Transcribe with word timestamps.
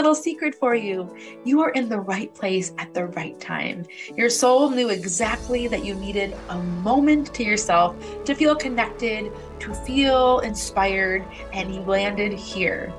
Little 0.00 0.14
secret 0.14 0.54
for 0.54 0.74
you. 0.74 1.14
You 1.44 1.60
are 1.60 1.72
in 1.72 1.90
the 1.90 2.00
right 2.00 2.32
place 2.32 2.72
at 2.78 2.94
the 2.94 3.08
right 3.08 3.38
time. 3.38 3.84
Your 4.16 4.30
soul 4.30 4.70
knew 4.70 4.88
exactly 4.88 5.68
that 5.68 5.84
you 5.84 5.94
needed 5.94 6.34
a 6.48 6.56
moment 6.56 7.34
to 7.34 7.44
yourself 7.44 7.94
to 8.24 8.34
feel 8.34 8.56
connected, 8.56 9.30
to 9.58 9.74
feel 9.74 10.38
inspired, 10.38 11.22
and 11.52 11.74
you 11.74 11.82
landed 11.82 12.32
here. 12.32 12.90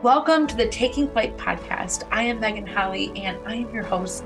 Welcome 0.00 0.46
to 0.46 0.56
the 0.56 0.66
Taking 0.68 1.10
Flight 1.10 1.36
podcast. 1.36 2.04
I 2.10 2.22
am 2.22 2.40
Megan 2.40 2.66
Holly, 2.66 3.12
and 3.16 3.36
I 3.46 3.56
am 3.56 3.74
your 3.74 3.84
host. 3.84 4.24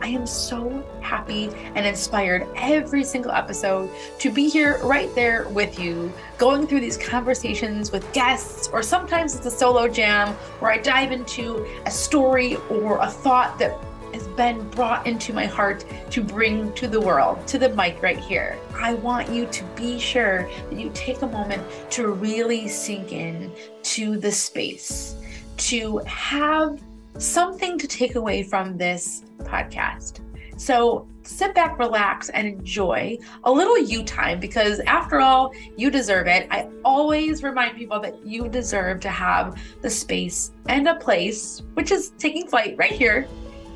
I 0.00 0.08
am 0.08 0.26
so 0.26 0.84
happy 1.00 1.50
and 1.74 1.86
inspired 1.86 2.46
every 2.56 3.04
single 3.04 3.32
episode 3.32 3.90
to 4.18 4.30
be 4.30 4.48
here 4.48 4.78
right 4.82 5.14
there 5.14 5.48
with 5.48 5.78
you, 5.78 6.12
going 6.38 6.66
through 6.66 6.80
these 6.80 6.96
conversations 6.96 7.92
with 7.92 8.10
guests, 8.12 8.68
or 8.68 8.82
sometimes 8.82 9.34
it's 9.34 9.46
a 9.46 9.50
solo 9.50 9.88
jam 9.88 10.34
where 10.60 10.70
I 10.70 10.78
dive 10.78 11.12
into 11.12 11.66
a 11.86 11.90
story 11.90 12.56
or 12.68 12.98
a 13.00 13.08
thought 13.08 13.58
that 13.58 13.78
has 14.12 14.28
been 14.28 14.68
brought 14.70 15.06
into 15.06 15.32
my 15.32 15.44
heart 15.44 15.84
to 16.10 16.22
bring 16.22 16.72
to 16.74 16.86
the 16.86 17.00
world, 17.00 17.44
to 17.48 17.58
the 17.58 17.68
mic 17.70 18.00
right 18.00 18.18
here. 18.18 18.56
I 18.76 18.94
want 18.94 19.28
you 19.28 19.46
to 19.46 19.64
be 19.74 19.98
sure 19.98 20.48
that 20.70 20.78
you 20.78 20.90
take 20.94 21.22
a 21.22 21.26
moment 21.26 21.62
to 21.90 22.12
really 22.12 22.68
sink 22.68 23.12
in 23.12 23.52
to 23.82 24.16
the 24.16 24.30
space, 24.30 25.16
to 25.56 25.98
have 26.06 26.80
something 27.18 27.78
to 27.78 27.86
take 27.86 28.14
away 28.14 28.42
from 28.42 28.76
this 28.76 29.24
podcast. 29.38 30.20
So 30.56 31.08
sit 31.22 31.54
back, 31.54 31.78
relax, 31.78 32.28
and 32.28 32.46
enjoy 32.46 33.18
a 33.44 33.50
little 33.50 33.78
you 33.78 34.04
time 34.04 34.38
because, 34.38 34.80
after 34.80 35.20
all, 35.20 35.52
you 35.76 35.90
deserve 35.90 36.26
it. 36.28 36.46
I 36.50 36.68
always 36.84 37.42
remind 37.42 37.76
people 37.76 37.98
that 38.00 38.24
you 38.24 38.48
deserve 38.48 39.00
to 39.00 39.08
have 39.08 39.60
the 39.80 39.90
space 39.90 40.52
and 40.68 40.86
a 40.86 40.94
place, 40.96 41.62
which 41.74 41.90
is 41.90 42.10
taking 42.18 42.46
flight 42.46 42.76
right 42.78 42.92
here, 42.92 43.26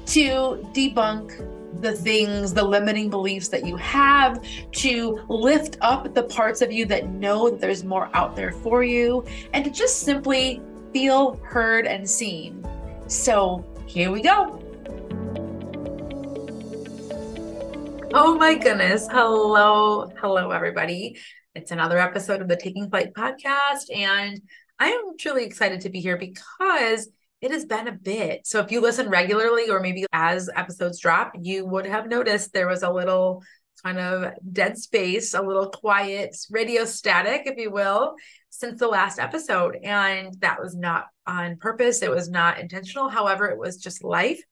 to 0.06 0.64
debunk 0.72 1.80
the 1.80 1.92
things, 1.92 2.54
the 2.54 2.62
limiting 2.62 3.10
beliefs 3.10 3.48
that 3.48 3.66
you 3.66 3.76
have, 3.76 4.42
to 4.72 5.24
lift 5.28 5.78
up 5.80 6.14
the 6.14 6.22
parts 6.22 6.60
of 6.62 6.72
you 6.72 6.84
that 6.86 7.08
know 7.08 7.50
that 7.50 7.60
there's 7.60 7.84
more 7.84 8.08
out 8.14 8.34
there 8.36 8.52
for 8.52 8.82
you, 8.82 9.24
and 9.52 9.64
to 9.64 9.70
just 9.70 10.00
simply 10.00 10.60
feel 10.92 11.36
heard 11.42 11.86
and 11.86 12.08
seen. 12.08 12.64
So 13.08 13.64
here 13.86 14.12
we 14.12 14.20
go. 14.20 14.62
Oh 18.12 18.36
my 18.38 18.54
goodness. 18.54 19.08
Hello. 19.10 20.12
Hello, 20.20 20.50
everybody. 20.50 21.18
It's 21.54 21.70
another 21.70 21.96
episode 21.96 22.42
of 22.42 22.48
the 22.48 22.56
Taking 22.56 22.90
Flight 22.90 23.14
podcast. 23.14 23.94
And 23.94 24.42
I 24.78 24.88
am 24.88 25.16
truly 25.18 25.44
excited 25.44 25.80
to 25.82 25.88
be 25.88 26.00
here 26.00 26.18
because 26.18 27.08
it 27.40 27.50
has 27.50 27.64
been 27.64 27.88
a 27.88 27.92
bit. 27.92 28.46
So 28.46 28.60
if 28.60 28.70
you 28.70 28.82
listen 28.82 29.08
regularly, 29.08 29.70
or 29.70 29.80
maybe 29.80 30.04
as 30.12 30.50
episodes 30.54 31.00
drop, 31.00 31.32
you 31.40 31.64
would 31.64 31.86
have 31.86 32.08
noticed 32.08 32.52
there 32.52 32.68
was 32.68 32.82
a 32.82 32.92
little 32.92 33.42
kind 33.82 33.98
of 33.98 34.32
dead 34.52 34.78
space, 34.78 35.34
a 35.34 35.42
little 35.42 35.68
quiet 35.68 36.36
radio 36.50 36.84
static, 36.84 37.42
if 37.46 37.56
you 37.56 37.70
will, 37.70 38.14
since 38.50 38.78
the 38.78 38.88
last 38.88 39.18
episode. 39.18 39.76
And 39.82 40.34
that 40.40 40.60
was 40.60 40.76
not 40.76 41.06
on 41.26 41.56
purpose, 41.56 42.02
it 42.02 42.10
was 42.10 42.28
not 42.28 42.58
intentional. 42.58 43.08
However, 43.08 43.46
it 43.46 43.58
was 43.58 43.76
just 43.76 44.04
life. 44.04 44.42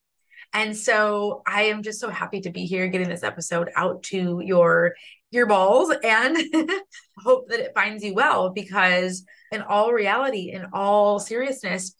And 0.52 0.77
so 0.77 1.42
I 1.47 1.64
am 1.64 1.82
just 1.82 2.00
so 2.00 2.08
happy 2.08 2.41
to 2.42 2.50
be 2.50 2.66
here 2.66 2.88
getting 2.88 3.08
this 3.08 3.22
episode 3.22 3.70
out 3.74 4.02
to 4.04 4.41
your 4.44 4.94
earballs 5.34 5.94
and 6.04 6.37
hope 7.19 7.48
that 7.48 7.60
it 7.60 7.75
finds 7.75 8.04
you 8.04 8.14
well 8.14 8.50
because 8.50 9.25
in 9.53 9.62
all 9.62 9.93
reality, 9.93 10.50
in 10.53 10.66
all 10.72 11.19
seriousness, 11.19 11.94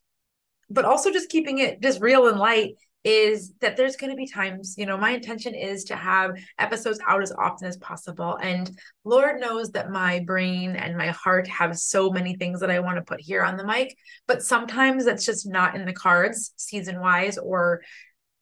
but 0.71 0.85
also 0.85 1.13
just 1.13 1.29
keeping 1.29 1.59
it 1.59 1.81
just 1.81 2.01
real 2.01 2.29
and 2.29 2.39
light 2.39 2.77
is 3.07 3.53
that 3.61 3.77
there's 3.77 3.95
going 3.95 4.11
to 4.11 4.17
be 4.17 4.27
times, 4.27 4.75
you 4.77 4.85
know, 4.85 4.99
my 4.99 5.11
intention 5.11 5.55
is 5.55 5.85
to 5.85 5.95
have 5.95 6.33
episodes 6.59 6.99
out 7.07 7.23
as 7.23 7.31
often 7.31 7.69
as 7.69 7.77
possible. 7.77 8.37
And 8.43 8.69
Lord 9.05 9.41
knows 9.41 9.71
that 9.71 9.93
my 9.93 10.25
brain 10.27 10.75
and 10.75 10.99
my 10.99 11.09
heart 11.11 11.47
have 11.47 11.79
so 11.79 12.11
many 12.11 12.35
things 12.35 12.59
that 12.59 12.71
I 12.71 12.81
want 12.81 12.97
to 12.97 13.05
put 13.05 13.21
here 13.21 13.45
on 13.45 13.57
the 13.57 13.65
mic, 13.65 13.97
but 14.27 14.43
sometimes 14.43 15.05
that's 15.05 15.25
just 15.25 15.47
not 15.47 15.77
in 15.77 15.85
the 15.85 15.93
cards 15.93 16.53
season 16.57 16.99
wise 16.99 17.39
or 17.39 17.81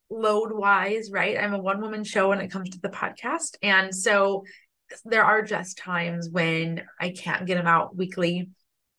load 0.09 0.51
wise, 0.51 1.11
right? 1.11 1.37
I'm 1.37 1.53
a 1.53 1.61
one 1.61 1.79
woman 1.79 2.03
show 2.03 2.29
when 2.29 2.41
it 2.41 2.49
comes 2.49 2.71
to 2.71 2.79
the 2.81 2.89
podcast. 2.89 3.57
And 3.61 3.93
so 3.95 4.45
there 5.03 5.23
are 5.23 5.43
just 5.43 5.77
times 5.77 6.27
when 6.27 6.81
I 6.99 7.11
can't 7.11 7.45
get 7.45 7.57
them 7.57 7.67
out 7.67 7.95
weekly 7.95 8.49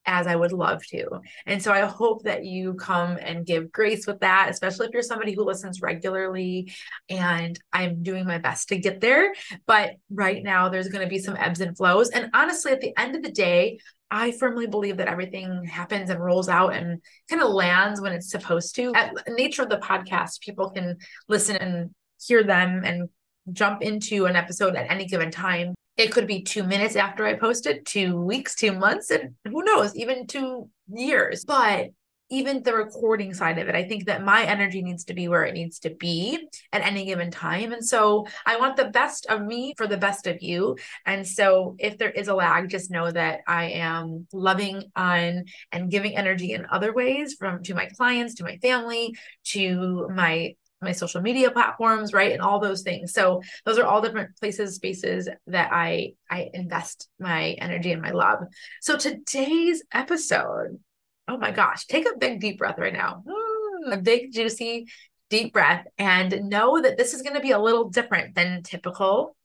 as 0.07 0.25
I 0.25 0.35
would 0.35 0.53
love 0.53 0.83
to. 0.87 1.19
And 1.45 1.61
so 1.61 1.71
I 1.71 1.81
hope 1.81 2.23
that 2.23 2.45
you 2.45 2.73
come 2.75 3.17
and 3.21 3.45
give 3.45 3.71
grace 3.71 4.07
with 4.07 4.21
that, 4.21 4.47
especially 4.49 4.87
if 4.87 4.93
you're 4.93 5.03
somebody 5.03 5.33
who 5.33 5.43
listens 5.43 5.81
regularly. 5.81 6.73
And 7.09 7.59
I'm 7.73 8.01
doing 8.01 8.25
my 8.25 8.37
best 8.37 8.69
to 8.69 8.77
get 8.77 9.01
there. 9.01 9.33
But 9.67 9.97
right 10.09 10.41
now, 10.41 10.69
there's 10.69 10.87
going 10.87 11.03
to 11.03 11.09
be 11.09 11.19
some 11.19 11.35
ebbs 11.35 11.59
and 11.59 11.77
flows. 11.77 12.09
And 12.09 12.29
honestly, 12.33 12.71
at 12.71 12.81
the 12.81 12.97
end 12.97 13.15
of 13.15 13.21
the 13.21 13.31
day, 13.31 13.79
I 14.09 14.31
firmly 14.31 14.67
believe 14.67 14.97
that 14.97 15.09
everything 15.09 15.65
happens 15.65 16.09
and 16.09 16.23
rolls 16.23 16.47
out 16.47 16.73
and 16.73 17.01
kind 17.29 17.41
of 17.41 17.49
lands 17.49 17.99
when 17.99 18.13
it's 18.13 18.31
supposed 18.31 18.75
to. 18.75 18.93
At 18.95 19.13
nature 19.27 19.63
of 19.63 19.69
the 19.69 19.77
podcast, 19.77 20.39
people 20.39 20.69
can 20.69 20.97
listen 21.27 21.57
and 21.57 21.89
hear 22.25 22.43
them 22.43 22.83
and 22.85 23.09
jump 23.51 23.81
into 23.81 24.25
an 24.25 24.35
episode 24.35 24.75
at 24.75 24.89
any 24.89 25.05
given 25.05 25.31
time 25.31 25.73
it 25.97 26.11
could 26.11 26.27
be 26.27 26.43
two 26.43 26.63
minutes 26.63 26.95
after 26.95 27.25
I 27.25 27.33
posted, 27.33 27.85
two 27.85 28.21
weeks, 28.21 28.55
two 28.55 28.71
months, 28.71 29.09
and 29.09 29.35
who 29.45 29.63
knows, 29.63 29.95
even 29.95 30.27
two 30.27 30.69
years. 30.87 31.43
But 31.43 31.89
even 32.29 32.61
the 32.61 32.73
recording 32.73 33.33
side 33.33 33.57
of 33.57 33.67
it, 33.69 33.75
I 33.75 33.87
think 33.87 34.05
that 34.05 34.23
my 34.23 34.43
energy 34.43 34.81
needs 34.81 35.05
to 35.05 35.13
be 35.13 35.27
where 35.27 35.45
it 35.45 35.53
needs 35.53 35.79
to 35.79 35.91
be 35.91 36.47
at 36.73 36.85
any 36.85 37.05
given 37.05 37.31
time. 37.31 37.71
And 37.71 37.85
so 37.85 38.27
I 38.45 38.57
want 38.57 38.75
the 38.75 38.89
best 38.89 39.25
of 39.27 39.41
me 39.41 39.73
for 39.77 39.87
the 39.87 39.97
best 39.97 40.27
of 40.27 40.41
you. 40.41 40.77
And 41.05 41.25
so 41.25 41.75
if 41.79 41.97
there 41.97 42.11
is 42.11 42.27
a 42.27 42.35
lag, 42.35 42.69
just 42.69 42.91
know 42.91 43.09
that 43.09 43.39
I 43.47 43.65
am 43.71 44.27
loving 44.33 44.83
on 44.95 45.45
and 45.71 45.89
giving 45.89 46.17
energy 46.17 46.51
in 46.51 46.67
other 46.69 46.93
ways 46.93 47.35
from 47.39 47.63
to 47.63 47.73
my 47.73 47.85
clients, 47.85 48.35
to 48.35 48.43
my 48.43 48.57
family, 48.57 49.15
to 49.45 50.09
my 50.13 50.55
my 50.81 50.91
social 50.91 51.21
media 51.21 51.51
platforms 51.51 52.13
right 52.13 52.31
and 52.31 52.41
all 52.41 52.59
those 52.59 52.81
things. 52.81 53.13
So 53.13 53.41
those 53.65 53.77
are 53.79 53.85
all 53.85 54.01
different 54.01 54.37
places 54.37 54.75
spaces 54.75 55.27
that 55.47 55.69
i 55.71 56.13
i 56.29 56.49
invest 56.53 57.09
my 57.19 57.51
energy 57.51 57.91
and 57.91 58.01
my 58.01 58.11
love. 58.11 58.39
So 58.81 58.97
today's 58.97 59.83
episode 59.93 60.79
oh 61.27 61.37
my 61.37 61.51
gosh 61.51 61.85
take 61.85 62.07
a 62.07 62.17
big 62.17 62.39
deep 62.39 62.59
breath 62.59 62.77
right 62.77 62.93
now. 62.93 63.23
Mm, 63.27 63.93
a 63.93 63.97
big 63.97 64.33
juicy 64.33 64.87
deep 65.29 65.53
breath 65.53 65.85
and 65.97 66.49
know 66.49 66.81
that 66.81 66.97
this 66.97 67.13
is 67.13 67.21
going 67.21 67.35
to 67.35 67.41
be 67.41 67.51
a 67.51 67.59
little 67.59 67.89
different 67.89 68.35
than 68.35 68.63
typical 68.63 69.35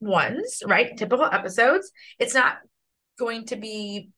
ones 0.00 0.62
right? 0.66 0.96
Typical 0.96 1.24
episodes. 1.24 1.90
It's 2.18 2.34
not 2.34 2.58
going 3.18 3.46
to 3.46 3.56
be 3.56 4.10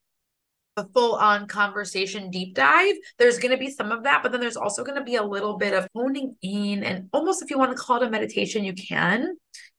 a 0.78 0.88
full 0.94 1.14
on 1.14 1.46
conversation 1.46 2.30
deep 2.30 2.54
dive. 2.54 2.94
There's 3.18 3.38
going 3.38 3.52
to 3.52 3.58
be 3.58 3.70
some 3.70 3.92
of 3.92 4.04
that, 4.04 4.22
but 4.22 4.32
then 4.32 4.40
there's 4.40 4.56
also 4.56 4.84
going 4.84 4.98
to 4.98 5.04
be 5.04 5.16
a 5.16 5.22
little 5.22 5.58
bit 5.58 5.74
of 5.74 5.86
honing 5.94 6.36
in 6.42 6.84
and 6.84 7.08
almost 7.12 7.42
if 7.42 7.50
you 7.50 7.58
want 7.58 7.76
to 7.76 7.82
call 7.82 8.00
it 8.00 8.06
a 8.06 8.10
meditation, 8.10 8.64
you 8.64 8.72
can. 8.72 9.36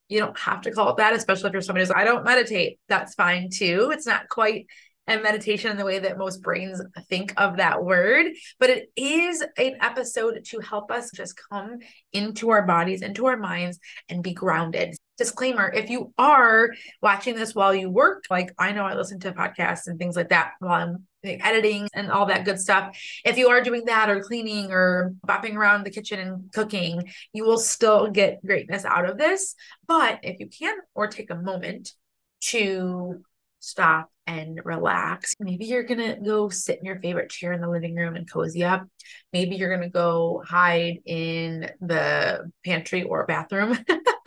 You 0.10 0.20
don't 0.20 0.38
have 0.40 0.62
to 0.62 0.72
call 0.72 0.90
it 0.92 0.98
that, 0.98 1.14
especially 1.14 1.50
if 1.50 1.54
you're 1.54 1.62
somebody 1.62 1.86
who's, 1.86 1.92
I 1.96 2.04
don't 2.04 2.26
meditate. 2.26 2.80
That's 2.90 3.14
fine 3.14 3.50
too. 3.52 3.92
It's 3.94 4.08
not 4.08 4.28
quite 4.28 4.66
a 5.08 5.18
meditation 5.18 5.72
in 5.72 5.78
the 5.78 5.86
way 5.86 6.00
that 6.00 6.18
most 6.18 6.42
brains 6.42 6.82
think 7.10 7.34
of 7.38 7.58
that 7.58 7.84
word, 7.84 8.28
but 8.60 8.70
it 8.70 8.90
is 8.96 9.44
an 9.58 9.78
episode 9.82 10.42
to 10.46 10.60
help 10.60 10.92
us 10.92 11.12
just 11.12 11.40
come 11.50 11.80
into 12.14 12.50
our 12.50 12.66
bodies, 12.66 13.02
into 13.02 13.26
our 13.26 13.38
minds, 13.38 13.80
and 14.08 14.24
be 14.24 14.34
grounded 14.34 14.96
disclaimer 15.20 15.72
if 15.72 15.90
you 15.90 16.12
are 16.18 16.70
watching 17.02 17.36
this 17.36 17.54
while 17.54 17.76
you 17.76 17.90
work 17.90 18.24
like 18.30 18.52
i 18.58 18.72
know 18.72 18.86
i 18.86 18.96
listen 18.96 19.20
to 19.20 19.32
podcasts 19.34 19.86
and 19.86 20.00
things 20.00 20.16
like 20.16 20.30
that 20.30 20.54
while 20.60 20.72
i'm 20.72 21.06
editing 21.24 21.88
and 21.94 22.10
all 22.10 22.26
that 22.26 22.46
good 22.46 22.58
stuff 22.58 22.98
if 23.26 23.38
you 23.38 23.50
are 23.50 23.62
doing 23.62 23.84
that 23.86 24.10
or 24.10 24.22
cleaning 24.22 24.72
or 24.72 25.14
bopping 25.28 25.56
around 25.56 25.84
the 25.84 25.92
kitchen 25.92 26.20
and 26.20 26.52
cooking 26.54 27.12
you 27.34 27.44
will 27.44 27.58
still 27.58 28.10
get 28.10 28.44
greatness 28.46 28.86
out 28.86 29.08
of 29.08 29.18
this 29.18 29.54
but 29.86 30.20
if 30.24 30.40
you 30.40 30.48
can 30.48 30.76
or 30.96 31.08
take 31.08 31.30
a 31.30 31.36
moment 31.36 31.92
to 32.40 33.22
stop 33.60 34.10
and 34.26 34.62
relax. 34.64 35.34
Maybe 35.40 35.66
you're 35.66 35.84
going 35.84 36.00
to 36.00 36.22
go 36.22 36.50
sit 36.50 36.80
in 36.80 36.86
your 36.86 37.00
favorite 37.00 37.32
chair 37.32 37.52
in 37.52 37.62
the 37.62 37.70
living 37.70 37.96
room 37.96 38.16
and 38.16 38.32
cozy 38.32 38.64
up. 38.64 38.88
Maybe 39.34 39.56
you're 39.56 39.76
going 39.76 39.90
to 39.90 39.94
go 39.94 40.44
hide 40.48 41.00
in 41.06 41.70
the 41.82 42.52
pantry 42.64 43.04
or 43.04 43.26
bathroom 43.26 43.78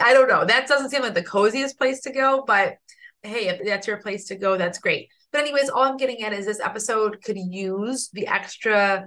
I 0.00 0.12
don't 0.12 0.28
know. 0.28 0.44
That 0.44 0.66
doesn't 0.66 0.90
seem 0.90 1.02
like 1.02 1.14
the 1.14 1.22
coziest 1.22 1.78
place 1.78 2.00
to 2.02 2.12
go, 2.12 2.44
but 2.46 2.76
hey, 3.22 3.48
if 3.48 3.64
that's 3.64 3.86
your 3.86 3.98
place 3.98 4.26
to 4.26 4.36
go, 4.36 4.56
that's 4.56 4.78
great. 4.78 5.08
But, 5.32 5.40
anyways, 5.40 5.70
all 5.70 5.82
I'm 5.82 5.96
getting 5.96 6.22
at 6.22 6.32
is 6.32 6.46
this 6.46 6.60
episode 6.60 7.22
could 7.24 7.38
use 7.38 8.10
the 8.12 8.26
extra 8.26 9.06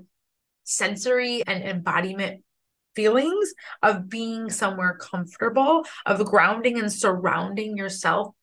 sensory 0.64 1.44
and 1.48 1.64
embodiment 1.64 2.44
feelings 2.96 3.54
of 3.84 4.10
being 4.10 4.50
somewhere 4.50 4.98
comfortable, 5.00 5.86
of 6.06 6.26
grounding 6.26 6.80
and 6.80 6.92
surrounding 6.92 7.78
yourself 7.78 8.34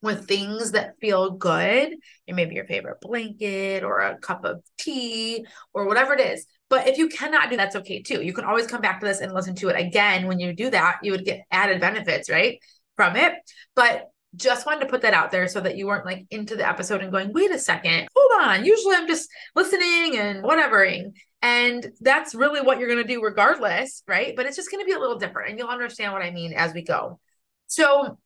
with 0.00 0.26
things 0.26 0.72
that 0.72 0.98
feel 1.00 1.32
good, 1.32 1.94
and 2.26 2.36
maybe 2.36 2.54
your 2.54 2.64
favorite 2.64 3.00
blanket 3.02 3.82
or 3.82 3.98
a 3.98 4.16
cup 4.16 4.44
of 4.44 4.62
tea 4.78 5.44
or 5.74 5.86
whatever 5.86 6.14
it 6.14 6.20
is. 6.20 6.46
But 6.70 6.88
if 6.88 6.96
you 6.96 7.08
cannot 7.08 7.50
do 7.50 7.56
that's 7.56 7.76
okay 7.76 8.00
too. 8.00 8.22
You 8.22 8.32
can 8.32 8.44
always 8.44 8.66
come 8.66 8.80
back 8.80 9.00
to 9.00 9.06
this 9.06 9.20
and 9.20 9.34
listen 9.34 9.54
to 9.56 9.68
it 9.68 9.78
again. 9.78 10.26
When 10.26 10.40
you 10.40 10.54
do 10.54 10.70
that, 10.70 11.00
you 11.02 11.12
would 11.12 11.24
get 11.24 11.42
added 11.50 11.80
benefits, 11.80 12.30
right? 12.30 12.58
From 12.96 13.16
it. 13.16 13.34
But 13.74 14.08
just 14.36 14.64
wanted 14.64 14.80
to 14.80 14.86
put 14.86 15.02
that 15.02 15.12
out 15.12 15.32
there 15.32 15.48
so 15.48 15.60
that 15.60 15.76
you 15.76 15.86
weren't 15.86 16.06
like 16.06 16.26
into 16.30 16.54
the 16.54 16.66
episode 16.66 17.02
and 17.02 17.10
going, 17.10 17.32
wait 17.32 17.50
a 17.50 17.58
second, 17.58 18.08
hold 18.14 18.48
on. 18.48 18.64
Usually 18.64 18.94
I'm 18.94 19.08
just 19.08 19.28
listening 19.56 20.16
and 20.16 20.44
whatevering. 20.44 21.12
And 21.42 21.90
that's 22.00 22.34
really 22.34 22.60
what 22.60 22.78
you're 22.78 22.88
going 22.88 23.04
to 23.04 23.12
do 23.12 23.22
regardless, 23.22 24.04
right? 24.06 24.36
But 24.36 24.46
it's 24.46 24.56
just 24.56 24.70
going 24.70 24.82
to 24.82 24.86
be 24.86 24.92
a 24.92 25.00
little 25.00 25.18
different 25.18 25.50
and 25.50 25.58
you'll 25.58 25.68
understand 25.68 26.12
what 26.12 26.22
I 26.22 26.30
mean 26.30 26.52
as 26.52 26.72
we 26.72 26.82
go. 26.82 27.18
So 27.66 28.18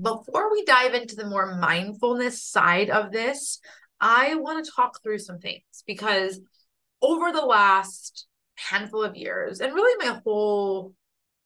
before 0.00 0.52
we 0.52 0.64
dive 0.64 0.94
into 0.94 1.16
the 1.16 1.26
more 1.26 1.56
mindfulness 1.56 2.42
side 2.42 2.90
of 2.90 3.10
this, 3.10 3.58
I 4.00 4.34
want 4.36 4.64
to 4.64 4.70
talk 4.70 5.02
through 5.02 5.18
some 5.18 5.38
things 5.38 5.62
because 5.86 6.40
over 7.04 7.32
the 7.32 7.44
last 7.44 8.26
handful 8.56 9.04
of 9.04 9.14
years 9.14 9.60
and 9.60 9.74
really 9.74 10.06
my 10.06 10.20
whole 10.24 10.94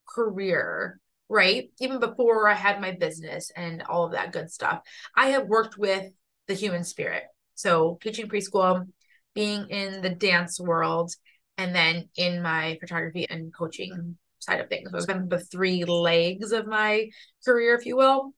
career, 0.08 1.00
right? 1.28 1.70
Even 1.80 1.98
before 1.98 2.48
I 2.48 2.54
had 2.54 2.80
my 2.80 2.92
business 2.92 3.50
and 3.56 3.82
all 3.82 4.04
of 4.04 4.12
that 4.12 4.32
good 4.32 4.50
stuff, 4.52 4.80
I 5.16 5.28
have 5.30 5.48
worked 5.48 5.76
with 5.76 6.12
the 6.46 6.54
human 6.54 6.84
spirit. 6.84 7.24
So, 7.56 7.98
teaching 8.00 8.28
preschool, 8.28 8.86
being 9.34 9.68
in 9.68 10.00
the 10.00 10.10
dance 10.10 10.60
world, 10.60 11.12
and 11.56 11.74
then 11.74 12.08
in 12.16 12.40
my 12.40 12.78
photography 12.80 13.26
and 13.28 13.52
coaching 13.52 14.16
side 14.38 14.60
of 14.60 14.68
things. 14.68 14.92
Those 14.92 15.06
have 15.06 15.18
been 15.18 15.28
the 15.28 15.44
three 15.44 15.84
legs 15.84 16.52
of 16.52 16.68
my 16.68 17.10
career, 17.44 17.74
if 17.74 17.84
you 17.84 17.96
will. 17.96 18.32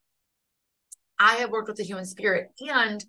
I 1.18 1.34
have 1.34 1.50
worked 1.50 1.68
with 1.68 1.76
the 1.76 1.84
human 1.84 2.06
spirit 2.06 2.48
and 2.60 3.04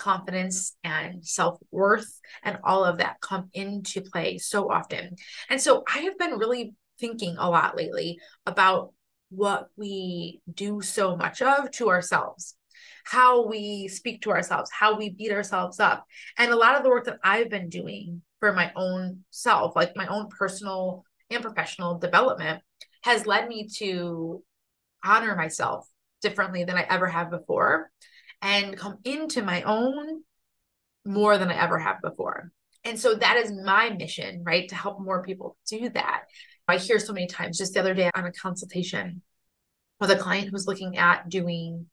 confidence 0.00 0.76
and 0.82 1.24
self 1.24 1.58
worth 1.70 2.20
and 2.42 2.58
all 2.64 2.84
of 2.84 2.98
that 2.98 3.20
come 3.20 3.50
into 3.52 4.00
play 4.00 4.38
so 4.38 4.70
often. 4.70 5.14
And 5.48 5.60
so 5.60 5.84
I 5.92 6.00
have 6.00 6.18
been 6.18 6.38
really 6.38 6.74
thinking 6.98 7.36
a 7.38 7.48
lot 7.48 7.76
lately 7.76 8.18
about 8.46 8.92
what 9.28 9.68
we 9.76 10.40
do 10.52 10.80
so 10.80 11.16
much 11.16 11.40
of 11.40 11.70
to 11.72 11.88
ourselves, 11.90 12.56
how 13.04 13.46
we 13.46 13.88
speak 13.88 14.22
to 14.22 14.30
ourselves, 14.30 14.70
how 14.72 14.96
we 14.96 15.10
beat 15.10 15.30
ourselves 15.30 15.78
up. 15.78 16.04
And 16.36 16.50
a 16.50 16.56
lot 16.56 16.76
of 16.76 16.82
the 16.82 16.88
work 16.88 17.04
that 17.04 17.20
I've 17.22 17.50
been 17.50 17.68
doing 17.68 18.22
for 18.40 18.52
my 18.52 18.72
own 18.74 19.20
self, 19.30 19.76
like 19.76 19.94
my 19.94 20.06
own 20.06 20.28
personal 20.28 21.04
and 21.30 21.42
professional 21.42 21.98
development, 21.98 22.62
has 23.02 23.26
led 23.26 23.48
me 23.48 23.68
to 23.76 24.42
honor 25.04 25.36
myself 25.36 25.86
differently 26.22 26.64
than 26.64 26.76
I 26.76 26.86
ever 26.88 27.06
have 27.06 27.30
before 27.30 27.90
and 28.42 28.76
come 28.76 28.98
into 29.04 29.42
my 29.42 29.62
own 29.62 30.22
more 31.04 31.38
than 31.38 31.50
I 31.50 31.60
ever 31.60 31.78
have 31.78 32.00
before. 32.02 32.52
And 32.84 32.98
so 32.98 33.14
that 33.14 33.36
is 33.36 33.52
my 33.52 33.90
mission, 33.90 34.42
right? 34.44 34.68
To 34.68 34.74
help 34.74 35.00
more 35.00 35.22
people 35.22 35.56
do 35.68 35.90
that. 35.90 36.22
I 36.66 36.78
hear 36.78 36.98
so 36.98 37.12
many 37.12 37.26
times, 37.26 37.58
just 37.58 37.74
the 37.74 37.80
other 37.80 37.94
day 37.94 38.10
on 38.14 38.24
a 38.24 38.32
consultation 38.32 39.22
with 39.98 40.10
a 40.10 40.16
client 40.16 40.48
who's 40.50 40.66
looking 40.66 40.96
at 40.96 41.28
doing 41.28 41.86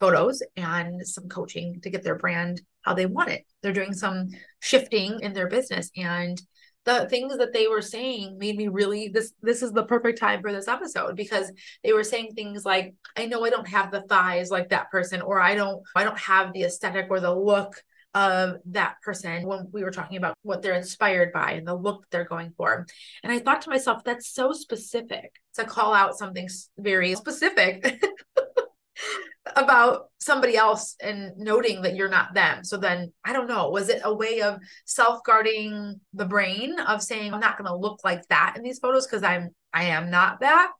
photos 0.00 0.42
and 0.56 1.06
some 1.06 1.28
coaching 1.28 1.80
to 1.82 1.90
get 1.90 2.02
their 2.02 2.16
brand 2.16 2.60
how 2.80 2.94
they 2.94 3.06
want 3.06 3.30
it. 3.30 3.44
They're 3.62 3.72
doing 3.72 3.92
some 3.92 4.30
shifting 4.58 5.20
in 5.20 5.32
their 5.32 5.48
business 5.48 5.90
and 5.96 6.40
the 6.84 7.08
things 7.08 7.36
that 7.38 7.52
they 7.52 7.66
were 7.66 7.82
saying 7.82 8.38
made 8.38 8.56
me 8.56 8.68
really 8.68 9.08
this 9.08 9.32
this 9.42 9.62
is 9.62 9.72
the 9.72 9.84
perfect 9.84 10.18
time 10.18 10.40
for 10.40 10.52
this 10.52 10.68
episode 10.68 11.16
because 11.16 11.50
they 11.84 11.92
were 11.92 12.04
saying 12.04 12.32
things 12.34 12.64
like 12.64 12.94
i 13.16 13.26
know 13.26 13.44
i 13.44 13.50
don't 13.50 13.68
have 13.68 13.90
the 13.90 14.02
thighs 14.02 14.50
like 14.50 14.70
that 14.70 14.90
person 14.90 15.22
or 15.22 15.40
i 15.40 15.54
don't 15.54 15.82
i 15.94 16.04
don't 16.04 16.18
have 16.18 16.52
the 16.52 16.64
aesthetic 16.64 17.06
or 17.10 17.20
the 17.20 17.34
look 17.34 17.74
of 18.14 18.56
that 18.66 18.96
person 19.02 19.46
when 19.46 19.68
we 19.72 19.82
were 19.82 19.90
talking 19.90 20.18
about 20.18 20.36
what 20.42 20.60
they're 20.60 20.74
inspired 20.74 21.32
by 21.32 21.52
and 21.52 21.66
the 21.66 21.74
look 21.74 22.04
they're 22.10 22.24
going 22.24 22.52
for. 22.56 22.86
And 23.22 23.32
i 23.32 23.38
thought 23.38 23.62
to 23.62 23.70
myself 23.70 24.04
that's 24.04 24.28
so 24.28 24.52
specific 24.52 25.32
to 25.54 25.64
call 25.64 25.94
out 25.94 26.18
something 26.18 26.48
very 26.78 27.14
specific 27.14 28.04
about 29.56 30.10
somebody 30.18 30.56
else 30.56 30.94
and 31.00 31.36
noting 31.36 31.82
that 31.82 31.96
you're 31.96 32.08
not 32.08 32.34
them. 32.34 32.62
So 32.64 32.76
then 32.76 33.12
I 33.24 33.32
don't 33.32 33.48
know, 33.48 33.70
was 33.70 33.88
it 33.88 34.02
a 34.04 34.14
way 34.14 34.40
of 34.40 34.60
self-guarding 34.84 36.00
the 36.14 36.24
brain 36.24 36.78
of 36.78 37.02
saying 37.02 37.34
I'm 37.34 37.40
not 37.40 37.58
going 37.58 37.68
to 37.68 37.76
look 37.76 38.00
like 38.04 38.26
that 38.28 38.54
in 38.56 38.62
these 38.62 38.78
photos 38.78 39.06
because 39.06 39.22
I'm 39.22 39.50
I 39.72 39.84
am 39.84 40.10
not 40.10 40.40
that? 40.40 40.70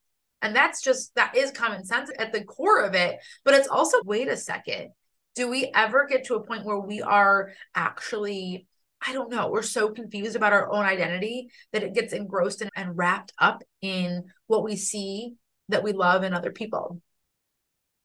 And 0.42 0.54
that's 0.54 0.82
just 0.82 1.14
that 1.16 1.36
is 1.36 1.50
common 1.50 1.84
sense 1.84 2.10
at 2.18 2.32
the 2.32 2.44
core 2.44 2.82
of 2.84 2.94
it, 2.94 3.18
but 3.44 3.54
it's 3.54 3.68
also 3.68 3.98
wait 4.04 4.28
a 4.28 4.36
second. 4.36 4.90
Do 5.34 5.48
we 5.48 5.70
ever 5.74 6.06
get 6.06 6.24
to 6.26 6.34
a 6.34 6.44
point 6.44 6.64
where 6.64 6.78
we 6.78 7.02
are 7.02 7.52
actually 7.74 8.66
I 9.04 9.12
don't 9.12 9.30
know. 9.30 9.48
We're 9.50 9.62
so 9.62 9.90
confused 9.90 10.36
about 10.36 10.52
our 10.52 10.72
own 10.72 10.84
identity 10.84 11.48
that 11.72 11.82
it 11.82 11.92
gets 11.92 12.12
engrossed 12.12 12.60
and, 12.60 12.70
and 12.76 12.96
wrapped 12.96 13.32
up 13.36 13.64
in 13.80 14.26
what 14.46 14.62
we 14.62 14.76
see 14.76 15.34
that 15.70 15.82
we 15.82 15.92
love 15.92 16.22
in 16.22 16.32
other 16.32 16.52
people. 16.52 17.00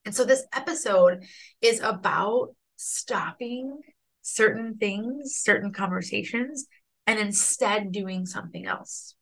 And 0.08 0.16
so 0.16 0.24
this 0.24 0.46
episode 0.54 1.26
is 1.62 1.82
about 1.82 2.56
stopping 2.78 3.78
certain 4.22 4.78
things, 4.78 5.36
certain 5.44 5.74
conversations, 5.74 6.66
and 7.06 7.20
instead 7.20 7.92
doing 7.92 8.26
something 8.26 8.66
else. 8.66 9.16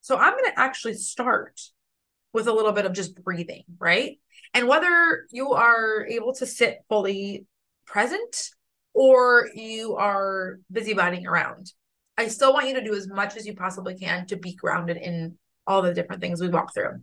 So 0.00 0.16
I'm 0.16 0.34
going 0.34 0.44
to 0.44 0.60
actually 0.60 0.94
start 0.94 1.60
with 2.32 2.46
a 2.46 2.52
little 2.52 2.70
bit 2.70 2.86
of 2.86 2.92
just 2.92 3.20
breathing, 3.24 3.64
right? 3.80 4.20
And 4.54 4.68
whether 4.68 5.26
you 5.32 5.54
are 5.54 6.06
able 6.06 6.34
to 6.34 6.46
sit 6.46 6.84
fully 6.88 7.44
present 7.84 8.50
or 8.94 9.48
you 9.56 9.96
are 9.96 10.60
busybodying 10.72 11.26
around, 11.26 11.72
I 12.16 12.28
still 12.28 12.52
want 12.52 12.68
you 12.68 12.74
to 12.74 12.84
do 12.84 12.94
as 12.94 13.08
much 13.08 13.36
as 13.36 13.44
you 13.44 13.56
possibly 13.56 13.98
can 13.98 14.26
to 14.26 14.36
be 14.36 14.54
grounded 14.54 14.98
in 14.98 15.36
all 15.66 15.82
the 15.82 15.92
different 15.92 16.22
things 16.22 16.40
we 16.40 16.48
walk 16.48 16.72
through. 16.72 17.00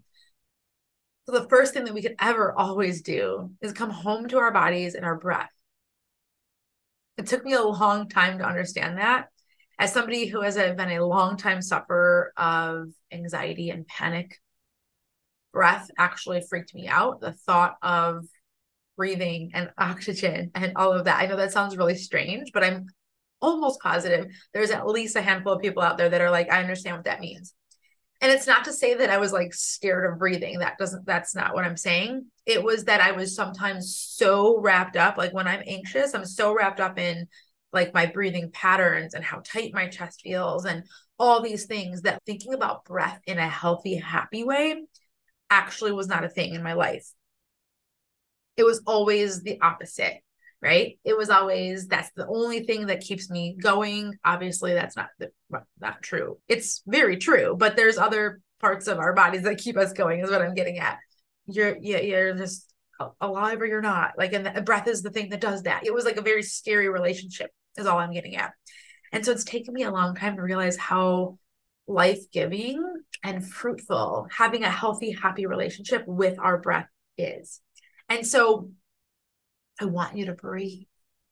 So 1.30 1.38
the 1.40 1.48
first 1.48 1.76
thing 1.76 1.84
that 1.84 1.94
we 1.94 2.02
could 2.02 2.16
ever 2.20 2.58
always 2.58 3.04
do 3.04 3.52
is 3.62 3.72
come 3.72 3.92
home 3.92 4.28
to 4.30 4.40
our 4.40 4.52
bodies 4.52 4.96
and 4.96 5.06
our 5.06 5.16
breath. 5.16 5.52
It 7.20 7.28
took 7.28 7.46
me 7.46 7.54
a 7.54 7.62
long 7.62 8.10
time 8.10 8.40
to 8.40 8.48
understand 8.48 8.98
that. 8.98 9.28
As 9.78 9.94
somebody 9.94 10.26
who 10.26 10.42
has 10.42 10.56
been 10.56 10.80
a 10.80 11.06
long 11.06 11.38
time 11.38 11.62
sufferer 11.62 12.34
of 12.36 12.88
anxiety 13.12 13.70
and 13.70 13.86
panic, 13.86 14.40
breath 15.54 15.92
actually 16.00 16.42
freaked 16.50 16.74
me 16.74 16.88
out. 16.88 17.22
The 17.22 17.34
thought 17.34 17.76
of 17.84 18.26
breathing 18.98 19.52
and 19.54 19.70
oxygen 19.78 20.50
and 20.56 20.74
all 20.78 20.94
of 20.94 21.06
that. 21.06 21.22
I 21.22 21.28
know 21.28 21.36
that 21.36 21.52
sounds 21.52 21.78
really 21.78 21.96
strange, 21.96 22.50
but 22.56 22.64
I'm 22.64 22.88
almost 23.40 23.82
positive 23.82 24.32
there's 24.52 24.72
at 24.72 24.88
least 24.88 25.16
a 25.16 25.22
handful 25.22 25.54
of 25.54 25.62
people 25.62 25.84
out 25.84 26.00
there 26.00 26.10
that 26.10 26.22
are 26.22 26.32
like, 26.32 26.52
I 26.52 26.60
understand 26.60 26.98
what 26.98 27.06
that 27.06 27.22
means. 27.22 27.54
And 28.22 28.32
it's 28.32 28.48
not 28.48 28.66
to 28.66 28.74
say 28.74 28.96
that 28.96 29.10
I 29.10 29.18
was 29.18 29.32
like 29.32 29.54
scared 29.54 30.12
of 30.12 30.20
breathing. 30.20 30.60
That 30.60 30.78
doesn't, 30.78 31.06
that's 31.06 31.36
not 31.36 31.54
what 31.54 31.64
I'm 31.64 31.78
saying. 31.78 32.26
It 32.46 32.62
was 32.62 32.86
that 32.86 33.00
I 33.00 33.12
was 33.12 33.34
sometimes 33.34 33.96
so 33.96 34.60
wrapped 34.60 34.98
up, 34.98 35.18
like 35.18 35.34
when 35.34 35.48
I'm 35.48 35.64
anxious, 35.66 36.14
I'm 36.14 36.26
so 36.26 36.54
wrapped 36.54 36.82
up 36.82 37.00
in 37.00 37.28
like 37.72 37.94
my 37.94 38.08
breathing 38.08 38.52
patterns 38.52 39.14
and 39.14 39.24
how 39.24 39.42
tight 39.46 39.74
my 39.74 39.88
chest 39.88 40.22
feels 40.22 40.66
and 40.66 40.84
all 41.18 41.42
these 41.42 41.66
things 41.66 42.02
that 42.02 42.22
thinking 42.26 42.54
about 42.54 42.84
breath 42.84 43.22
in 43.26 43.38
a 43.38 43.48
healthy, 43.48 43.96
happy 43.96 44.44
way 44.44 44.84
actually 45.50 45.92
was 45.92 46.08
not 46.08 46.24
a 46.24 46.30
thing 46.30 46.56
in 46.56 46.64
my 46.64 46.74
life. 46.74 47.08
It 48.58 48.64
was 48.64 48.82
always 48.86 49.42
the 49.44 49.60
opposite 49.62 50.22
right? 50.62 51.00
It 51.04 51.18
was 51.18 51.30
always 51.30 51.88
that's 51.88 52.12
the 52.16 52.28
only 52.28 52.66
thing 52.66 52.88
that 52.88 53.02
keeps 53.02 53.30
me 53.30 53.56
going. 53.62 54.18
Obviously 54.26 54.74
that's 54.74 54.96
not 54.96 55.10
not 55.80 56.02
true. 56.02 56.38
It's 56.48 56.82
very 56.86 57.18
true 57.18 57.56
but 57.58 57.76
there's 57.76 57.98
other 57.98 58.42
parts 58.60 58.88
of 58.88 59.00
our 59.00 59.14
bodies 59.14 59.44
that 59.44 59.58
keep 59.58 59.78
us 59.78 59.94
going 59.94 60.20
is 60.20 60.30
what 60.30 60.42
i'm 60.42 60.56
getting 60.56 60.80
at. 60.80 60.98
You're 61.46 61.78
yeah 61.80 62.00
you're 62.00 62.36
just 62.36 62.74
alive 63.22 63.62
or 63.62 63.66
you're 63.66 63.82
not. 63.82 64.14
Like 64.18 64.34
and 64.34 64.46
the 64.46 64.62
breath 64.62 64.88
is 64.88 65.02
the 65.02 65.12
thing 65.12 65.30
that 65.30 65.42
does 65.42 65.64
that. 65.64 65.86
It 65.86 65.94
was 65.94 66.06
like 66.06 66.18
a 66.18 66.22
very 66.22 66.44
scary 66.44 66.90
relationship 66.90 67.52
is 67.78 67.86
all 67.86 67.98
i'm 67.98 68.14
getting 68.14 68.36
at. 68.36 68.52
And 69.12 69.26
so 69.26 69.32
it's 69.32 69.46
taken 69.46 69.74
me 69.74 69.84
a 69.84 69.92
long 69.92 70.16
time 70.16 70.36
to 70.36 70.42
realize 70.42 70.78
how 70.78 71.38
life-giving 71.88 72.84
and 73.24 73.46
fruitful 73.46 74.28
having 74.30 74.64
a 74.64 74.70
healthy 74.70 75.12
happy 75.12 75.48
relationship 75.48 76.04
with 76.06 76.38
our 76.40 76.60
breath 76.60 76.88
is. 77.18 77.62
And 78.10 78.26
so 78.26 78.70
I 79.80 79.86
want 79.86 80.18
you 80.18 80.26
to 80.26 80.34
breathe. 80.34 80.84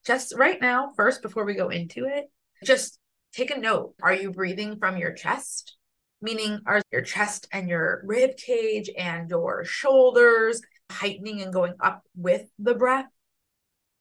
Just 0.05 0.33
right 0.35 0.59
now, 0.61 0.91
first, 0.95 1.21
before 1.21 1.45
we 1.45 1.53
go 1.53 1.69
into 1.69 2.05
it, 2.05 2.25
just 2.63 2.99
take 3.33 3.51
a 3.51 3.59
note. 3.59 3.93
Are 4.01 4.13
you 4.13 4.31
breathing 4.31 4.77
from 4.79 4.97
your 4.97 5.13
chest? 5.13 5.75
Meaning, 6.21 6.61
are 6.65 6.81
your 6.91 7.01
chest 7.01 7.47
and 7.51 7.69
your 7.69 8.01
rib 8.05 8.37
cage 8.37 8.89
and 8.97 9.29
your 9.29 9.65
shoulders 9.65 10.61
heightening 10.89 11.41
and 11.41 11.53
going 11.53 11.73
up 11.81 12.01
with 12.15 12.43
the 12.57 12.73
breath, 12.73 13.05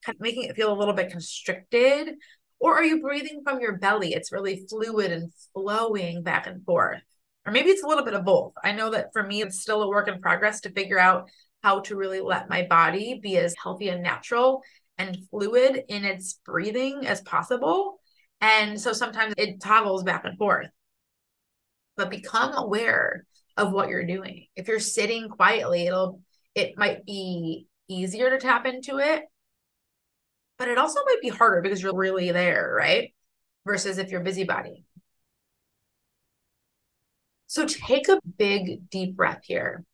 kind 0.04 0.14
of 0.16 0.20
making 0.20 0.44
it 0.44 0.56
feel 0.56 0.72
a 0.72 0.78
little 0.78 0.94
bit 0.94 1.10
constricted? 1.10 2.14
Or 2.58 2.74
are 2.74 2.84
you 2.84 3.02
breathing 3.02 3.42
from 3.44 3.60
your 3.60 3.76
belly? 3.76 4.14
It's 4.14 4.32
really 4.32 4.64
fluid 4.68 5.12
and 5.12 5.32
flowing 5.52 6.22
back 6.22 6.46
and 6.46 6.64
forth. 6.64 7.02
Or 7.44 7.52
maybe 7.52 7.70
it's 7.70 7.82
a 7.82 7.86
little 7.86 8.04
bit 8.04 8.14
of 8.14 8.24
both. 8.24 8.52
I 8.62 8.72
know 8.72 8.90
that 8.90 9.12
for 9.12 9.22
me, 9.22 9.42
it's 9.42 9.60
still 9.60 9.82
a 9.82 9.88
work 9.88 10.08
in 10.08 10.20
progress 10.20 10.62
to 10.62 10.70
figure 10.70 10.98
out 10.98 11.28
how 11.66 11.80
to 11.80 11.96
really 11.96 12.20
let 12.20 12.49
my 12.49 12.62
body 12.62 13.18
be 13.20 13.37
as 13.38 13.52
healthy 13.61 13.88
and 13.88 14.00
natural 14.00 14.62
and 14.99 15.18
fluid 15.32 15.82
in 15.88 16.04
its 16.04 16.35
breathing 16.46 17.04
as 17.04 17.20
possible. 17.23 17.99
And 18.40 18.80
so 18.80 18.92
sometimes 18.92 19.35
it 19.37 19.61
toggles 19.61 20.04
back 20.04 20.25
and 20.25 20.38
forth. 20.38 20.68
But 21.96 22.08
become 22.08 22.52
aware 22.54 23.26
of 23.56 23.73
what 23.73 23.88
you're 23.88 24.06
doing. 24.06 24.46
If 24.54 24.68
you're 24.68 24.78
sitting 24.78 25.28
quietly, 25.28 25.88
it'll 25.88 26.20
it 26.54 26.78
might 26.78 27.04
be 27.04 27.66
easier 27.88 28.30
to 28.30 28.38
tap 28.38 28.64
into 28.64 28.99
it, 28.99 29.25
but 30.58 30.68
it 30.68 30.78
also 30.78 31.00
might 31.04 31.20
be 31.20 31.30
harder 31.30 31.62
because 31.62 31.82
you're 31.82 31.96
really 31.96 32.30
there, 32.30 32.73
right? 32.78 33.12
Versus 33.66 33.99
if 33.99 34.12
you're 34.12 34.20
busybody. 34.20 34.85
So 37.49 37.66
take 37.66 38.08
a 38.08 38.20
big 38.38 38.88
deep 38.88 39.16
breath 39.16 39.40
here. 39.42 39.85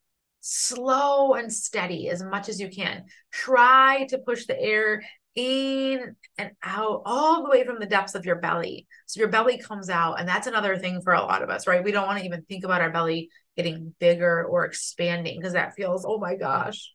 Slow 0.45 1.35
and 1.35 1.51
steady 1.51 2.09
as 2.09 2.21
much 2.21 2.49
as 2.49 2.59
you 2.59 2.67
can. 2.67 3.05
Try 3.31 4.07
to 4.09 4.17
push 4.17 4.45
the 4.45 4.59
air 4.59 5.01
in 5.35 6.17
and 6.37 6.51
out 6.61 7.03
all 7.05 7.43
the 7.43 7.49
way 7.49 7.65
from 7.65 7.79
the 7.79 7.85
depths 7.85 8.13
of 8.13 8.25
your 8.25 8.35
belly. 8.35 8.85
So 9.05 9.21
your 9.21 9.29
belly 9.29 9.57
comes 9.57 9.89
out. 9.89 10.19
And 10.19 10.27
that's 10.27 10.47
another 10.47 10.77
thing 10.77 11.01
for 11.01 11.13
a 11.13 11.21
lot 11.21 11.43
of 11.43 11.49
us, 11.49 11.65
right? 11.65 11.81
We 11.81 11.93
don't 11.93 12.07
want 12.07 12.19
to 12.19 12.25
even 12.25 12.43
think 12.43 12.65
about 12.65 12.81
our 12.81 12.91
belly 12.91 13.29
getting 13.55 13.95
bigger 13.99 14.43
or 14.43 14.65
expanding 14.65 15.39
because 15.39 15.53
that 15.53 15.75
feels, 15.75 16.03
oh 16.05 16.17
my 16.17 16.35
gosh, 16.35 16.91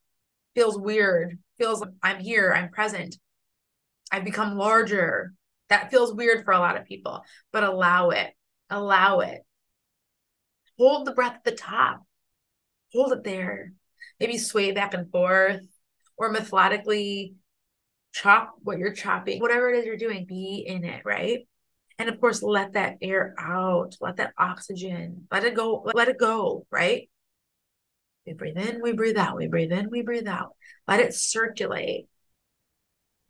feels 0.54 0.78
weird. 0.78 1.38
Feels 1.56 1.80
like 1.80 1.90
I'm 2.02 2.20
here, 2.20 2.52
I'm 2.52 2.68
present. 2.68 3.16
I've 4.12 4.24
become 4.24 4.58
larger. 4.58 5.32
That 5.70 5.90
feels 5.90 6.14
weird 6.14 6.44
for 6.44 6.52
a 6.52 6.58
lot 6.58 6.76
of 6.76 6.84
people, 6.84 7.24
but 7.50 7.64
allow 7.64 8.10
it. 8.10 8.30
Allow 8.68 9.20
it. 9.20 9.40
Hold 10.76 11.06
the 11.06 11.12
breath 11.12 11.36
at 11.36 11.44
the 11.44 11.52
top. 11.52 12.02
Hold 12.92 13.12
it 13.12 13.24
there. 13.24 13.72
Maybe 14.20 14.38
sway 14.38 14.72
back 14.72 14.94
and 14.94 15.10
forth 15.10 15.60
or 16.16 16.30
methodically 16.30 17.34
chop 18.12 18.54
what 18.62 18.78
you're 18.78 18.92
chopping, 18.92 19.40
whatever 19.40 19.70
it 19.70 19.78
is 19.78 19.86
you're 19.86 19.96
doing, 19.96 20.26
be 20.26 20.64
in 20.66 20.84
it, 20.84 21.02
right? 21.04 21.46
And 21.98 22.08
of 22.08 22.20
course, 22.20 22.42
let 22.42 22.74
that 22.74 22.96
air 23.02 23.34
out, 23.38 23.96
let 24.00 24.16
that 24.16 24.32
oxygen, 24.38 25.26
let 25.32 25.44
it 25.44 25.54
go, 25.54 25.82
let 25.94 26.08
it 26.08 26.18
go, 26.18 26.66
right? 26.70 27.08
We 28.26 28.34
breathe 28.34 28.58
in, 28.58 28.82
we 28.82 28.92
breathe 28.92 29.16
out, 29.16 29.36
we 29.36 29.48
breathe 29.48 29.72
in, 29.72 29.90
we 29.90 30.02
breathe 30.02 30.28
out. 30.28 30.54
Let 30.86 31.00
it 31.00 31.14
circulate. 31.14 32.06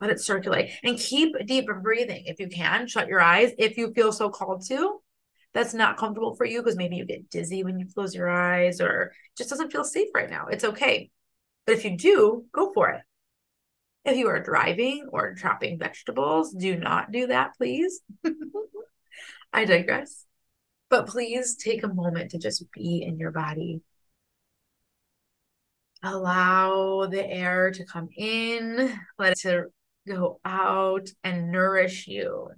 Let 0.01 0.11
it 0.11 0.21
circulate 0.21 0.71
and 0.83 0.97
keep 0.97 1.33
deep 1.45 1.67
breathing 1.81 2.23
if 2.25 2.39
you 2.39 2.47
can. 2.47 2.87
Shut 2.87 3.07
your 3.07 3.21
eyes 3.21 3.51
if 3.57 3.77
you 3.77 3.93
feel 3.93 4.11
so 4.11 4.29
called 4.29 4.65
to. 4.67 4.98
That's 5.53 5.73
not 5.73 5.97
comfortable 5.97 6.35
for 6.35 6.45
you 6.45 6.61
because 6.61 6.75
maybe 6.75 6.95
you 6.95 7.05
get 7.05 7.29
dizzy 7.29 7.63
when 7.63 7.79
you 7.79 7.87
close 7.93 8.13
your 8.13 8.29
eyes 8.29 8.79
or 8.79 9.11
just 9.37 9.49
doesn't 9.49 9.71
feel 9.71 9.83
safe 9.83 10.09
right 10.13 10.29
now. 10.29 10.47
It's 10.47 10.63
okay. 10.63 11.09
But 11.65 11.75
if 11.75 11.85
you 11.85 11.97
do, 11.97 12.45
go 12.53 12.71
for 12.73 12.89
it. 12.89 13.01
If 14.05 14.17
you 14.17 14.27
are 14.27 14.41
driving 14.41 15.07
or 15.11 15.35
chopping 15.35 15.77
vegetables, 15.77 16.53
do 16.53 16.77
not 16.77 17.11
do 17.11 17.27
that, 17.27 17.55
please. 17.57 18.01
I 19.53 19.65
digress. 19.65 20.25
But 20.89 21.07
please 21.07 21.55
take 21.55 21.83
a 21.83 21.93
moment 21.93 22.31
to 22.31 22.39
just 22.39 22.63
be 22.71 23.03
in 23.03 23.19
your 23.19 23.31
body. 23.31 23.81
Allow 26.01 27.07
the 27.07 27.25
air 27.27 27.71
to 27.71 27.85
come 27.85 28.07
in, 28.15 28.97
let 29.17 29.33
it 29.33 29.39
to 29.41 29.65
go 30.07 30.39
out 30.45 31.09
and 31.23 31.51
nourish 31.51 32.07
you. 32.07 32.49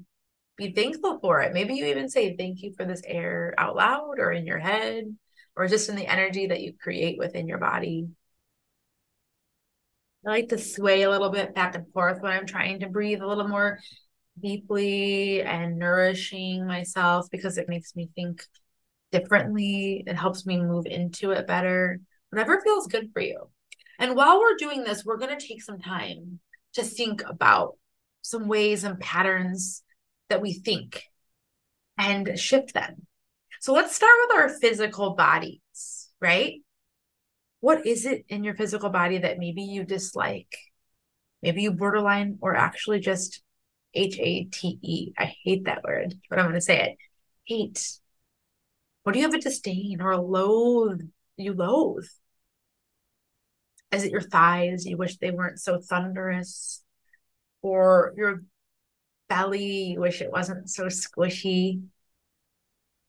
Be 0.58 0.72
thankful 0.74 1.20
for 1.20 1.42
it. 1.42 1.54
Maybe 1.54 1.76
you 1.76 1.86
even 1.86 2.10
say 2.10 2.36
thank 2.36 2.62
you 2.62 2.74
for 2.76 2.86
this 2.86 3.02
air 3.06 3.54
out 3.58 3.76
loud 3.76 4.20
or 4.20 4.32
in 4.32 4.46
your 4.46 4.60
head 4.60 5.06
or 5.56 5.68
just 5.68 5.90
in 5.90 5.96
the 5.96 6.08
energy 6.08 6.48
that 6.48 6.62
you 6.62 6.74
create 6.80 7.18
within 7.18 7.48
your 7.48 7.58
body. 7.58 8.08
I 10.26 10.30
like 10.30 10.50
to 10.50 10.58
sway 10.58 11.02
a 11.02 11.10
little 11.10 11.30
bit 11.30 11.56
back 11.56 11.74
and 11.76 11.92
forth 11.94 12.22
when 12.22 12.32
I'm 12.32 12.46
trying 12.46 12.82
to 12.82 12.90
breathe 12.90 13.22
a 13.22 13.28
little 13.28 13.48
more 13.48 13.80
deeply 14.40 15.42
and 15.42 15.78
nourishing 15.78 16.68
myself 16.68 17.28
because 17.32 17.58
it 17.58 17.68
makes 17.68 17.96
me 17.96 18.10
think 18.16 18.46
differently. 19.12 20.04
It 20.06 20.16
helps 20.16 20.46
me 20.46 20.58
move 20.58 20.86
into 20.86 21.32
it 21.32 21.48
better. 21.48 22.00
Whatever 22.30 22.62
feels 22.62 22.88
good 22.88 23.10
for 23.14 23.22
you. 23.22 23.50
And 24.00 24.16
while 24.16 24.40
we're 24.40 24.56
doing 24.58 24.84
this, 24.84 25.04
we're 25.04 25.18
going 25.18 25.38
to 25.38 25.48
take 25.48 25.62
some 25.62 25.80
time 25.80 26.40
to 26.74 26.84
think 26.84 27.24
about 27.28 27.78
some 28.22 28.48
ways 28.48 28.84
and 28.84 29.00
patterns 29.00 29.84
that 30.32 30.42
we 30.42 30.54
think 30.54 31.04
and 31.98 32.38
shift 32.40 32.74
them. 32.74 33.08
So 33.60 33.74
let's 33.74 33.96
start 33.96 34.14
with 34.28 34.38
our 34.38 34.50
physical 34.50 35.14
bodies, 35.14 36.10
right? 36.20 36.56
what 37.62 37.86
is 37.86 38.06
it 38.06 38.26
in 38.28 38.44
your 38.44 38.56
physical 38.56 38.90
body 38.90 39.20
that 39.20 39.38
maybe 39.40 39.62
you 39.62 39.86
dislike? 39.86 40.58
Maybe 41.42 41.62
you 41.62 41.72
borderline 41.72 42.40
or 42.42 42.56
actually 42.56 43.00
just 43.00 43.42
H 43.94 44.18
A 44.20 44.46
T 44.46 44.80
E. 44.82 45.14
I 45.18 45.34
hate 45.44 45.66
that 45.66 45.84
word, 45.84 46.16
but 46.30 46.40
I'm 46.40 46.46
going 46.46 46.56
to 46.56 46.62
say 46.62 46.82
it. 46.82 46.98
Hate. 47.46 48.00
What 49.04 49.14
do 49.14 49.20
you 49.20 49.26
have 49.26 49.34
a 49.34 49.40
disdain 49.40 50.02
or 50.02 50.12
a 50.12 50.22
loathe? 50.22 51.02
You 51.38 51.54
loathe. 51.54 52.06
Is 53.92 54.04
it 54.04 54.12
your 54.12 54.22
thighs? 54.22 54.86
You 54.86 54.98
wish 54.98 55.18
they 55.18 55.32
weren't 55.32 55.60
so 55.60 55.80
thunderous? 55.80 56.84
Or 57.62 58.14
your 58.18 58.44
belly? 59.32 59.94
You 59.94 60.02
wish 60.02 60.22
it 60.22 60.30
wasn't 60.30 60.70
so 60.70 60.88
squishy? 60.88 61.84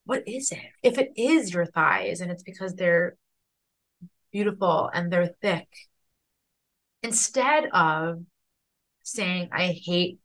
What 0.05 0.23
is 0.29 0.53
it? 0.53 0.71
If 0.83 0.97
it 0.97 1.11
is 1.17 1.53
your 1.53 1.67
thighs 1.67 2.21
and 2.21 2.31
it's 2.31 2.45
because 2.45 2.75
they're 2.75 3.17
beautiful 4.31 4.89
and 4.95 5.13
they're 5.13 5.35
thick. 5.43 5.67
Instead 7.03 7.65
of 7.73 8.23
saying, 9.03 9.49
I 9.53 9.77
hate 9.85 10.21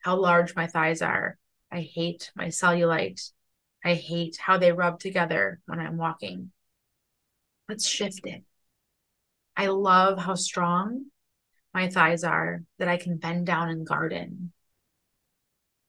how 0.00 0.16
large 0.16 0.56
my 0.56 0.66
thighs 0.66 1.00
are, 1.00 1.38
I 1.70 1.82
hate 1.82 2.32
my 2.34 2.46
cellulite, 2.46 3.30
I 3.84 3.94
hate 3.94 4.36
how 4.36 4.58
they 4.58 4.72
rub 4.72 4.98
together 4.98 5.60
when 5.66 5.78
I'm 5.78 5.96
walking. 5.96 6.50
Let's 7.68 7.86
shift 7.86 8.22
it. 8.24 8.42
I 9.56 9.68
love 9.68 10.18
how 10.18 10.34
strong 10.34 11.04
my 11.72 11.88
thighs 11.88 12.24
are 12.24 12.64
that 12.80 12.88
I 12.88 12.96
can 12.96 13.16
bend 13.16 13.46
down 13.46 13.68
and 13.68 13.86
garden. 13.86 14.52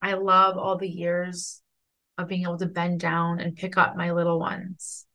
I 0.02 0.14
love 0.14 0.58
all 0.58 0.78
the 0.78 0.90
years 0.90 1.62
of 2.18 2.28
being 2.28 2.44
able 2.44 2.58
to 2.58 2.66
bend 2.66 3.00
down 3.00 3.40
and 3.40 3.56
pick 3.56 3.78
up 3.78 3.96
my 3.96 4.12
little 4.12 4.40
ones. 4.40 5.06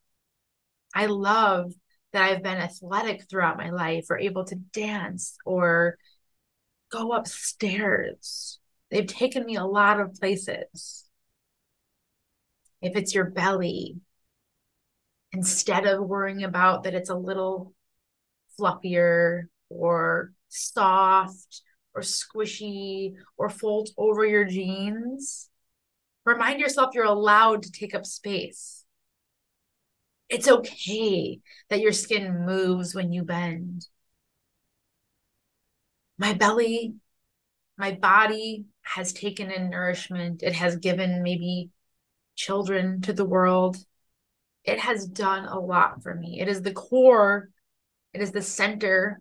I 0.95 1.07
love 1.07 1.73
that 2.13 2.23
I've 2.23 2.43
been 2.43 2.57
athletic 2.57 3.29
throughout 3.29 3.57
my 3.57 3.69
life 3.69 4.05
or 4.09 4.17
able 4.17 4.45
to 4.45 4.55
dance 4.55 5.37
or 5.45 5.97
go 6.91 7.11
upstairs. 7.11 8.59
They've 8.89 9.05
taken 9.05 9.45
me 9.45 9.55
a 9.55 9.65
lot 9.65 9.99
of 9.99 10.13
places. 10.15 11.07
If 12.81 12.95
it's 12.95 13.13
your 13.13 13.25
belly, 13.25 13.97
instead 15.31 15.85
of 15.85 16.07
worrying 16.07 16.43
about 16.43 16.83
that 16.83 16.93
it's 16.93 17.09
a 17.09 17.15
little 17.15 17.73
fluffier 18.57 19.43
or 19.69 20.31
soft 20.47 21.61
or 21.97 22.01
squishy 22.01 23.15
or 23.37 23.49
fold 23.49 23.89
over 23.97 24.23
your 24.23 24.45
jeans, 24.45 25.49
remind 26.25 26.59
yourself 26.59 26.93
you're 26.93 27.05
allowed 27.05 27.63
to 27.63 27.71
take 27.71 27.95
up 27.95 28.05
space. 28.05 28.85
It's 30.29 30.47
okay 30.47 31.39
that 31.69 31.79
your 31.79 31.93
skin 31.93 32.45
moves 32.45 32.93
when 32.93 33.11
you 33.11 33.23
bend. 33.23 33.87
My 36.19 36.33
belly, 36.33 36.93
my 37.77 37.93
body 37.93 38.65
has 38.81 39.11
taken 39.11 39.49
in 39.49 39.71
nourishment. 39.71 40.43
It 40.43 40.53
has 40.53 40.75
given 40.75 41.23
maybe 41.23 41.71
children 42.35 43.01
to 43.01 43.13
the 43.13 43.25
world. 43.25 43.77
It 44.63 44.79
has 44.79 45.07
done 45.07 45.45
a 45.45 45.59
lot 45.59 46.03
for 46.03 46.13
me. 46.13 46.41
It 46.41 46.47
is 46.47 46.61
the 46.61 46.73
core, 46.73 47.49
it 48.13 48.21
is 48.21 48.31
the 48.31 48.41
center 48.43 49.19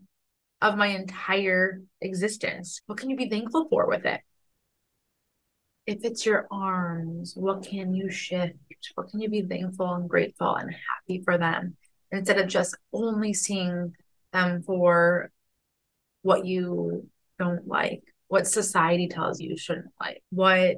of 0.63 0.77
my 0.77 0.89
entire 0.89 1.83
existence. 2.01 2.81
What 2.87 2.99
can 2.99 3.11
you 3.11 3.17
be 3.17 3.29
thankful 3.29 3.69
for 3.69 3.87
with 3.87 4.05
it? 4.05 4.21
if 5.87 6.05
it's 6.05 6.27
your 6.27 6.47
arms, 6.51 7.35
what 7.37 7.65
can 7.65 7.95
you 7.95 8.11
shift? 8.11 8.57
What 8.95 9.09
can 9.09 9.21
you 9.21 9.29
be 9.29 9.43
thankful 9.43 9.95
and 9.95 10.09
grateful 10.09 10.57
and 10.57 10.71
happy 10.71 11.23
for 11.25 11.39
them 11.39 11.77
instead 12.11 12.39
of 12.39 12.49
just 12.49 12.77
only 12.93 13.33
seeing 13.33 13.95
them 14.33 14.63
for 14.63 15.31
what 16.23 16.45
you 16.45 17.09
don't 17.39 17.69
like, 17.69 18.03
what 18.27 18.49
society 18.49 19.07
tells 19.07 19.41
you 19.41 19.51
you 19.51 19.57
shouldn't 19.57 19.93
like, 20.01 20.23
what 20.31 20.77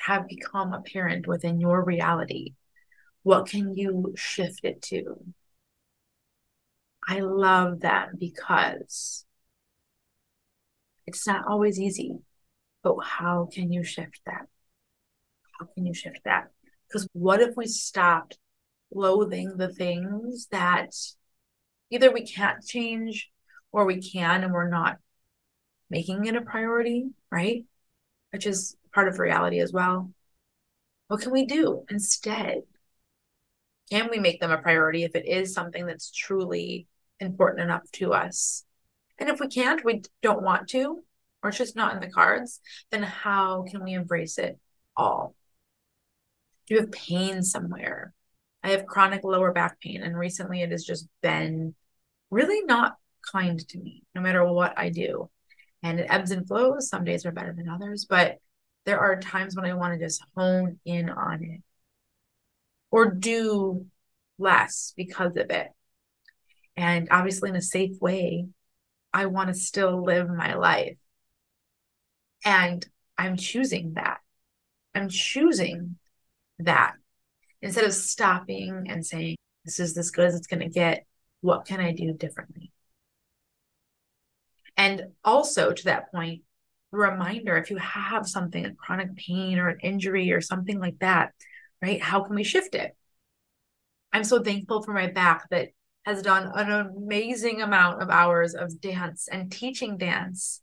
have 0.00 0.26
become 0.26 0.72
apparent 0.72 1.28
within 1.28 1.60
your 1.60 1.84
reality? 1.84 2.54
What 3.22 3.46
can 3.46 3.74
you 3.74 4.14
shift 4.16 4.64
it 4.64 4.82
to? 4.82 5.16
I 7.06 7.20
love 7.20 7.80
that 7.80 8.18
because 8.18 9.24
it's 11.06 11.26
not 11.26 11.46
always 11.46 11.78
easy 11.78 12.18
but 12.82 12.96
how 13.02 13.48
can 13.50 13.72
you 13.72 13.82
shift 13.82 14.20
that? 14.26 14.46
How 15.58 15.66
can 15.74 15.86
you 15.86 15.94
shift 15.94 16.20
that? 16.26 16.50
Because 16.86 17.08
what 17.14 17.40
if 17.40 17.56
we 17.56 17.66
stopped 17.66 18.38
loathing 18.92 19.56
the 19.56 19.72
things 19.72 20.48
that 20.50 20.90
Either 21.94 22.10
we 22.10 22.26
can't 22.26 22.64
change 22.64 23.30
or 23.70 23.84
we 23.84 24.00
can 24.00 24.42
and 24.42 24.52
we're 24.52 24.68
not 24.68 24.96
making 25.90 26.24
it 26.24 26.34
a 26.34 26.40
priority, 26.40 27.10
right? 27.30 27.64
Which 28.32 28.46
is 28.46 28.76
part 28.92 29.06
of 29.06 29.20
reality 29.20 29.60
as 29.60 29.72
well. 29.72 30.10
What 31.06 31.20
can 31.20 31.30
we 31.30 31.46
do 31.46 31.84
instead? 31.88 32.62
Can 33.90 34.08
we 34.10 34.18
make 34.18 34.40
them 34.40 34.50
a 34.50 34.58
priority 34.58 35.04
if 35.04 35.14
it 35.14 35.24
is 35.24 35.54
something 35.54 35.86
that's 35.86 36.10
truly 36.10 36.88
important 37.20 37.62
enough 37.62 37.90
to 37.92 38.12
us? 38.12 38.64
And 39.18 39.28
if 39.28 39.40
we 39.40 39.48
can't, 39.48 39.84
we 39.84 40.02
don't 40.22 40.42
want 40.42 40.68
to, 40.70 41.02
or 41.42 41.48
it's 41.48 41.58
just 41.58 41.76
not 41.76 41.94
in 41.94 42.00
the 42.00 42.10
cards, 42.10 42.60
then 42.90 43.02
how 43.02 43.64
can 43.70 43.84
we 43.84 43.94
embrace 43.94 44.38
it 44.38 44.58
all? 44.96 45.34
Do 46.66 46.74
you 46.74 46.80
have 46.80 46.92
pain 46.92 47.42
somewhere? 47.42 48.12
I 48.62 48.70
have 48.70 48.86
chronic 48.86 49.24
lower 49.24 49.52
back 49.52 49.78
pain, 49.80 50.02
and 50.02 50.18
recently 50.18 50.62
it 50.62 50.70
has 50.70 50.84
just 50.84 51.06
been 51.20 51.74
really 52.30 52.62
not 52.64 52.96
kind 53.30 53.58
to 53.68 53.78
me, 53.78 54.04
no 54.14 54.22
matter 54.22 54.44
what 54.44 54.78
I 54.78 54.88
do. 54.88 55.30
And 55.82 56.00
it 56.00 56.06
ebbs 56.08 56.30
and 56.30 56.48
flows. 56.48 56.88
Some 56.88 57.04
days 57.04 57.26
are 57.26 57.32
better 57.32 57.52
than 57.52 57.68
others, 57.68 58.06
but 58.08 58.38
there 58.86 58.98
are 58.98 59.20
times 59.20 59.54
when 59.54 59.66
I 59.66 59.74
want 59.74 59.92
to 59.92 60.04
just 60.04 60.24
hone 60.34 60.78
in 60.84 61.10
on 61.10 61.42
it 61.44 61.62
or 62.90 63.10
do 63.10 63.86
less 64.38 64.94
because 64.96 65.36
of 65.36 65.50
it. 65.50 65.68
And 66.76 67.08
obviously, 67.10 67.50
in 67.50 67.56
a 67.56 67.62
safe 67.62 68.00
way, 68.00 68.46
I 69.12 69.26
want 69.26 69.48
to 69.48 69.54
still 69.54 70.02
live 70.02 70.28
my 70.28 70.54
life. 70.54 70.96
And 72.44 72.86
I'm 73.16 73.36
choosing 73.36 73.94
that. 73.94 74.18
I'm 74.94 75.08
choosing 75.08 75.96
that 76.58 76.94
instead 77.62 77.84
of 77.84 77.94
stopping 77.94 78.86
and 78.88 79.04
saying, 79.04 79.36
this 79.64 79.80
is 79.80 79.96
as 79.96 80.10
good 80.10 80.26
as 80.26 80.34
it's 80.34 80.46
going 80.46 80.60
to 80.60 80.68
get. 80.68 81.06
What 81.40 81.64
can 81.64 81.80
I 81.80 81.92
do 81.92 82.12
differently? 82.12 82.72
And 84.76 85.12
also 85.24 85.72
to 85.72 85.84
that 85.84 86.10
point, 86.10 86.42
reminder 86.90 87.56
if 87.56 87.70
you 87.70 87.76
have 87.76 88.26
something, 88.26 88.64
a 88.64 88.74
chronic 88.74 89.16
pain 89.16 89.58
or 89.58 89.68
an 89.68 89.80
injury 89.80 90.32
or 90.32 90.40
something 90.40 90.78
like 90.78 90.98
that, 91.00 91.32
right? 91.82 92.00
How 92.00 92.22
can 92.22 92.34
we 92.34 92.44
shift 92.44 92.74
it? 92.74 92.96
I'm 94.12 94.24
so 94.24 94.42
thankful 94.42 94.82
for 94.82 94.92
my 94.92 95.08
back 95.08 95.48
that 95.50 95.70
has 96.04 96.22
done 96.22 96.50
an 96.54 96.70
amazing 96.70 97.62
amount 97.62 98.02
of 98.02 98.10
hours 98.10 98.54
of 98.54 98.80
dance 98.80 99.28
and 99.28 99.50
teaching 99.50 99.96
dance 99.96 100.60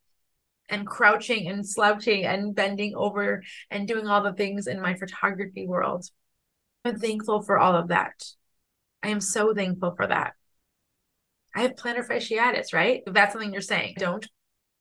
and 0.70 0.88
crouching 0.88 1.48
and 1.48 1.68
slouching 1.68 2.26
and 2.26 2.56
bending 2.56 2.96
over 2.96 3.44
and 3.70 3.88
doing 3.88 4.08
all 4.08 4.24
the 4.24 4.34
things 4.34 4.68
in 4.68 4.82
my 4.82 4.96
photography 4.96 5.68
world. 5.68 6.06
I'm 6.86 6.98
thankful 6.98 7.42
for 7.42 7.58
all 7.58 7.76
of 7.76 7.90
that. 7.90 8.24
I 9.04 9.10
am 9.10 9.22
so 9.22 9.54
thankful 9.54 9.96
for 9.96 10.08
that. 10.08 10.34
I 11.56 11.62
have 11.62 11.76
plantar 11.76 12.08
fasciitis, 12.08 12.74
right? 12.74 13.02
If 13.06 13.14
that's 13.14 13.34
something 13.34 13.52
you're 13.52 13.62
saying, 13.62 13.96
don't 13.98 14.28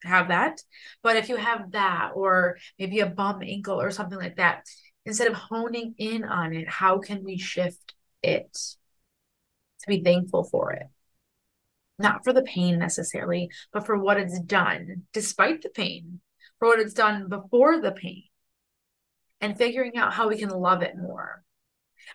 have 0.04 0.28
that. 0.28 0.60
But 1.02 1.16
if 1.16 1.28
you 1.28 1.36
have 1.36 1.72
that, 1.72 2.12
or 2.14 2.58
maybe 2.78 3.00
a 3.00 3.06
bum 3.06 3.42
ankle 3.42 3.80
or 3.80 3.90
something 3.90 4.18
like 4.18 4.36
that, 4.36 4.66
instead 5.04 5.28
of 5.28 5.34
honing 5.34 5.94
in 5.98 6.24
on 6.24 6.54
it, 6.54 6.68
how 6.68 6.98
can 6.98 7.24
we 7.24 7.38
shift 7.38 7.94
it 8.22 8.56
to 9.80 9.88
be 9.88 10.02
thankful 10.02 10.44
for 10.44 10.72
it? 10.72 10.86
Not 11.98 12.24
for 12.24 12.32
the 12.32 12.42
pain 12.42 12.78
necessarily, 12.78 13.50
but 13.72 13.84
for 13.84 13.98
what 13.98 14.18
it's 14.18 14.40
done 14.40 15.02
despite 15.12 15.62
the 15.62 15.68
pain, 15.68 16.20
for 16.58 16.68
what 16.68 16.80
it's 16.80 16.94
done 16.94 17.28
before 17.28 17.80
the 17.80 17.92
pain, 17.92 18.24
and 19.40 19.56
figuring 19.56 19.96
out 19.96 20.12
how 20.12 20.28
we 20.28 20.38
can 20.38 20.50
love 20.50 20.82
it 20.82 20.96
more. 20.96 21.42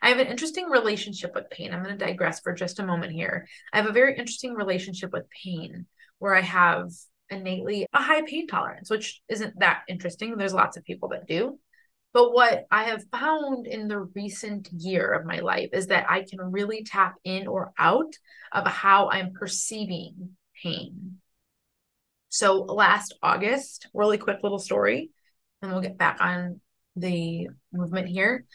I 0.02 0.10
have 0.10 0.20
an 0.20 0.28
interesting 0.28 0.66
relationship 0.66 1.34
with 1.36 1.50
pain. 1.50 1.74
I'm 1.74 1.84
going 1.84 1.98
to 1.98 2.06
digress 2.06 2.40
for 2.40 2.54
just 2.54 2.80
a 2.80 2.86
moment 2.86 3.14
here. 3.14 3.48
I 3.72 3.78
have 3.78 3.88
a 3.88 3.94
very 3.94 4.18
interesting 4.18 4.54
relationship 4.54 5.14
with 5.14 5.30
pain 5.44 5.86
where 6.20 6.36
I 6.36 6.42
have 6.42 6.92
innately 7.30 7.88
a 7.94 8.02
high 8.02 8.22
pain 8.24 8.48
tolerance, 8.48 8.90
which 8.90 9.22
isn't 9.30 9.60
that 9.60 9.84
interesting. 9.88 10.36
There's 10.36 10.54
lots 10.54 10.78
of 10.78 10.84
people 10.84 11.10
that 11.10 11.28
do. 11.28 11.60
But 12.16 12.32
what 12.32 12.66
I 12.72 12.86
have 12.86 13.04
found 13.12 13.68
in 13.68 13.90
the 13.90 14.00
recent 14.00 14.70
year 14.72 15.12
of 15.12 15.26
my 15.26 15.42
life 15.42 15.72
is 15.74 15.88
that 15.88 16.10
I 16.10 16.24
can 16.24 16.40
really 16.40 16.86
tap 16.86 17.16
in 17.26 17.46
or 17.46 17.74
out 17.78 18.14
of 18.54 18.66
how 18.66 19.10
I'm 19.10 19.34
perceiving 19.34 20.38
pain. 20.64 21.18
So 22.30 22.62
last 22.62 23.18
August, 23.22 23.90
really 23.94 24.18
quick 24.18 24.38
little 24.44 24.60
story, 24.60 25.12
and 25.62 25.70
we'll 25.70 25.82
get 25.82 25.98
back 25.98 26.20
on 26.22 26.62
the 26.96 27.50
movement 27.74 28.08
here 28.08 28.46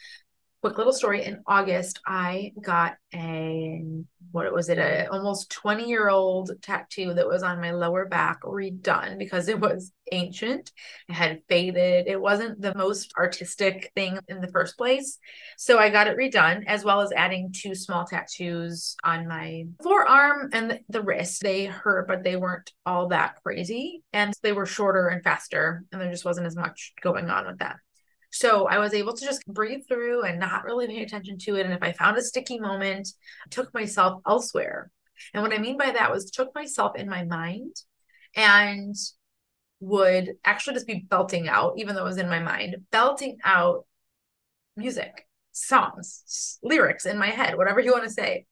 quick 0.61 0.77
little 0.77 0.93
story. 0.93 1.23
In 1.25 1.41
august 1.47 1.99
i 2.05 2.51
got 2.61 2.95
a 3.13 3.83
what 4.31 4.53
was 4.53 4.69
it? 4.69 4.77
A 4.77 5.09
almost 5.11 5.51
20 5.51 5.87
year 5.87 6.09
old 6.09 6.51
tattoo 6.61 7.13
that 7.13 7.27
was 7.27 7.43
on 7.43 7.61
my 7.61 7.71
lower 7.71 8.05
back 8.05 8.41
redone 8.43 9.17
because 9.17 9.47
it 9.47 9.59
was 9.59 9.91
ancient. 10.11 10.71
It 11.09 11.13
had 11.13 11.41
faded. 11.47 12.07
It 12.07 12.19
wasn't 12.19 12.61
the 12.61 12.75
most 12.75 13.13
artistic 13.17 13.91
thing 13.95 14.19
in 14.27 14.41
the 14.41 14.47
first 14.47 14.77
place. 14.77 15.17
So 15.57 15.77
i 15.77 15.89
got 15.89 16.07
it 16.07 16.17
redone 16.17 16.65
as 16.65 16.83
well 16.83 17.01
as 17.01 17.11
adding 17.11 17.53
two 17.53 17.75
small 17.75 18.05
tattoos 18.05 18.95
on 19.03 19.27
my 19.27 19.65
forearm 19.83 20.49
and 20.53 20.79
the 20.89 21.01
wrist. 21.01 21.41
They 21.41 21.65
hurt 21.65 22.07
but 22.07 22.23
they 22.23 22.35
weren't 22.35 22.71
all 22.85 23.09
that 23.09 23.35
crazy. 23.43 24.03
And 24.13 24.33
they 24.43 24.53
were 24.53 24.65
shorter 24.65 25.07
and 25.07 25.23
faster 25.23 25.83
and 25.91 26.01
there 26.01 26.11
just 26.11 26.25
wasn't 26.25 26.47
as 26.47 26.55
much 26.55 26.93
going 27.01 27.29
on 27.29 27.47
with 27.47 27.59
that 27.59 27.77
so 28.31 28.67
I 28.67 28.79
was 28.79 28.93
able 28.93 29.13
to 29.13 29.25
just 29.25 29.45
breathe 29.45 29.81
through 29.87 30.23
and 30.23 30.39
not 30.39 30.63
really 30.63 30.87
pay 30.87 31.03
attention 31.03 31.37
to 31.39 31.55
it. 31.55 31.65
And 31.65 31.73
if 31.73 31.83
I 31.83 31.91
found 31.91 32.17
a 32.17 32.21
sticky 32.21 32.59
moment, 32.59 33.09
took 33.49 33.73
myself 33.73 34.21
elsewhere. 34.27 34.89
And 35.33 35.43
what 35.43 35.53
I 35.53 35.57
mean 35.57 35.77
by 35.77 35.91
that 35.91 36.11
was 36.11 36.31
took 36.31 36.55
myself 36.55 36.95
in 36.95 37.09
my 37.09 37.23
mind 37.25 37.75
and 38.35 38.95
would 39.81 40.33
actually 40.45 40.75
just 40.75 40.87
be 40.87 41.05
belting 41.09 41.49
out, 41.49 41.73
even 41.77 41.95
though 41.95 42.01
it 42.01 42.09
was 42.09 42.17
in 42.17 42.29
my 42.29 42.39
mind, 42.39 42.77
belting 42.91 43.37
out 43.43 43.85
music, 44.77 45.27
songs, 45.51 46.57
lyrics 46.63 47.05
in 47.05 47.17
my 47.17 47.27
head, 47.27 47.57
whatever 47.57 47.81
you 47.81 47.91
want 47.91 48.05
to 48.05 48.09
say. 48.09 48.45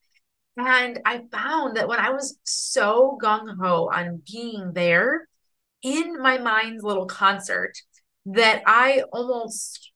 And 0.58 1.00
I 1.06 1.22
found 1.32 1.78
that 1.78 1.88
when 1.88 2.00
I 2.00 2.10
was 2.10 2.38
so 2.44 3.18
gung 3.24 3.56
ho 3.62 3.90
on 3.94 4.22
being 4.30 4.74
there 4.74 5.28
in 5.82 6.22
my 6.22 6.38
mind's 6.38 6.84
little 6.84 7.06
concert, 7.06 7.78
that 8.26 8.64
I 8.66 9.04
almost, 9.12 9.92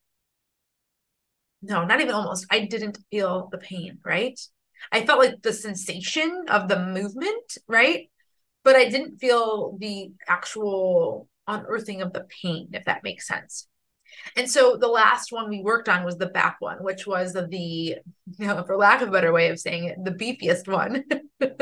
no, 1.62 1.86
not 1.86 2.02
even 2.02 2.14
almost, 2.14 2.46
I 2.52 2.62
didn't 2.66 2.98
feel 3.12 3.50
the 3.52 3.58
pain, 3.58 4.00
right? 4.06 4.40
I 4.92 5.06
felt 5.06 5.20
like 5.20 5.42
the 5.42 5.54
sensation 5.54 6.46
of 6.50 6.68
the 6.68 6.80
movement, 6.80 7.58
right? 7.68 8.10
But 8.64 8.76
I 8.76 8.90
didn't 8.90 9.18
feel 9.20 9.78
the 9.80 10.12
actual 10.28 11.30
unearthing 11.48 12.02
of 12.02 12.14
the 12.14 12.28
pain, 12.44 12.70
if 12.74 12.86
that 12.86 13.04
makes 13.04 13.28
sense. 13.28 13.68
And 14.36 14.50
so 14.50 14.78
the 14.78 14.88
last 14.88 15.32
one 15.32 15.50
we 15.50 15.62
worked 15.62 15.90
on 15.90 16.06
was 16.06 16.18
the 16.18 16.28
back 16.28 16.58
one, 16.60 16.84
which 16.84 17.08
was 17.08 17.34
the, 17.34 17.48
you 17.52 17.98
know, 18.40 18.64
for 18.64 18.78
lack 18.78 19.02
of 19.02 19.10
a 19.10 19.12
better 19.12 19.34
way 19.34 19.50
of 19.50 19.60
saying 19.60 19.86
it, 19.86 19.98
the 20.04 20.12
beefiest 20.12 20.68
one. 20.68 21.04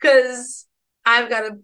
Because 0.00 0.66
I've 1.04 1.28
got 1.28 1.44
a 1.44 1.58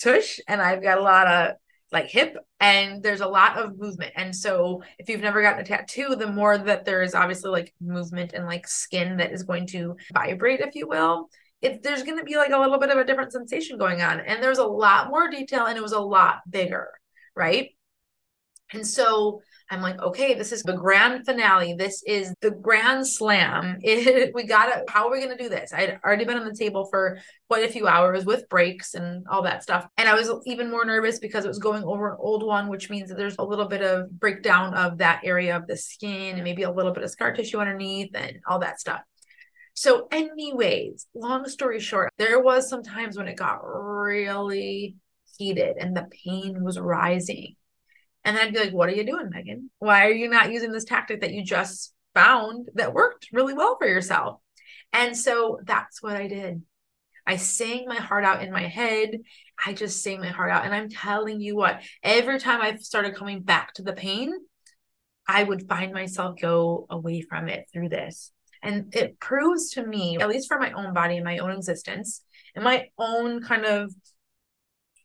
tush 0.00 0.38
and 0.46 0.60
I've 0.60 0.82
got 0.82 0.98
a 0.98 1.02
lot 1.02 1.26
of 1.26 1.56
like 1.90 2.08
hip 2.10 2.36
and 2.60 3.02
there's 3.02 3.20
a 3.20 3.26
lot 3.26 3.58
of 3.58 3.78
movement. 3.78 4.12
And 4.16 4.34
so 4.34 4.82
if 4.98 5.08
you've 5.08 5.20
never 5.20 5.42
gotten 5.42 5.60
a 5.60 5.64
tattoo 5.64 6.16
the 6.16 6.30
more 6.30 6.58
that 6.58 6.84
there 6.84 7.02
is 7.02 7.14
obviously 7.14 7.50
like 7.50 7.74
movement 7.80 8.32
and 8.34 8.46
like 8.46 8.66
skin 8.68 9.16
that 9.18 9.32
is 9.32 9.42
going 9.42 9.66
to 9.68 9.96
vibrate 10.12 10.60
if 10.60 10.74
you 10.74 10.86
will 10.86 11.28
it, 11.60 11.82
there's 11.82 12.04
going 12.04 12.18
to 12.18 12.24
be 12.24 12.36
like 12.36 12.52
a 12.52 12.58
little 12.58 12.78
bit 12.78 12.90
of 12.90 12.98
a 12.98 13.04
different 13.04 13.32
sensation 13.32 13.78
going 13.78 14.00
on. 14.00 14.20
And 14.20 14.40
there's 14.40 14.58
a 14.58 14.64
lot 14.64 15.08
more 15.10 15.28
detail 15.28 15.66
and 15.66 15.76
it 15.76 15.82
was 15.82 15.92
a 15.92 15.98
lot 16.00 16.38
bigger 16.48 16.88
right? 17.38 17.70
And 18.74 18.86
so 18.86 19.40
I'm 19.70 19.82
like, 19.82 20.00
okay, 20.00 20.34
this 20.34 20.52
is 20.52 20.62
the 20.62 20.72
grand 20.72 21.26
finale. 21.26 21.74
This 21.74 22.02
is 22.06 22.32
the 22.40 22.50
grand 22.50 23.06
slam. 23.06 23.78
It, 23.88 24.34
we 24.34 24.44
gotta, 24.44 24.84
How 24.88 25.08
are 25.08 25.12
we 25.12 25.26
to 25.26 25.36
do 25.36 25.48
this? 25.48 25.72
I'd 25.72 25.98
already 26.04 26.24
been 26.24 26.38
on 26.38 26.46
the 26.46 26.54
table 26.54 26.86
for 26.90 27.18
quite 27.48 27.68
a 27.68 27.72
few 27.72 27.86
hours 27.86 28.24
with 28.24 28.48
breaks 28.48 28.94
and 28.94 29.26
all 29.28 29.42
that 29.42 29.62
stuff. 29.62 29.86
And 29.96 30.08
I 30.08 30.14
was 30.14 30.30
even 30.46 30.70
more 30.70 30.84
nervous 30.84 31.18
because 31.18 31.44
it 31.44 31.48
was 31.48 31.58
going 31.58 31.84
over 31.84 32.10
an 32.10 32.16
old 32.20 32.44
one, 32.44 32.68
which 32.68 32.90
means 32.90 33.08
that 33.08 33.16
there's 33.16 33.36
a 33.38 33.44
little 33.44 33.66
bit 33.66 33.82
of 33.82 34.10
breakdown 34.18 34.74
of 34.74 34.98
that 34.98 35.20
area 35.24 35.56
of 35.56 35.66
the 35.66 35.76
skin 35.76 36.36
and 36.36 36.44
maybe 36.44 36.62
a 36.62 36.70
little 36.70 36.92
bit 36.92 37.04
of 37.04 37.10
scar 37.10 37.32
tissue 37.32 37.58
underneath 37.58 38.14
and 38.14 38.38
all 38.46 38.60
that 38.60 38.80
stuff. 38.80 39.00
So, 39.74 40.08
anyways, 40.10 41.06
long 41.14 41.48
story 41.48 41.80
short, 41.80 42.12
there 42.18 42.40
was 42.40 42.68
some 42.68 42.82
times 42.82 43.16
when 43.16 43.28
it 43.28 43.36
got 43.36 43.60
really 43.62 44.96
heated 45.38 45.76
and 45.78 45.96
the 45.96 46.08
pain 46.24 46.64
was 46.64 46.78
rising 46.78 47.54
and 48.24 48.36
I'd 48.36 48.52
be 48.52 48.60
like, 48.60 48.72
what 48.72 48.88
are 48.88 48.94
you 48.94 49.04
doing, 49.04 49.30
Megan? 49.30 49.70
Why 49.78 50.06
are 50.06 50.12
you 50.12 50.28
not 50.28 50.52
using 50.52 50.72
this 50.72 50.84
tactic 50.84 51.20
that 51.20 51.32
you 51.32 51.42
just 51.44 51.94
found 52.14 52.68
that 52.74 52.92
worked 52.92 53.28
really 53.32 53.54
well 53.54 53.76
for 53.78 53.86
yourself? 53.86 54.40
And 54.92 55.16
so 55.16 55.60
that's 55.64 56.02
what 56.02 56.16
I 56.16 56.28
did. 56.28 56.62
I 57.26 57.36
sang 57.36 57.84
my 57.86 57.96
heart 57.96 58.24
out 58.24 58.42
in 58.42 58.50
my 58.50 58.66
head. 58.66 59.18
I 59.64 59.74
just 59.74 60.02
sang 60.02 60.20
my 60.20 60.28
heart 60.28 60.50
out. 60.50 60.64
And 60.64 60.74
I'm 60.74 60.88
telling 60.88 61.40
you 61.40 61.56
what, 61.56 61.82
every 62.02 62.38
time 62.38 62.62
I 62.62 62.76
started 62.76 63.14
coming 63.14 63.42
back 63.42 63.74
to 63.74 63.82
the 63.82 63.92
pain, 63.92 64.32
I 65.26 65.44
would 65.44 65.68
find 65.68 65.92
myself 65.92 66.40
go 66.40 66.86
away 66.88 67.20
from 67.20 67.48
it 67.50 67.66
through 67.72 67.90
this. 67.90 68.32
And 68.62 68.94
it 68.96 69.20
proves 69.20 69.72
to 69.72 69.86
me, 69.86 70.18
at 70.18 70.28
least 70.28 70.48
for 70.48 70.58
my 70.58 70.72
own 70.72 70.94
body 70.94 71.16
and 71.16 71.24
my 71.24 71.38
own 71.38 71.50
existence 71.50 72.22
and 72.54 72.64
my 72.64 72.88
own 72.98 73.42
kind 73.42 73.66
of 73.66 73.94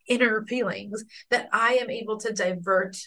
inner 0.07 0.45
feelings, 0.45 1.03
that 1.29 1.49
I 1.51 1.75
am 1.75 1.89
able 1.89 2.19
to 2.19 2.33
divert 2.33 2.97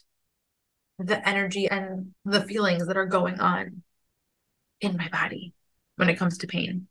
the 0.99 1.27
energy 1.29 1.69
and 1.69 2.15
the 2.25 2.43
feelings 2.43 2.87
that 2.87 2.97
are 2.97 3.07
going 3.07 3.39
on 3.41 3.83
in 4.81 4.97
my 4.97 5.09
body 5.09 5.55
when 5.97 6.09
it 6.09 6.19
comes 6.19 6.39
to 6.39 6.47
pain. 6.47 6.89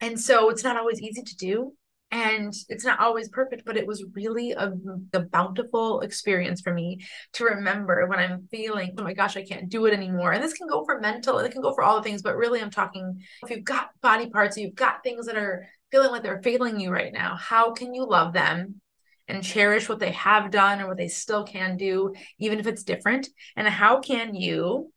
And 0.00 0.20
so 0.20 0.50
it's 0.50 0.64
not 0.64 0.76
always 0.76 1.00
easy 1.00 1.22
to 1.22 1.36
do 1.36 1.74
and 2.14 2.54
it's 2.68 2.84
not 2.84 3.00
always 3.00 3.28
perfect 3.28 3.64
but 3.64 3.76
it 3.76 3.86
was 3.86 4.04
really 4.14 4.52
a, 4.52 4.72
a, 5.14 5.20
bountiful 5.20 6.00
experience 6.00 6.60
for 6.60 6.72
me 6.72 7.00
to 7.32 7.44
remember 7.44 8.06
when 8.06 8.18
i'm 8.18 8.46
feeling 8.50 8.94
oh 8.96 9.02
my 9.02 9.12
gosh 9.12 9.36
i 9.36 9.42
can't 9.42 9.68
do 9.68 9.86
it 9.86 9.92
anymore 9.92 10.32
and 10.32 10.42
this 10.42 10.52
can 10.52 10.68
go 10.68 10.84
for 10.84 11.00
mental 11.00 11.38
it 11.38 11.50
can 11.50 11.60
go 11.60 11.74
for 11.74 11.82
all 11.82 11.96
the 11.96 12.02
things 12.02 12.22
but 12.22 12.36
really 12.36 12.60
i'm 12.60 12.70
talking 12.70 13.20
if 13.42 13.50
you've 13.50 13.64
got 13.64 13.90
body 14.00 14.30
parts 14.30 14.56
you've 14.56 14.74
got 14.74 15.02
things 15.02 15.26
that 15.26 15.36
are 15.36 15.66
feeling 15.90 16.10
like 16.10 16.22
they're 16.22 16.42
failing 16.42 16.78
you 16.78 16.90
right 16.90 17.12
now 17.12 17.36
how 17.36 17.72
can 17.72 17.94
you 17.94 18.06
love 18.06 18.32
them 18.32 18.80
and 19.28 19.42
cherish 19.42 19.88
what 19.88 19.98
they 19.98 20.12
have 20.12 20.50
done 20.50 20.78
and 20.78 20.88
what 20.88 20.96
they 20.96 21.08
still 21.08 21.44
can 21.44 21.76
do 21.76 22.12
even 22.38 22.58
if 22.60 22.66
it's 22.66 22.82
different 22.82 23.28
and 23.56 23.66
how 23.66 24.00
can 24.00 24.34
you 24.34 24.92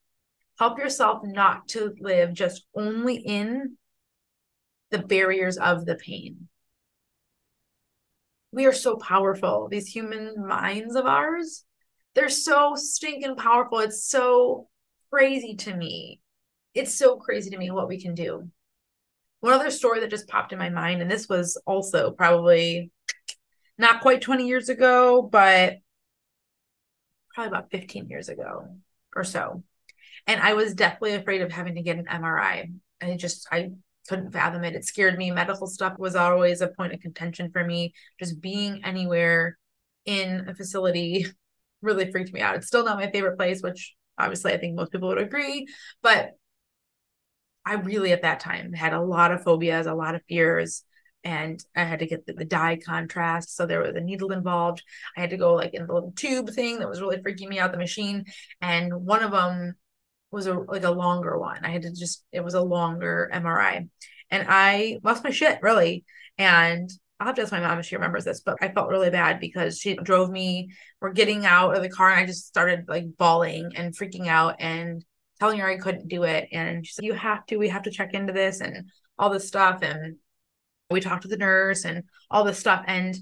help 0.59 0.77
yourself 0.77 1.21
not 1.23 1.67
to 1.67 1.93
live 1.99 2.33
just 2.33 2.65
only 2.75 3.15
in 3.15 3.77
the 4.91 4.99
barriers 4.99 5.57
of 5.57 5.85
the 5.85 5.95
pain 5.95 6.47
we 8.51 8.65
are 8.65 8.73
so 8.73 8.95
powerful. 8.95 9.67
These 9.69 9.87
human 9.87 10.47
minds 10.47 10.95
of 10.95 11.05
ours, 11.05 11.63
they're 12.15 12.29
so 12.29 12.73
stinking 12.75 13.35
powerful. 13.35 13.79
It's 13.79 14.03
so 14.03 14.67
crazy 15.11 15.55
to 15.57 15.75
me. 15.75 16.21
It's 16.73 16.97
so 16.97 17.17
crazy 17.17 17.49
to 17.51 17.57
me 17.57 17.71
what 17.71 17.87
we 17.87 18.01
can 18.01 18.15
do. 18.15 18.49
One 19.41 19.53
other 19.53 19.69
story 19.69 19.99
that 19.99 20.09
just 20.09 20.27
popped 20.27 20.53
in 20.53 20.59
my 20.59 20.69
mind, 20.69 21.01
and 21.01 21.11
this 21.11 21.29
was 21.29 21.61
also 21.67 22.11
probably 22.11 22.91
not 23.77 24.01
quite 24.01 24.21
20 24.21 24.47
years 24.47 24.69
ago, 24.69 25.21
but 25.21 25.77
probably 27.33 27.49
about 27.49 27.71
15 27.71 28.07
years 28.09 28.29
ago 28.29 28.67
or 29.15 29.23
so. 29.23 29.63
And 30.25 30.41
I 30.41 30.53
was 30.53 30.73
definitely 30.73 31.13
afraid 31.13 31.41
of 31.41 31.51
having 31.51 31.75
to 31.75 31.81
get 31.81 31.97
an 31.97 32.07
MRI. 32.09 32.71
I 33.01 33.15
just, 33.15 33.47
I 33.51 33.71
couldn't 34.09 34.31
fathom 34.31 34.63
it. 34.63 34.75
It 34.75 34.85
scared 34.85 35.17
me. 35.17 35.31
Medical 35.31 35.67
stuff 35.67 35.97
was 35.97 36.15
always 36.15 36.61
a 36.61 36.67
point 36.67 36.93
of 36.93 36.99
contention 36.99 37.51
for 37.51 37.63
me. 37.63 37.93
Just 38.19 38.41
being 38.41 38.83
anywhere 38.83 39.57
in 40.05 40.47
a 40.49 40.55
facility 40.55 41.27
really 41.81 42.11
freaked 42.11 42.33
me 42.33 42.41
out. 42.41 42.55
It's 42.55 42.67
still 42.67 42.83
not 42.83 42.97
my 42.97 43.11
favorite 43.11 43.37
place, 43.37 43.61
which 43.61 43.95
obviously 44.17 44.53
I 44.53 44.57
think 44.57 44.75
most 44.75 44.91
people 44.91 45.09
would 45.09 45.17
agree. 45.19 45.67
But 46.01 46.31
I 47.65 47.73
really, 47.73 48.13
at 48.13 48.21
that 48.21 48.39
time, 48.39 48.73
had 48.73 48.93
a 48.93 49.01
lot 49.01 49.31
of 49.31 49.43
phobias, 49.43 49.87
a 49.87 49.93
lot 49.93 50.15
of 50.15 50.21
fears. 50.29 50.83
And 51.27 51.61
I 51.75 51.83
had 51.83 51.99
to 51.99 52.07
get 52.07 52.25
the, 52.25 52.31
the 52.31 52.45
dye 52.45 52.77
contrast. 52.77 53.53
So 53.53 53.65
there 53.65 53.81
was 53.81 53.95
a 53.95 53.99
needle 53.99 54.31
involved. 54.31 54.81
I 55.17 55.19
had 55.19 55.31
to 55.31 55.37
go 55.37 55.55
like 55.55 55.73
in 55.73 55.85
the 55.85 55.93
little 55.93 56.13
tube 56.13 56.51
thing 56.51 56.79
that 56.79 56.87
was 56.87 57.01
really 57.01 57.17
freaking 57.17 57.49
me 57.49 57.59
out, 57.59 57.73
the 57.73 57.77
machine. 57.77 58.23
And 58.61 58.93
one 59.05 59.21
of 59.21 59.31
them 59.31 59.75
was 60.31 60.47
a 60.47 60.53
like 60.53 60.85
a 60.85 60.91
longer 60.91 61.37
one. 61.37 61.65
I 61.65 61.71
had 61.71 61.81
to 61.81 61.91
just 61.91 62.23
it 62.31 62.45
was 62.45 62.53
a 62.53 62.61
longer 62.61 63.29
MRI. 63.33 63.89
And 64.31 64.47
I 64.47 64.99
lost 65.03 65.25
my 65.25 65.31
shit 65.31 65.59
really. 65.61 66.05
And 66.37 66.89
I'll 67.19 67.27
have 67.27 67.35
to 67.35 67.41
ask 67.41 67.51
my 67.51 67.59
mom 67.59 67.79
if 67.79 67.87
she 67.87 67.97
remembers 67.97 68.23
this, 68.23 68.39
but 68.39 68.55
I 68.61 68.69
felt 68.69 68.87
really 68.87 69.09
bad 69.09 69.41
because 69.41 69.79
she 69.79 69.95
drove 69.95 70.29
me. 70.29 70.69
We're 71.01 71.11
getting 71.11 71.45
out 71.45 71.75
of 71.75 71.83
the 71.83 71.89
car 71.89 72.09
and 72.09 72.21
I 72.21 72.25
just 72.25 72.47
started 72.47 72.85
like 72.87 73.17
bawling 73.17 73.73
and 73.75 73.93
freaking 73.93 74.27
out 74.27 74.55
and 74.59 75.03
telling 75.41 75.59
her 75.59 75.67
I 75.67 75.75
couldn't 75.75 76.07
do 76.07 76.23
it. 76.23 76.47
And 76.53 76.87
she 76.87 76.93
said, 76.93 77.03
You 77.03 77.15
have 77.15 77.45
to, 77.47 77.57
we 77.57 77.67
have 77.67 77.83
to 77.83 77.91
check 77.91 78.13
into 78.13 78.31
this 78.31 78.61
and 78.61 78.89
all 79.19 79.29
this 79.29 79.47
stuff. 79.47 79.81
And 79.81 80.17
we 80.89 81.01
talked 81.01 81.23
to 81.23 81.27
the 81.27 81.37
nurse 81.37 81.85
and 81.85 82.03
all 82.29 82.43
this 82.43 82.59
stuff. 82.59 82.83
And 82.87 83.17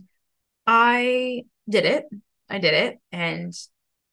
I 0.67 1.43
did 1.69 1.85
it. 1.85 2.05
I 2.49 2.59
did 2.59 2.73
it. 2.73 2.99
And 3.11 3.53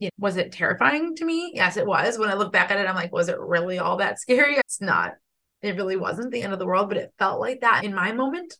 know, 0.00 0.10
was 0.18 0.36
it 0.36 0.52
terrifying 0.52 1.16
to 1.16 1.24
me? 1.24 1.52
Yes, 1.54 1.76
it 1.76 1.86
was. 1.86 2.18
When 2.18 2.28
I 2.28 2.34
look 2.34 2.52
back 2.52 2.70
at 2.70 2.78
it, 2.78 2.88
I'm 2.88 2.94
like, 2.94 3.12
was 3.12 3.28
it 3.28 3.38
really 3.38 3.78
all 3.78 3.98
that 3.98 4.20
scary? 4.20 4.56
It's 4.56 4.80
not. 4.80 5.12
It 5.60 5.76
really 5.76 5.96
wasn't 5.96 6.32
the 6.32 6.42
end 6.42 6.52
of 6.52 6.58
the 6.58 6.66
world, 6.66 6.88
but 6.88 6.98
it 6.98 7.14
felt 7.18 7.40
like 7.40 7.60
that 7.60 7.84
in 7.84 7.94
my 7.94 8.12
moment, 8.12 8.56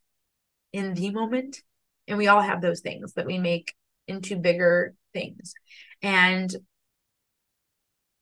in 0.73 0.95
the 0.95 1.11
moment. 1.11 1.59
And 2.07 2.19
we 2.19 2.29
all 2.29 2.41
have 2.41 2.61
those 2.61 2.81
things 2.81 3.15
that 3.15 3.27
we 3.27 3.39
make 3.39 3.75
into 4.07 4.37
bigger 4.37 4.95
things. 5.13 5.55
And 6.01 6.55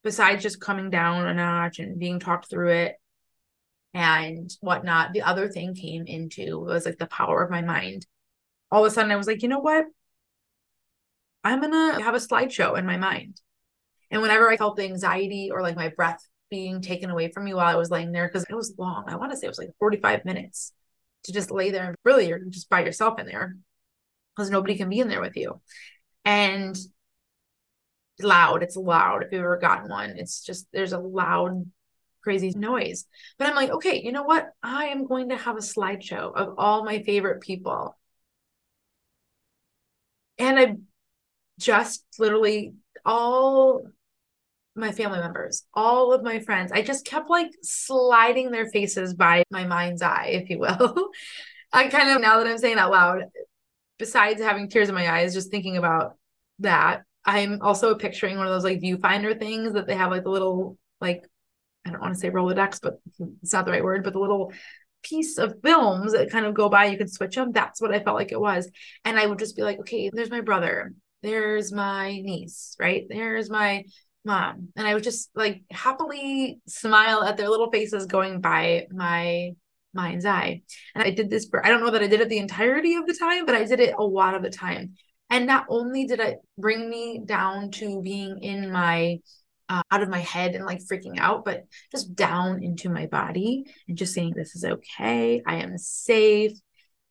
besides 0.02 0.42
just 0.42 0.61
coming 0.61 0.90
down 0.90 1.26
a 1.26 1.35
notch 1.35 1.78
and 1.78 1.98
being 1.98 2.20
talked 2.20 2.48
through 2.48 2.70
it 2.70 2.99
and 3.92 4.50
whatnot, 4.61 5.12
the 5.12 5.22
other 5.22 5.48
thing 5.48 5.74
came 5.74 6.07
into 6.07 6.59
was 6.59 6.87
like 6.87 6.98
the 6.98 7.07
power 7.07 7.42
of 7.42 7.50
my 7.50 7.62
mind. 7.62 8.07
All 8.70 8.85
of 8.85 8.90
a 8.90 8.94
sudden, 8.94 9.11
I 9.11 9.16
was 9.16 9.26
like, 9.26 9.42
you 9.42 9.48
know 9.48 9.59
what? 9.59 9.87
I'm 11.42 11.61
gonna 11.61 12.03
have 12.03 12.14
a 12.14 12.18
slideshow 12.18 12.79
in 12.79 12.87
my 12.87 12.96
mind. 12.96 13.40
And 14.11 14.22
whenever 14.22 14.50
I 14.50 14.57
felt 14.57 14.76
the 14.76 14.85
anxiety 14.85 15.50
or 15.53 15.62
like 15.62 15.76
my 15.76 15.88
breath 15.88 16.26
being 16.50 16.81
taken 16.83 17.11
away 17.11 17.31
from 17.31 17.44
me 17.44 17.55
while 17.55 17.66
I 17.66 17.76
was 17.76 17.90
laying 17.90 18.12
there, 18.12 18.26
because 18.26 18.44
it 18.48 18.55
was 18.55 18.74
long, 18.79 19.05
I 19.09 19.16
want 19.16 19.33
to 19.33 19.37
say 19.37 19.46
it 19.46 19.50
was 19.50 19.59
like 19.59 19.70
45 19.79 20.24
minutes 20.24 20.72
to 21.24 21.33
just 21.33 21.50
lay 21.50 21.70
there 21.70 21.88
and 21.88 21.96
really 22.05 22.29
you're 22.29 22.40
just 22.40 22.68
by 22.68 22.85
yourself 22.85 23.18
in 23.18 23.26
there 23.26 23.57
because 24.35 24.50
nobody 24.50 24.76
can 24.76 24.88
be 24.88 25.00
in 25.00 25.09
there 25.09 25.20
with 25.20 25.37
you. 25.37 25.61
And 26.24 26.76
loud, 28.20 28.62
it's 28.62 28.76
loud. 28.76 29.22
If 29.22 29.33
you've 29.33 29.42
ever 29.42 29.59
gotten 29.59 29.88
one, 29.88 30.11
it's 30.11 30.44
just 30.44 30.66
there's 30.72 30.92
a 30.92 30.98
loud, 30.98 31.66
crazy 32.22 32.50
noise. 32.50 33.06
But 33.38 33.48
I'm 33.48 33.56
like, 33.56 33.70
okay, 33.70 34.02
you 34.02 34.12
know 34.12 34.22
what? 34.22 34.48
I 34.62 34.87
am 34.87 35.06
going 35.06 35.30
to 35.30 35.37
have 35.37 35.56
a 35.56 35.61
slideshow 35.61 36.35
of 36.35 36.54
all 36.59 36.85
my 36.85 37.02
favorite 37.02 37.40
people. 37.40 37.96
And 40.38 40.59
I 40.59 40.76
just 41.59 42.04
literally 42.18 42.74
all 43.04 43.85
my 44.74 44.92
family 44.92 45.18
members, 45.18 45.64
all 45.74 46.12
of 46.12 46.22
my 46.22 46.40
friends, 46.40 46.72
I 46.72 46.83
just 46.83 47.04
kept 47.04 47.28
like 47.30 47.50
sliding 47.62 48.50
their 48.50 48.66
faces 48.66 49.14
by 49.14 49.42
my 49.50 49.64
mind's 49.64 50.02
eye, 50.02 50.30
if 50.33 50.50
you 50.50 50.59
will. 50.59 51.11
I 51.72 51.88
kind 51.88 52.11
of, 52.11 52.20
now 52.20 52.38
that 52.38 52.46
I'm 52.46 52.59
saying 52.59 52.78
out 52.78 52.90
loud, 52.90 53.24
besides 53.98 54.40
having 54.40 54.68
tears 54.68 54.88
in 54.88 54.94
my 54.94 55.11
eyes, 55.11 55.35
just 55.35 55.50
thinking 55.50 55.76
about 55.76 56.16
that, 56.61 57.02
I'm 57.24 57.61
also 57.61 57.94
picturing 57.94 58.38
one 58.38 58.46
of 58.46 58.52
those 58.52 58.64
like 58.64 58.80
viewfinder 58.80 59.38
things 59.38 59.74
that 59.74 59.87
they 59.87 59.94
have 59.94 60.11
like 60.11 60.24
the 60.24 60.30
little, 60.30 60.78
like, 61.00 61.22
I 61.90 61.92
don't 61.92 62.03
want 62.03 62.14
to 62.14 62.20
say 62.20 62.31
Rolodex, 62.31 62.81
but 62.83 63.00
it's 63.42 63.53
not 63.53 63.64
the 63.64 63.72
right 63.72 63.85
word, 63.85 64.05
but 64.05 64.12
the 64.12 64.18
little 64.18 64.53
piece 65.03 65.38
of 65.38 65.55
films 65.62 66.12
that 66.12 66.31
kind 66.31 66.46
of 66.46 66.55
go 66.55 66.68
by, 66.68 66.87
you 66.87 66.98
can 66.98 67.09
switch 67.09 67.35
them. 67.35 67.53
That's 67.53 67.81
what 67.81 67.94
I 67.94 68.00
felt 68.00 68.16
like 68.16 68.33
it 68.33 68.40
was. 68.40 68.70
And 69.05 69.18
I 69.18 69.26
would 69.26 69.38
just 69.38 69.57
be 69.57 69.62
like, 69.62 69.79
okay, 69.81 70.11
there's 70.12 70.31
my 70.31 70.40
brother 70.40 70.92
there's 71.22 71.72
my 71.72 72.12
niece, 72.12 72.76
right? 72.79 73.07
There's 73.09 73.50
my 73.50 73.85
mom. 74.24 74.68
And 74.76 74.87
I 74.87 74.94
would 74.94 75.03
just 75.03 75.31
like 75.35 75.62
happily 75.70 76.61
smile 76.66 77.22
at 77.22 77.37
their 77.37 77.48
little 77.48 77.70
faces 77.70 78.07
going 78.07 78.40
by 78.40 78.87
my 78.90 79.53
mind's 79.92 80.24
eye. 80.24 80.62
And 80.94 81.05
I 81.05 81.11
did 81.11 81.31
this 81.31 81.46
for, 81.46 81.64
I 81.64 81.68
don't 81.68 81.81
know 81.81 81.90
that 81.90 82.03
I 82.03 82.07
did 82.07 82.20
it 82.20 82.29
the 82.29 82.38
entirety 82.38 82.94
of 82.94 83.07
the 83.07 83.16
time, 83.18 83.46
but 83.46 83.55
I 83.55 83.64
did 83.64 83.81
it 83.81 83.94
a 83.98 84.05
lot 84.05 84.35
of 84.35 84.42
the 84.42 84.50
time. 84.50 84.94
And 85.29 85.46
not 85.46 85.66
only 85.68 86.07
did 86.07 86.20
it 86.20 86.38
bring 86.59 86.88
me 86.88 87.20
down 87.24 87.70
to 87.72 88.03
being 88.03 88.42
in 88.42 88.72
my, 88.72 89.20
uh, 89.70 89.83
out 89.90 90.02
of 90.02 90.09
my 90.09 90.18
head 90.18 90.54
and 90.54 90.66
like 90.66 90.80
freaking 90.80 91.18
out, 91.18 91.44
but 91.44 91.64
just 91.92 92.14
down 92.16 92.62
into 92.62 92.90
my 92.90 93.06
body 93.06 93.64
and 93.88 93.96
just 93.96 94.12
saying, 94.12 94.35
this 94.35 94.56
is 94.56 94.64
okay. 94.64 95.42
I 95.46 95.56
am 95.56 95.78
safe 95.78 96.59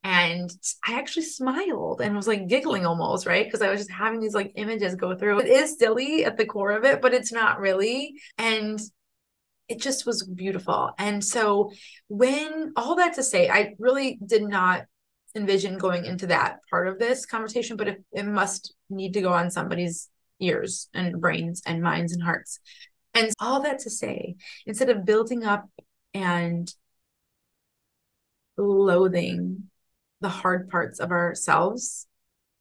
and 0.03 0.51
I 0.85 0.99
actually 0.99 1.23
smiled 1.23 2.01
and 2.01 2.15
was 2.15 2.27
like 2.27 2.47
giggling 2.47 2.85
almost, 2.85 3.25
right? 3.25 3.45
Because 3.45 3.61
I 3.61 3.69
was 3.69 3.79
just 3.79 3.91
having 3.91 4.19
these 4.19 4.33
like 4.33 4.51
images 4.55 4.95
go 4.95 5.15
through. 5.15 5.39
It 5.39 5.47
is 5.47 5.79
silly 5.79 6.25
at 6.25 6.37
the 6.37 6.45
core 6.45 6.71
of 6.71 6.83
it, 6.83 7.01
but 7.01 7.13
it's 7.13 7.31
not 7.31 7.61
really. 7.61 8.15
And 8.37 8.79
it 9.69 9.79
just 9.79 10.05
was 10.05 10.23
beautiful. 10.23 10.91
And 10.97 11.23
so, 11.23 11.71
when 12.07 12.73
all 12.75 12.95
that 12.95 13.13
to 13.13 13.23
say, 13.23 13.49
I 13.49 13.75
really 13.77 14.19
did 14.25 14.43
not 14.43 14.85
envision 15.35 15.77
going 15.77 16.05
into 16.05 16.27
that 16.27 16.57
part 16.69 16.87
of 16.87 16.97
this 16.97 17.25
conversation, 17.25 17.77
but 17.77 17.87
it, 17.87 18.03
it 18.11 18.25
must 18.25 18.73
need 18.89 19.13
to 19.13 19.21
go 19.21 19.31
on 19.31 19.51
somebody's 19.51 20.09
ears 20.39 20.89
and 20.93 21.19
brains 21.19 21.61
and 21.65 21.81
minds 21.81 22.13
and 22.13 22.23
hearts. 22.23 22.59
And 23.13 23.31
all 23.39 23.61
that 23.61 23.79
to 23.79 23.89
say, 23.89 24.35
instead 24.65 24.89
of 24.89 25.05
building 25.05 25.43
up 25.43 25.69
and 26.13 26.73
loathing 28.57 29.69
the 30.21 30.29
hard 30.29 30.69
parts 30.69 30.99
of 30.99 31.11
ourselves, 31.11 32.07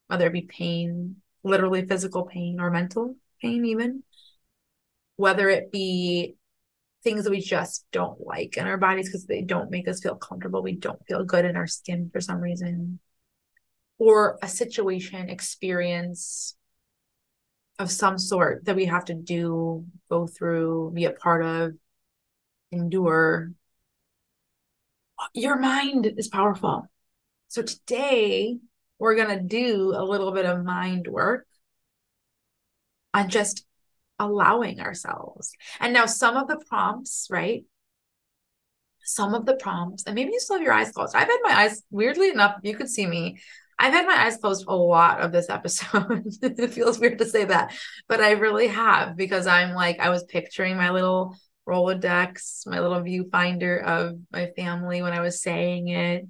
whether 0.07 0.27
it 0.27 0.33
be 0.33 0.43
pain, 0.43 1.17
literally 1.43 1.87
physical 1.87 2.25
pain 2.25 2.61
or 2.61 2.71
mental 2.71 3.17
pain, 3.43 3.65
even, 3.65 4.03
whether 5.17 5.49
it 5.49 5.71
be 5.73 6.37
things 7.05 7.25
that 7.25 7.31
we 7.31 7.41
just 7.41 7.85
don't 7.93 8.21
like 8.21 8.57
in 8.57 8.67
our 8.67 8.77
bodies 8.77 9.09
because 9.09 9.27
they 9.27 9.43
don't 9.43 9.71
make 9.71 9.89
us 9.89 10.01
feel 10.01 10.17
comfortable, 10.17 10.63
we 10.63 10.75
don't 10.75 11.05
feel 11.07 11.25
good 11.25 11.45
in 11.45 11.57
our 11.57 11.67
skin 11.67 12.11
for 12.13 12.21
some 12.21 12.41
reason, 12.41 13.01
or 13.99 14.39
a 14.43 14.49
situation, 14.49 15.29
experience 15.29 16.55
of 17.79 17.91
some 17.91 18.19
sort 18.19 18.65
that 18.65 18.77
we 18.77 18.87
have 18.87 19.05
to 19.07 19.15
do, 19.15 19.85
go 20.11 20.27
through, 20.27 20.93
be 20.95 21.05
a 21.05 21.13
part 21.13 21.45
of, 21.45 21.75
endure. 22.73 23.53
Your 25.35 25.59
mind 25.59 26.13
is 26.17 26.29
powerful. 26.29 26.87
So 27.49 27.63
today 27.63 28.59
we're 28.99 29.15
going 29.15 29.37
to 29.37 29.43
do 29.43 29.95
a 29.97 30.05
little 30.05 30.33
bit 30.33 30.47
of 30.47 30.65
mind 30.65 31.07
work 31.07 31.47
on 33.15 33.29
just 33.29 33.65
allowing 34.19 34.81
ourselves. 34.81 35.53
And 35.81 35.93
now 35.93 36.07
some 36.07 36.37
of 36.37 36.49
the 36.49 36.63
prompts, 36.69 37.29
right? 37.31 37.65
Some 39.05 39.35
of 39.35 39.47
the 39.47 39.55
prompts, 39.55 40.05
and 40.05 40.15
maybe 40.15 40.33
you 40.33 40.41
still 40.41 40.57
have 40.57 40.65
your 40.65 40.75
eyes 40.75 40.91
closed. 40.91 41.15
I've 41.15 41.29
had 41.29 41.39
my 41.43 41.55
eyes, 41.55 41.83
weirdly 41.91 42.29
enough, 42.29 42.57
you 42.63 42.77
could 42.77 42.91
see 42.91 43.07
me. 43.07 43.39
I've 43.79 43.93
had 43.93 44.07
my 44.07 44.25
eyes 44.25 44.37
closed 44.39 44.65
a 44.67 44.75
lot 44.75 45.21
of 45.21 45.31
this 45.33 45.49
episode. 45.49 46.27
it 46.43 46.73
feels 46.73 46.99
weird 46.99 47.19
to 47.19 47.27
say 47.27 47.45
that, 47.45 47.75
but 48.09 48.21
I 48.21 48.33
really 48.33 48.69
have 48.69 49.17
because 49.17 49.47
I'm 49.47 49.73
like, 49.73 50.01
I 50.01 50.11
was 50.11 50.25
picturing 50.25 50.77
my 50.77 50.91
little 50.91 51.37
Rolodex, 51.69 52.67
my 52.67 52.81
little 52.81 53.01
viewfinder 53.01 53.83
of 53.85 54.19
my 54.33 54.47
family 54.57 55.03
when 55.03 55.13
I 55.13 55.21
was 55.21 55.43
saying 55.43 55.89
it. 55.89 56.27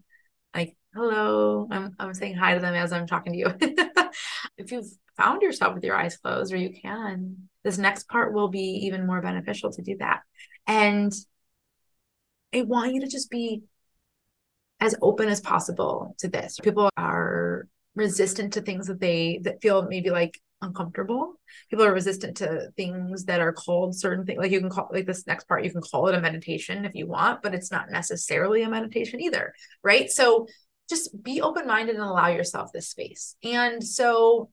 Like, 0.55 0.77
hello, 0.95 1.69
I'm, 1.71 1.95
I'm 1.99 2.13
saying 2.13 2.35
hi 2.35 2.55
to 2.55 2.61
them 2.61 2.75
as 2.75 2.93
I'm 2.93 3.07
talking 3.07 3.33
to 3.33 3.39
you. 3.39 3.55
if 4.59 4.73
you've 4.73 4.91
found 5.17 5.43
yourself 5.43 5.75
with 5.75 5.85
your 5.85 5.97
eyes 5.97 6.17
closed, 6.17 6.53
or 6.53 6.57
you 6.57 6.73
can, 6.83 7.49
this 7.65 7.79
next 7.79 8.09
part 8.09 8.35
will 8.35 8.49
be 8.49 8.87
even 8.87 9.07
more 9.07 9.23
beneficial 9.23 9.71
to 9.73 9.83
do 9.83 9.97
that. 9.99 10.21
And 10.67 11.13
I 12.55 12.63
want 12.63 12.95
you 12.95 13.01
to 13.03 13.09
just 13.09 13.31
be 13.31 13.63
as 14.81 14.95
open 15.03 15.29
as 15.29 15.41
possible 15.41 16.15
to 16.19 16.29
this. 16.29 16.59
People 16.63 16.89
are 16.97 17.67
resistant 17.95 18.53
to 18.53 18.61
things 18.61 18.87
that 18.87 19.01
they 19.01 19.41
that 19.43 19.61
feel 19.61 19.83
maybe 19.83 20.11
like 20.11 20.41
uncomfortable. 20.63 21.35
People 21.71 21.85
are 21.85 21.93
resistant 21.93 22.37
to 22.39 22.71
things 22.77 23.25
that 23.25 23.41
are 23.41 23.53
called 23.53 23.97
certain 23.97 24.25
things. 24.25 24.39
Like 24.39 24.51
you 24.51 24.61
can 24.61 24.71
call 24.71 24.89
like 24.93 25.07
this 25.07 25.27
next 25.27 25.49
part, 25.49 25.65
you 25.65 25.71
can 25.71 25.83
call 25.83 26.09
it 26.09 26.15
a 26.15 26.21
meditation 26.21 26.85
if 26.85 26.95
you 26.95 27.07
want, 27.07 27.43
but 27.43 27.55
it's 27.55 27.71
not 27.71 27.91
necessarily 27.91 28.63
a 28.63 28.69
meditation 28.69 29.21
either. 29.21 29.55
Right. 29.83 30.11
So 30.11 30.47
just 30.89 31.23
be 31.23 31.43
open-minded 31.43 31.97
and 31.97 32.05
allow 32.05 32.29
yourself 32.29 32.71
this 32.73 32.89
space. 32.89 33.37
And 33.43 33.85
so 33.85 34.51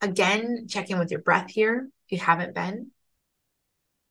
again, 0.00 0.66
check 0.68 0.90
in 0.90 0.98
with 0.98 1.10
your 1.10 1.20
breath 1.20 1.50
here 1.50 1.88
if 2.06 2.12
you 2.12 2.18
haven't 2.18 2.54
been. 2.54 2.90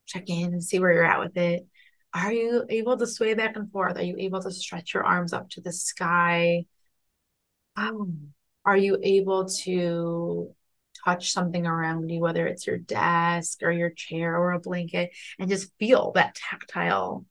Check 0.08 0.30
in 0.30 0.54
and 0.54 0.64
see 0.64 0.80
where 0.80 0.94
you're 0.94 1.04
at 1.04 1.20
with 1.20 1.36
it. 1.36 1.68
Are 2.16 2.32
you 2.32 2.66
able 2.70 2.98
to 2.98 3.06
sway 3.06 3.34
back 3.34 3.58
and 3.58 3.70
forth? 3.72 3.98
Are 3.98 4.04
you 4.04 4.16
able 4.18 4.42
to 4.42 4.52
stretch 4.52 4.94
your 4.94 5.04
arms 5.04 5.34
up 5.34 5.50
to 5.52 5.62
the 5.62 5.74
sky? 5.74 6.66
Um, 7.76 8.34
are 8.64 8.78
you 8.78 8.98
able 9.04 9.46
to 9.64 10.56
touch 11.04 11.34
something 11.34 11.68
around 11.68 12.10
you, 12.10 12.22
whether 12.22 12.48
it's 12.48 12.66
your 12.66 12.78
desk 12.78 13.60
or 13.64 13.72
your 13.72 13.90
chair 13.90 14.38
or 14.38 14.54
a 14.54 14.60
blanket, 14.60 15.12
and 15.38 15.50
just 15.50 15.72
feel 15.78 16.14
that 16.14 16.36
tactile 16.36 17.26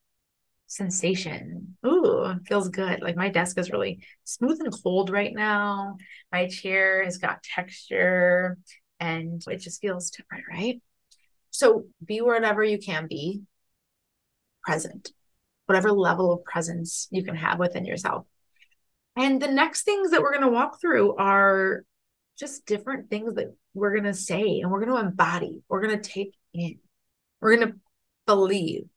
sensation. 0.67 1.77
Ooh, 1.87 2.35
feels 2.47 2.69
good. 2.69 3.01
Like 3.01 3.17
my 3.17 3.29
desk 3.29 3.59
is 3.59 3.71
really 3.71 4.01
smooth 4.25 4.61
and 4.61 4.73
cold 4.83 5.09
right 5.09 5.33
now. 5.33 5.97
My 6.33 6.49
chair 6.49 7.05
has 7.05 7.19
got 7.19 7.43
texture 7.43 8.59
and 9.01 9.43
it 9.49 9.59
just 9.59 9.81
feels 9.81 10.11
different, 10.11 10.45
right? 10.51 10.81
So 11.51 11.87
be 12.05 12.21
wherever 12.21 12.63
you 12.63 12.79
can 12.79 13.07
be 13.07 13.43
present, 14.65 15.13
whatever 15.67 15.93
level 15.93 16.33
of 16.33 16.45
presence 16.45 17.09
you 17.11 17.25
can 17.25 17.37
have 17.37 17.59
within 17.59 17.85
yourself. 17.85 18.27
And 19.17 19.41
the 19.41 19.49
next 19.49 19.83
things 19.83 20.11
that 20.11 20.23
we're 20.23 20.33
going 20.33 20.43
to 20.43 20.49
walk 20.49 20.81
through 20.81 21.17
are 21.17 21.85
just 22.39 22.67
different 22.67 23.11
things 23.11 23.35
that 23.35 23.55
we're 23.75 23.93
going 23.93 24.05
to 24.05 24.15
say 24.15 24.61
and 24.61 24.71
we're 24.71 24.85
going 24.85 24.97
to 24.97 25.09
embody, 25.09 25.63
we're 25.69 25.83
going 25.83 26.01
to 26.01 26.11
take 26.11 26.35
in, 26.53 26.79
we're 27.41 27.57
going 27.57 27.69
to 27.69 27.77
believe 28.27 28.89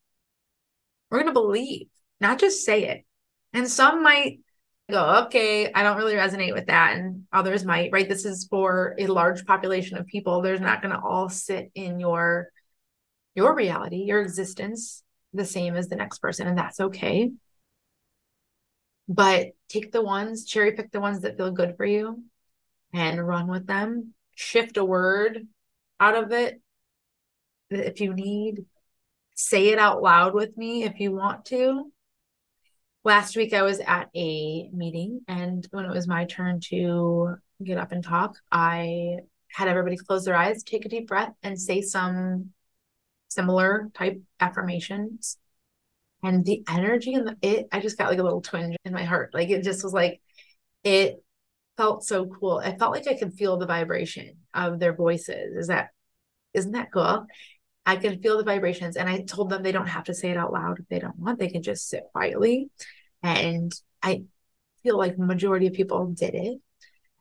we're 1.09 1.19
going 1.19 1.33
to 1.33 1.39
believe, 1.39 1.87
not 2.19 2.39
just 2.39 2.65
say 2.65 2.85
it. 2.85 3.05
And 3.53 3.67
some 3.67 4.03
might 4.03 4.39
go, 4.89 5.25
okay, 5.25 5.71
I 5.71 5.83
don't 5.83 5.97
really 5.97 6.15
resonate 6.15 6.53
with 6.53 6.67
that. 6.67 6.97
And 6.97 7.23
others 7.31 7.65
might, 7.65 7.91
right? 7.91 8.07
This 8.07 8.25
is 8.25 8.47
for 8.49 8.95
a 8.97 9.07
large 9.07 9.45
population 9.45 9.97
of 9.97 10.07
people. 10.07 10.41
There's 10.41 10.61
not 10.61 10.81
going 10.81 10.93
to 10.93 11.01
all 11.01 11.29
sit 11.29 11.71
in 11.75 11.99
your 11.99 12.49
your 13.35 13.55
reality, 13.55 13.97
your 13.97 14.21
existence 14.21 15.03
the 15.37 15.45
same 15.45 15.75
as 15.75 15.87
the 15.87 15.95
next 15.95 16.19
person. 16.19 16.47
And 16.47 16.57
that's 16.57 16.79
okay. 16.79 17.31
But 19.07 19.51
take 19.69 19.91
the 19.91 20.01
ones, 20.01 20.45
cherry 20.45 20.73
pick 20.73 20.91
the 20.91 20.99
ones 20.99 21.21
that 21.21 21.37
feel 21.37 21.51
good 21.51 21.77
for 21.77 21.85
you 21.85 22.23
and 22.93 23.25
run 23.25 23.47
with 23.47 23.65
them. 23.65 24.13
Shift 24.35 24.77
a 24.77 24.83
word 24.83 25.47
out 25.99 26.15
of 26.15 26.31
it 26.31 26.61
if 27.69 28.01
you 28.01 28.13
need 28.13 28.65
say 29.37 29.67
it 29.69 29.77
out 29.79 30.01
loud 30.01 30.33
with 30.33 30.57
me 30.57 30.83
if 30.83 30.99
you 30.99 31.11
want 31.11 31.45
to. 31.45 31.91
Last 33.03 33.37
week, 33.37 33.53
I 33.53 33.61
was 33.61 33.79
at 33.79 34.09
a 34.15 34.69
meeting, 34.69 35.21
and 35.29 35.65
when 35.71 35.85
it 35.85 35.91
was 35.91 36.07
my 36.07 36.25
turn 36.25 36.59
to 36.71 37.35
get 37.63 37.77
up 37.77 37.93
and 37.93 38.03
talk, 38.03 38.35
I 38.51 39.19
had 39.49 39.69
everybody 39.69 39.95
close 39.95 40.25
their 40.25 40.35
eyes, 40.35 40.63
take 40.63 40.85
a 40.85 40.89
deep 40.89 41.07
breath, 41.07 41.31
and 41.41 41.59
say 41.59 41.81
some 41.81 42.49
similar 43.29 43.89
type 43.93 44.21
affirmations. 44.39 45.37
And 46.23 46.43
the 46.43 46.63
energy 46.67 47.13
and 47.13 47.35
it, 47.41 47.67
I 47.71 47.79
just 47.79 47.97
got 47.97 48.09
like 48.09 48.19
a 48.19 48.23
little 48.23 48.41
twinge 48.41 48.75
in 48.83 48.93
my 48.93 49.03
heart. 49.03 49.33
Like 49.33 49.49
it 49.49 49.63
just 49.63 49.83
was 49.83 49.93
like, 49.93 50.21
it 50.83 51.23
felt 51.77 52.03
so 52.03 52.25
cool. 52.25 52.61
I 52.63 52.75
felt 52.75 52.91
like 52.91 53.07
I 53.07 53.13
could 53.13 53.33
feel 53.33 53.57
the 53.57 53.67
vibration 53.67 54.37
of 54.53 54.79
their 54.79 54.95
voices. 54.95 55.55
Is 55.55 55.67
that, 55.67 55.89
isn't 56.53 56.71
that 56.71 56.91
cool? 56.91 57.27
I 57.85 57.95
can 57.95 58.19
feel 58.21 58.37
the 58.37 58.43
vibrations. 58.43 58.97
And 58.97 59.07
I 59.07 59.21
told 59.21 59.49
them 59.49 59.63
they 59.63 59.71
don't 59.71 59.87
have 59.87 60.05
to 60.05 60.13
say 60.13 60.31
it 60.31 60.37
out 60.37 60.51
loud 60.51 60.79
if 60.79 60.87
they 60.89 60.99
don't 60.99 61.17
want. 61.17 61.39
They 61.39 61.49
can 61.49 61.61
just 61.61 61.87
sit 61.87 62.03
quietly. 62.11 62.69
And 63.21 63.71
I 64.01 64.23
feel 64.83 64.97
like 64.97 65.17
majority 65.17 65.67
of 65.67 65.73
people 65.73 66.07
did 66.07 66.33
it. 66.33 66.59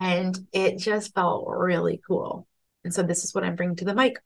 And 0.00 0.38
it 0.52 0.78
just 0.78 1.14
felt 1.14 1.46
really 1.48 2.00
cool. 2.06 2.48
And 2.82 2.92
so 2.92 3.02
this 3.02 3.24
is 3.24 3.34
what 3.34 3.44
I'm 3.44 3.56
bringing 3.56 3.76
to 3.76 3.84
the 3.84 3.94
mic. 3.94 4.16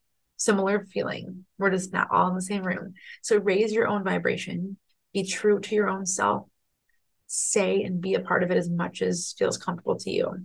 Similar 0.41 0.87
feeling. 0.87 1.45
We're 1.59 1.71
just 1.71 1.93
not 1.93 2.09
all 2.11 2.29
in 2.29 2.35
the 2.35 2.43
same 2.43 2.65
room. 2.65 2.95
So 3.23 3.39
raise 3.39 3.73
your 3.73 3.87
own 3.87 4.03
vibration. 4.03 4.79
Be 5.13 5.25
true 5.25 5.61
to 5.61 5.75
your 5.75 5.89
own 5.89 6.07
self. 6.07 6.47
Say 7.27 7.83
and 7.83 8.01
be 8.01 8.15
a 8.15 8.21
part 8.21 8.43
of 8.43 8.51
it 8.51 8.57
as 8.57 8.69
much 8.69 9.03
as 9.03 9.35
feels 9.39 9.59
comfortable 9.59 9.99
to 9.99 10.11
you. 10.11 10.27
If 10.33 10.41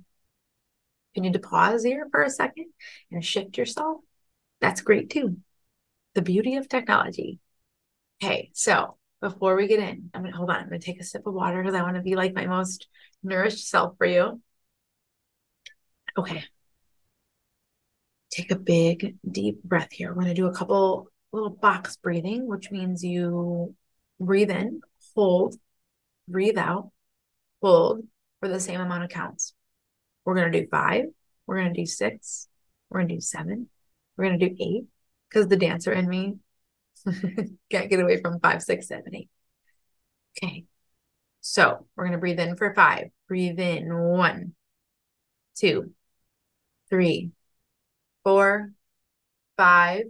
you 1.15 1.21
need 1.21 1.34
to 1.34 1.39
pause 1.39 1.84
here 1.84 2.08
for 2.12 2.21
a 2.23 2.29
second 2.29 2.67
and 3.10 3.23
shift 3.23 3.58
yourself, 3.58 4.01
that's 4.60 4.81
great 4.81 5.10
too 5.10 5.38
the 6.15 6.21
beauty 6.21 6.55
of 6.55 6.67
technology. 6.67 7.39
Okay, 8.23 8.49
so 8.53 8.97
before 9.21 9.55
we 9.55 9.67
get 9.67 9.79
in, 9.79 10.10
I'm 10.13 10.23
gonna 10.23 10.36
hold 10.36 10.49
on. 10.49 10.55
I'm 10.55 10.69
gonna 10.69 10.79
take 10.79 10.99
a 10.99 11.03
sip 11.03 11.27
of 11.27 11.34
water 11.34 11.62
because 11.62 11.75
I 11.75 11.84
want 11.84 11.97
to 11.97 12.01
be 12.01 12.15
like 12.15 12.34
my 12.34 12.47
most 12.47 12.88
nourished 13.21 13.69
self 13.69 13.97
for 13.97 14.08
you. 14.08 14.41
Okay. 16.17 16.45
Take 18.36 18.52
a 18.52 18.58
big, 18.58 19.15
deep 19.30 19.63
breath 19.63 19.93
here. 19.93 20.13
We're 20.13 20.24
gonna 20.24 20.34
do 20.34 20.48
a 20.48 20.54
couple 20.54 21.08
little 21.32 21.50
box 21.50 21.95
breathing, 21.95 22.48
which 22.48 22.69
means 22.69 23.02
you 23.02 23.74
breathe 24.19 24.52
in, 24.52 24.82
hold, 25.15 25.56
breathe 26.28 26.58
out, 26.58 26.91
hold 27.62 28.06
for 28.41 28.50
the 28.50 28.60
same 28.60 28.82
amount 28.82 29.04
of 29.06 29.10
counts. 29.10 29.54
We're 30.26 30.36
gonna 30.36 30.52
do 30.52 30.67
five, 30.69 31.06
we're 31.48 31.58
gonna 31.62 31.74
do 31.74 31.86
six, 31.86 32.50
we're 32.89 33.02
gonna 33.02 33.13
do 33.13 33.21
seven, 33.21 33.69
we're 34.17 34.26
gonna 34.26 34.38
do 34.38 34.56
eight, 34.60 34.84
because 35.30 35.48
the 35.48 35.56
dancer 35.56 35.93
in 35.93 36.10
me 36.10 36.39
can't 37.71 37.89
get 37.89 38.02
away 38.02 38.21
from 38.21 38.41
five, 38.41 38.62
six, 38.62 38.88
seven, 38.89 39.15
eight. 39.15 39.30
Okay. 40.43 40.65
So 41.41 41.86
we're 41.95 42.06
going 42.06 42.13
to 42.13 42.19
breathe 42.19 42.39
in 42.39 42.58
for 42.58 42.74
five. 42.74 43.10
Breathe 43.28 43.60
in 43.60 43.95
one, 43.95 44.54
two, 45.56 45.91
three, 46.89 47.32
four, 48.25 48.71
five. 49.55 50.03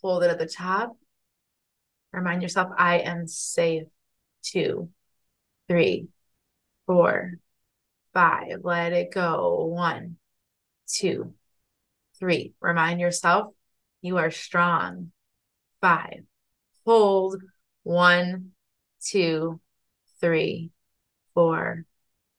Hold 0.00 0.22
it 0.22 0.30
at 0.30 0.38
the 0.38 0.46
top. 0.46 0.96
Remind 2.12 2.42
yourself, 2.42 2.70
I 2.78 2.98
am 2.98 3.26
safe. 3.26 3.84
Two, 4.44 4.90
three, 5.66 6.08
four, 6.86 7.32
five. 8.12 8.58
Let 8.62 8.92
it 8.92 9.12
go. 9.12 9.64
One, 9.64 10.16
two, 10.86 11.34
three. 12.18 12.54
Remind 12.60 13.00
yourself, 13.00 13.54
you 14.02 14.18
are 14.18 14.30
strong. 14.30 15.10
Five. 15.80 16.24
Hold. 16.84 17.42
One, 17.84 18.50
two, 19.04 19.60
three, 20.20 20.70
four, 21.34 21.84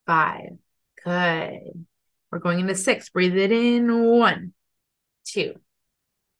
five. 0.06 0.58
Good. 1.04 1.86
We're 2.32 2.40
going 2.40 2.60
into 2.60 2.76
six. 2.76 3.10
Breathe 3.10 3.38
it 3.38 3.52
in. 3.52 4.06
One, 4.06 4.54
two, 5.26 5.56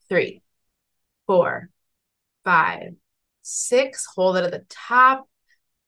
three, 0.10 0.42
four, 1.28 1.70
five, 2.44 2.94
six. 3.42 4.06
Hold 4.16 4.38
it 4.38 4.46
at 4.46 4.52
the 4.52 4.66
top. 4.70 5.28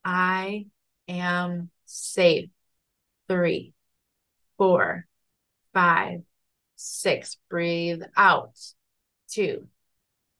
I 0.04 0.68
am 1.08 1.70
safe. 1.86 2.50
Three, 3.28 3.74
four, 4.58 5.08
five, 5.74 6.22
six. 6.76 7.38
Breathe 7.50 8.04
out 8.16 8.58
two, 9.30 9.68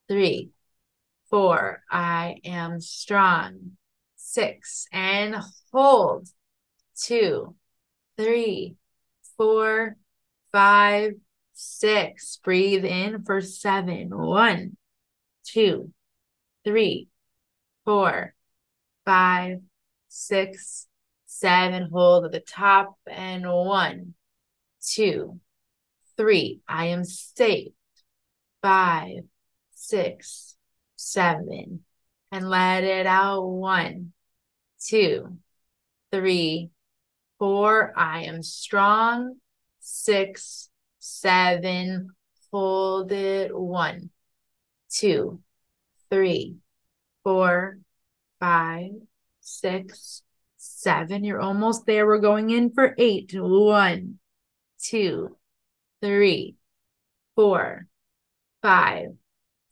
three, 0.08 0.52
four, 1.30 1.84
I 1.90 2.38
am 2.44 2.80
strong. 2.80 3.72
Six, 4.16 4.88
and 4.92 5.36
hold. 5.72 6.28
Two, 6.98 7.56
three, 8.18 8.76
four, 9.38 9.98
five, 10.52 11.14
six. 11.56 12.38
Breathe 12.44 12.86
in 12.86 13.24
for 13.24 13.42
seven. 13.42 14.10
One, 14.16 14.78
two, 15.44 15.92
three, 16.64 17.08
four, 17.86 18.36
five, 19.06 19.60
six, 20.10 20.88
seven. 21.26 21.90
Hold 21.92 22.26
at 22.26 22.32
the 22.32 22.42
top. 22.42 22.98
And 23.08 23.50
one, 23.50 24.14
two, 24.86 25.40
three. 26.18 26.62
I 26.68 26.88
am 26.88 27.04
safe. 27.04 27.72
Five, 28.62 29.24
six, 29.72 30.56
seven. 30.98 31.86
And 32.32 32.50
let 32.50 32.84
it 32.84 33.08
out. 33.08 33.46
One, 33.46 34.12
two, 34.86 35.38
three, 36.12 36.70
four. 37.40 37.94
I 37.96 38.24
am 38.24 38.44
strong. 38.44 39.36
Six, 39.80 40.70
seven. 41.06 42.10
Hold 42.52 43.12
it. 43.12 43.56
One, 43.56 44.10
two, 44.90 45.42
three, 46.10 46.56
four, 47.24 47.78
five, 48.40 48.92
six, 49.40 50.24
seven. 50.58 51.24
You're 51.24 51.42
almost 51.42 51.86
there. 51.86 52.06
We're 52.08 52.20
going 52.20 52.50
in 52.50 52.72
for 52.72 52.96
eight. 52.98 53.32
One, 53.36 54.20
two, 54.80 55.38
three, 56.02 56.56
four, 57.36 57.88
five, 58.62 59.10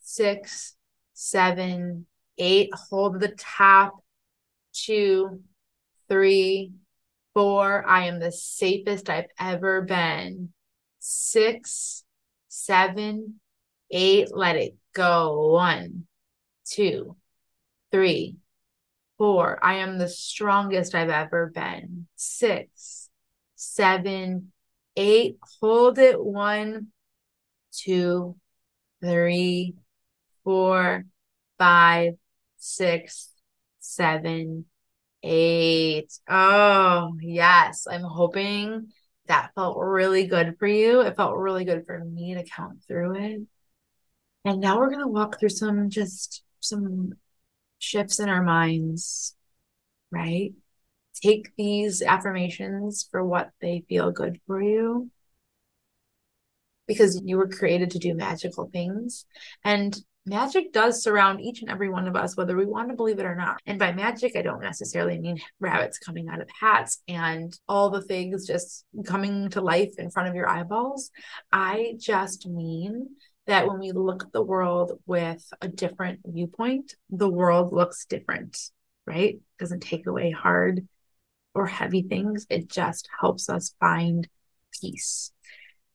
six, 0.00 0.76
seven, 1.14 2.06
eight. 2.38 2.70
Hold 2.90 3.20
the 3.20 3.34
top. 3.36 3.94
Two, 4.72 5.40
three, 6.08 6.72
four. 7.32 7.84
I 7.86 8.06
am 8.06 8.20
the 8.20 8.32
safest 8.32 9.08
I've 9.08 9.30
ever 9.38 9.82
been. 9.82 10.53
Six, 11.06 12.02
seven, 12.48 13.38
eight. 13.90 14.34
Let 14.34 14.56
it 14.56 14.74
go. 14.94 15.50
One, 15.50 16.06
two, 16.64 17.18
three, 17.92 18.36
four. 19.18 19.62
I 19.62 19.74
am 19.74 19.98
the 19.98 20.08
strongest 20.08 20.94
I've 20.94 21.10
ever 21.10 21.52
been. 21.54 22.06
Six, 22.16 23.10
seven, 23.54 24.50
eight. 24.96 25.36
Hold 25.60 25.98
it. 25.98 26.18
One, 26.18 26.86
two, 27.70 28.36
three, 29.02 29.74
four, 30.42 31.04
five, 31.58 32.14
six, 32.56 33.30
seven, 33.78 34.64
eight. 35.22 36.18
Oh, 36.30 37.14
yes. 37.20 37.86
I'm 37.90 38.04
hoping 38.04 38.88
that 39.26 39.52
felt 39.54 39.78
really 39.78 40.26
good 40.26 40.56
for 40.58 40.66
you. 40.66 41.00
It 41.00 41.16
felt 41.16 41.36
really 41.36 41.64
good 41.64 41.86
for 41.86 41.98
me 41.98 42.34
to 42.34 42.44
count 42.44 42.82
through 42.86 43.16
it. 43.16 43.40
And 44.44 44.60
now 44.60 44.78
we're 44.78 44.90
going 44.90 45.00
to 45.00 45.08
walk 45.08 45.38
through 45.38 45.50
some 45.50 45.88
just 45.90 46.42
some 46.60 47.14
shifts 47.78 48.20
in 48.20 48.28
our 48.28 48.42
minds, 48.42 49.36
right? 50.10 50.52
Take 51.22 51.54
these 51.56 52.02
affirmations 52.02 53.08
for 53.10 53.24
what 53.24 53.50
they 53.60 53.84
feel 53.88 54.10
good 54.10 54.40
for 54.46 54.60
you 54.62 55.10
because 56.86 57.22
you 57.24 57.36
were 57.36 57.48
created 57.48 57.90
to 57.92 57.98
do 57.98 58.14
magical 58.14 58.68
things. 58.70 59.24
And 59.64 59.96
magic 60.26 60.72
does 60.72 61.02
surround 61.02 61.40
each 61.40 61.60
and 61.60 61.70
every 61.70 61.88
one 61.88 62.08
of 62.08 62.16
us, 62.16 62.36
whether 62.36 62.56
we 62.56 62.64
want 62.64 62.88
to 62.88 62.96
believe 62.96 63.18
it 63.18 63.26
or 63.26 63.34
not. 63.34 63.60
And 63.66 63.78
by 63.78 63.92
magic, 63.92 64.36
I 64.36 64.42
don't 64.42 64.62
necessarily 64.62 65.18
mean 65.18 65.40
rabbits 65.60 65.98
coming 65.98 66.28
out 66.28 66.40
of 66.40 66.48
hats 66.58 67.02
and 67.08 67.56
all 67.68 67.90
the 67.90 68.02
things 68.02 68.46
just 68.46 68.84
coming 69.04 69.50
to 69.50 69.60
life 69.60 69.94
in 69.98 70.10
front 70.10 70.28
of 70.28 70.34
your 70.34 70.48
eyeballs. 70.48 71.10
I 71.52 71.94
just 71.98 72.46
mean 72.46 73.08
that 73.46 73.66
when 73.66 73.78
we 73.78 73.92
look 73.92 74.24
at 74.24 74.32
the 74.32 74.42
world 74.42 74.98
with 75.06 75.46
a 75.60 75.68
different 75.68 76.20
viewpoint, 76.24 76.94
the 77.10 77.28
world 77.28 77.72
looks 77.72 78.06
different, 78.06 78.58
right? 79.06 79.34
It 79.34 79.42
doesn't 79.58 79.80
take 79.80 80.06
away 80.06 80.30
hard 80.30 80.88
or 81.54 81.66
heavy 81.66 82.02
things. 82.02 82.46
It 82.48 82.70
just 82.70 83.08
helps 83.20 83.50
us 83.50 83.74
find 83.78 84.26
peace. 84.80 85.30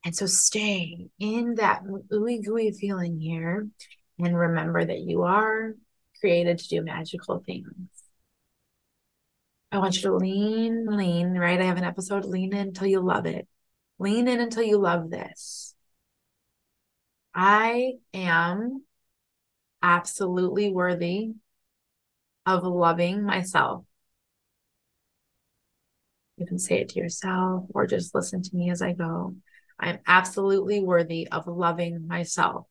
And 0.06 0.16
so 0.16 0.28
stay 0.28 1.08
in 1.20 1.56
that 1.56 1.84
ooey 1.84 2.46
gooey 2.46 2.72
feeling 2.72 3.20
here 3.20 3.68
and 4.20 4.38
remember 4.38 4.84
that 4.84 5.00
you 5.00 5.24
are 5.24 5.74
created 6.20 6.60
to 6.60 6.68
do 6.68 6.82
magical 6.82 7.40
things. 7.46 7.90
I 9.72 9.78
want 9.78 9.96
you 9.96 10.02
to 10.04 10.16
lean, 10.16 10.88
lean, 10.88 11.38
right? 11.38 11.62
I 11.62 11.66
have 11.66 11.78
an 11.78 11.84
episode, 11.84 12.26
lean 12.26 12.54
in 12.54 12.70
until 12.70 12.88
you 12.88 13.02
love 13.02 13.26
it. 13.26 13.48
Lean 14.00 14.28
in 14.28 14.40
until 14.40 14.64
you 14.64 14.78
love 14.80 15.10
this. 15.10 15.76
I 17.34 17.94
am 18.14 18.84
absolutely 19.82 20.72
worthy 20.72 21.34
of 22.46 22.64
loving 22.64 23.24
myself. 23.24 23.86
You 26.38 26.46
can 26.48 26.58
say 26.58 26.80
it 26.80 26.90
to 26.90 27.00
yourself 27.00 27.66
or 27.74 27.86
just 27.86 28.16
listen 28.16 28.42
to 28.42 28.56
me 28.56 28.72
as 28.72 28.82
I 28.82 28.94
go. 28.94 29.36
I'm 29.80 30.00
absolutely 30.08 30.82
worthy 30.82 31.28
of 31.28 31.48
loving 31.48 32.08
myself. 32.08 32.66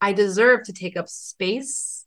I 0.00 0.12
deserve 0.12 0.64
to 0.64 0.72
take 0.72 0.96
up 0.96 1.08
space. 1.08 2.04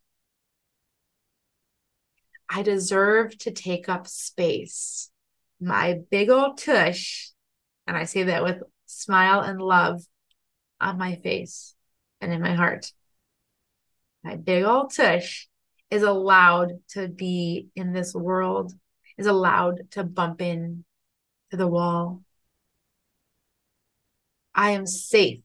I 2.48 2.62
deserve 2.62 3.36
to 3.38 3.50
take 3.50 3.88
up 3.88 4.06
space. 4.06 5.10
My 5.60 6.00
big 6.10 6.30
old 6.30 6.58
tush, 6.58 7.30
and 7.86 7.96
I 7.96 8.04
say 8.04 8.24
that 8.24 8.42
with 8.42 8.62
smile 8.86 9.40
and 9.40 9.60
love 9.60 10.02
on 10.80 10.98
my 10.98 11.16
face 11.16 11.74
and 12.20 12.32
in 12.32 12.40
my 12.40 12.54
heart. 12.54 12.92
My 14.24 14.36
big 14.36 14.64
old 14.64 14.92
tush 14.94 15.46
is 15.90 16.02
allowed 16.02 16.80
to 16.90 17.08
be 17.08 17.68
in 17.74 17.92
this 17.92 18.14
world, 18.14 18.72
is 19.18 19.26
allowed 19.26 19.90
to 19.92 20.04
bump 20.04 20.40
in 20.40 20.84
to 21.50 21.56
the 21.56 21.66
wall. 21.66 22.22
I 24.54 24.70
am 24.70 24.86
safe 24.86 25.40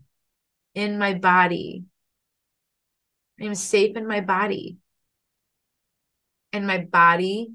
in 0.74 0.98
my 0.98 1.14
body. 1.14 1.86
I 3.40 3.46
am 3.46 3.56
safe 3.56 3.96
in 3.98 4.08
my 4.08 4.22
body. 4.22 4.78
And 6.54 6.66
my 6.66 6.80
body 6.80 7.52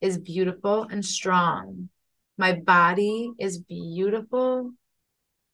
is 0.00 0.18
beautiful 0.18 0.84
and 0.84 1.04
strong. 1.04 1.88
My 2.38 2.52
body 2.52 3.32
is 3.38 3.58
beautiful 3.58 4.72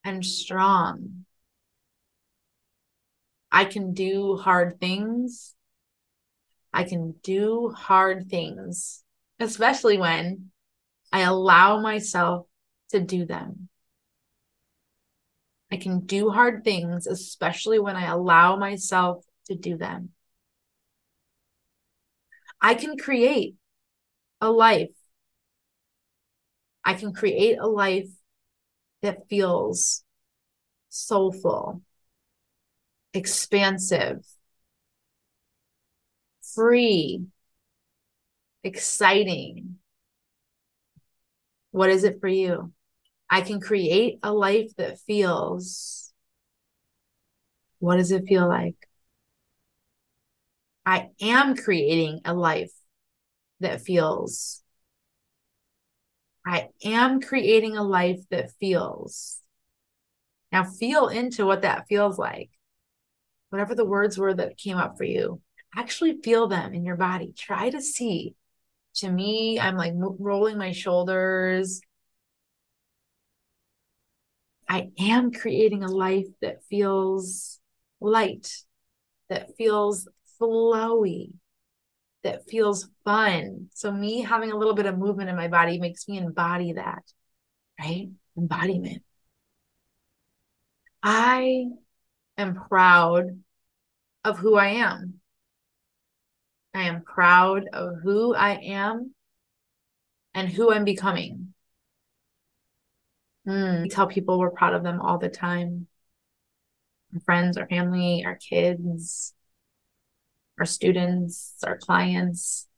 and 0.04 0.24
strong. 0.24 1.24
I 3.52 3.64
can 3.64 3.94
do 3.94 4.36
hard 4.36 4.80
things. 4.80 5.54
I 6.72 6.84
can 6.84 7.14
do 7.22 7.74
hard 7.76 8.28
things, 8.28 9.02
especially 9.40 9.98
when 9.98 10.50
I 11.12 11.22
allow 11.22 11.80
myself 11.80 12.46
to 12.90 13.00
do 13.00 13.24
them. 13.24 13.68
I 15.72 15.76
can 15.76 16.00
do 16.00 16.30
hard 16.30 16.64
things, 16.64 17.06
especially 17.06 17.78
when 17.78 17.96
I 17.96 18.06
allow 18.06 18.56
myself 18.56 19.24
to 19.46 19.54
do 19.54 19.76
them. 19.76 20.10
I 22.60 22.74
can 22.74 22.96
create 22.96 23.56
a 24.40 24.50
life. 24.50 24.90
I 26.84 26.94
can 26.94 27.12
create 27.12 27.58
a 27.58 27.66
life 27.66 28.08
that 29.02 29.28
feels 29.28 30.04
soulful, 30.90 31.82
expansive, 33.14 34.24
free, 36.54 37.26
exciting. 38.64 39.78
What 41.72 41.90
is 41.90 42.04
it 42.04 42.20
for 42.20 42.28
you? 42.28 42.72
I 43.30 43.42
can 43.42 43.60
create 43.60 44.20
a 44.22 44.32
life 44.32 44.74
that 44.76 45.00
feels. 45.00 46.12
What 47.80 47.96
does 47.96 48.12
it 48.12 48.26
feel 48.28 48.46
like? 48.48 48.89
I 50.86 51.08
am 51.20 51.56
creating 51.56 52.20
a 52.24 52.34
life 52.34 52.72
that 53.60 53.82
feels 53.82 54.62
I 56.44 56.68
am 56.84 57.20
creating 57.20 57.76
a 57.76 57.82
life 57.82 58.20
that 58.30 58.50
feels. 58.52 59.40
Now, 60.52 60.64
feel 60.64 61.08
into 61.08 61.46
what 61.46 61.62
that 61.62 61.86
feels 61.88 62.18
like. 62.18 62.50
Whatever 63.50 63.74
the 63.74 63.84
words 63.84 64.18
were 64.18 64.34
that 64.34 64.56
came 64.56 64.76
up 64.76 64.96
for 64.96 65.04
you, 65.04 65.40
actually 65.76 66.20
feel 66.22 66.48
them 66.48 66.72
in 66.74 66.84
your 66.84 66.96
body. 66.96 67.32
Try 67.36 67.70
to 67.70 67.80
see. 67.80 68.34
To 68.96 69.10
me, 69.10 69.60
I'm 69.60 69.76
like 69.76 69.92
rolling 69.94 70.58
my 70.58 70.72
shoulders. 70.72 71.80
I 74.68 74.90
am 74.98 75.32
creating 75.32 75.84
a 75.84 75.88
life 75.88 76.26
that 76.42 76.64
feels 76.64 77.60
light, 78.00 78.52
that 79.28 79.56
feels 79.56 80.08
flowy, 80.40 81.32
that 82.22 82.48
feels 82.48 82.88
fun. 83.04 83.68
So, 83.74 83.92
me 83.92 84.22
having 84.22 84.52
a 84.52 84.56
little 84.56 84.74
bit 84.74 84.86
of 84.86 84.98
movement 84.98 85.30
in 85.30 85.36
my 85.36 85.48
body 85.48 85.78
makes 85.78 86.08
me 86.08 86.18
embody 86.18 86.74
that, 86.74 87.02
right? 87.78 88.08
Embodiment. 88.36 89.02
I 91.02 91.66
am 92.36 92.54
proud 92.54 93.42
of 94.24 94.38
who 94.38 94.56
I 94.56 94.68
am. 94.68 95.20
I 96.74 96.82
am 96.82 97.02
proud 97.02 97.64
of 97.72 97.96
who 98.02 98.34
I 98.34 98.52
am 98.52 99.14
and 100.34 100.48
who 100.48 100.72
I'm 100.72 100.84
becoming. 100.84 101.54
Mm, 103.46 103.82
we 103.82 103.88
tell 103.88 104.06
people 104.06 104.38
we're 104.38 104.50
proud 104.50 104.74
of 104.74 104.82
them 104.82 105.00
all 105.00 105.18
the 105.18 105.28
time 105.28 105.86
our 107.14 107.20
friends, 107.20 107.56
our 107.56 107.66
family, 107.66 108.24
our 108.24 108.36
kids, 108.36 109.34
our 110.60 110.66
students, 110.66 111.54
our 111.66 111.78
clients. 111.78 112.68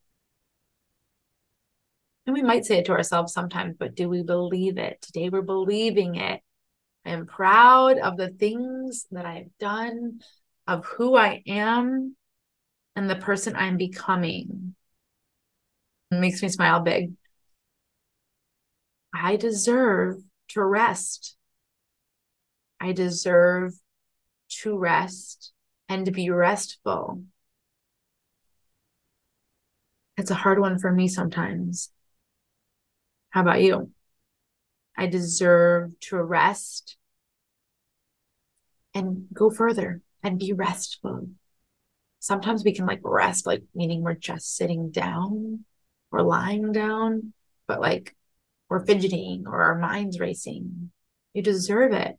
And 2.24 2.34
we 2.34 2.42
might 2.42 2.64
say 2.64 2.78
it 2.78 2.84
to 2.86 2.92
ourselves 2.92 3.32
sometimes, 3.32 3.74
but 3.76 3.96
do 3.96 4.08
we 4.08 4.22
believe 4.22 4.78
it? 4.78 5.02
Today 5.02 5.28
we're 5.28 5.42
believing 5.42 6.14
it. 6.14 6.40
I 7.04 7.10
am 7.10 7.26
proud 7.26 7.98
of 7.98 8.16
the 8.16 8.28
things 8.28 9.06
that 9.10 9.26
I've 9.26 9.50
done, 9.58 10.20
of 10.68 10.84
who 10.84 11.16
I 11.16 11.42
am, 11.48 12.16
and 12.94 13.10
the 13.10 13.16
person 13.16 13.56
I'm 13.56 13.76
becoming. 13.76 14.76
It 16.12 16.20
makes 16.20 16.40
me 16.40 16.48
smile 16.48 16.80
big. 16.80 17.14
I 19.12 19.34
deserve 19.34 20.18
to 20.50 20.62
rest. 20.62 21.36
I 22.80 22.92
deserve 22.92 23.74
to 24.60 24.78
rest 24.78 25.52
and 25.88 26.06
to 26.06 26.12
be 26.12 26.30
restful. 26.30 27.24
It's 30.16 30.30
a 30.30 30.34
hard 30.34 30.58
one 30.58 30.78
for 30.78 30.92
me 30.92 31.08
sometimes. 31.08 31.90
How 33.30 33.40
about 33.40 33.62
you? 33.62 33.90
I 34.96 35.06
deserve 35.06 35.98
to 36.00 36.22
rest 36.22 36.96
and 38.94 39.26
go 39.32 39.50
further 39.50 40.02
and 40.22 40.38
be 40.38 40.52
restful. 40.52 41.28
Sometimes 42.20 42.62
we 42.62 42.74
can 42.74 42.86
like 42.86 43.00
rest, 43.02 43.46
like 43.46 43.62
meaning 43.74 44.02
we're 44.02 44.14
just 44.14 44.54
sitting 44.54 44.90
down 44.90 45.64
or 46.10 46.22
lying 46.22 46.72
down, 46.72 47.32
but 47.66 47.80
like 47.80 48.14
we're 48.68 48.84
fidgeting 48.84 49.44
or 49.46 49.62
our 49.62 49.78
mind's 49.78 50.20
racing. 50.20 50.92
You 51.32 51.42
deserve 51.42 51.92
it. 51.92 52.18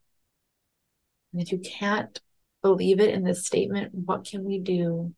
And 1.32 1.42
if 1.42 1.52
you 1.52 1.60
can't 1.60 2.20
believe 2.62 3.00
it 3.00 3.14
in 3.14 3.24
this 3.24 3.46
statement, 3.46 3.94
what 3.94 4.26
can 4.26 4.44
we 4.44 4.60
do 4.60 5.14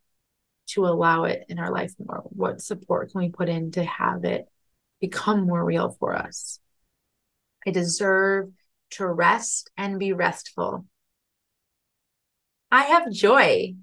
to 0.68 0.86
allow 0.86 1.26
it 1.26 1.46
in 1.50 1.60
our 1.60 1.72
life 1.72 1.94
more? 2.04 2.24
What 2.26 2.62
support 2.62 3.12
can 3.12 3.22
we 3.22 3.30
put 3.30 3.50
in 3.50 3.72
to 3.72 3.84
have 3.84 4.26
it 4.26 4.48
become 5.00 5.46
more 5.46 5.64
real 5.64 5.96
for 6.00 6.16
us? 6.16 6.60
I 7.66 7.72
deserve 7.72 8.52
to 8.92 9.08
rest 9.08 9.72
and 9.78 10.00
be 10.00 10.14
restful. 10.14 10.86
I 12.72 12.84
have 12.84 13.12
joy 13.12 13.76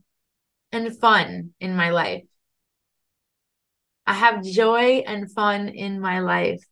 and 0.70 0.98
fun 0.98 1.50
in 1.60 1.76
my 1.76 1.90
life. 1.90 2.24
I 4.06 4.14
have 4.14 4.44
joy 4.44 5.04
and 5.06 5.30
fun 5.30 5.68
in 5.68 6.00
my 6.00 6.20
life. 6.20 6.62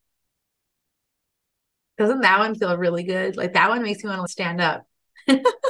Doesn't 1.98 2.22
that 2.22 2.38
one 2.38 2.54
feel 2.54 2.76
really 2.76 3.04
good? 3.04 3.36
Like 3.36 3.52
that 3.54 3.68
one 3.68 3.82
makes 3.82 4.02
me 4.02 4.10
want 4.10 4.26
to 4.26 4.32
stand 4.32 4.60
up 4.60 4.86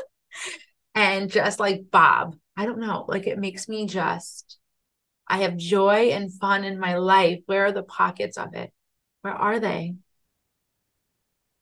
and 0.95 1.31
just 1.31 1.61
like 1.61 1.91
Bob. 1.91 2.37
I 2.61 2.67
don't 2.67 2.79
know. 2.79 3.07
Like 3.09 3.27
it 3.27 3.39
makes 3.39 3.69
me 3.69 3.87
just, 3.87 4.59
I 5.27 5.39
have 5.39 5.57
joy 5.57 6.11
and 6.11 6.31
fun 6.31 6.63
in 6.63 6.79
my 6.79 6.97
life. 6.99 7.39
Where 7.47 7.65
are 7.65 7.73
the 7.73 7.83
pockets 7.83 8.37
of 8.37 8.55
it? 8.55 8.71
Where 9.23 9.33
are 9.33 9.59
they? 9.59 9.95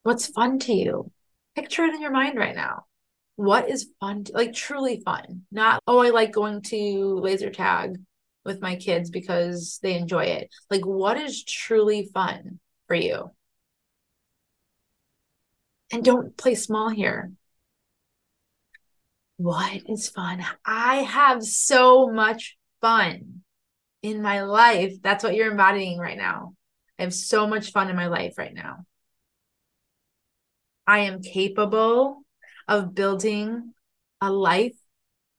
What's 0.03 0.27
fun 0.27 0.59
to 0.59 0.73
you? 0.73 1.09
Picture 1.55 1.85
it 1.85 1.93
in 1.93 2.01
your 2.01 2.11
mind 2.11 2.37
right 2.37 2.53
now. 2.53 2.83
What 3.37 3.69
is 3.69 3.87
fun, 4.01 4.25
to, 4.25 4.33
like 4.33 4.51
truly 4.51 5.01
fun? 5.05 5.43
Not, 5.53 5.81
oh, 5.87 5.99
I 5.99 6.09
like 6.09 6.33
going 6.33 6.63
to 6.63 7.21
laser 7.23 7.49
tag 7.49 7.95
with 8.43 8.59
my 8.61 8.75
kids 8.75 9.09
because 9.09 9.79
they 9.81 9.95
enjoy 9.95 10.25
it. 10.25 10.49
Like, 10.69 10.85
what 10.85 11.15
is 11.15 11.45
truly 11.45 12.09
fun 12.13 12.59
for 12.87 12.95
you? 12.95 13.31
And 15.93 16.03
don't 16.03 16.35
play 16.35 16.55
small 16.55 16.89
here. 16.89 17.31
What 19.39 19.83
is 19.87 20.09
fun? 20.09 20.45
I 20.65 20.97
have 20.97 21.43
so 21.43 22.09
much 22.09 22.57
fun 22.81 23.43
in 24.01 24.21
my 24.21 24.41
life. 24.41 24.95
That's 25.01 25.23
what 25.23 25.33
you're 25.33 25.51
embodying 25.51 25.97
right 25.97 26.17
now. 26.17 26.55
I 26.99 27.03
have 27.03 27.13
so 27.13 27.47
much 27.47 27.71
fun 27.71 27.89
in 27.89 27.95
my 27.95 28.07
life 28.07 28.33
right 28.37 28.53
now. 28.53 28.85
I 30.85 30.99
am 30.99 31.21
capable 31.21 32.23
of 32.67 32.93
building 32.93 33.71
a 34.19 34.29
life, 34.29 34.75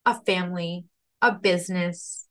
a 0.06 0.18
family, 0.22 0.86
a 1.20 1.32
business 1.32 2.26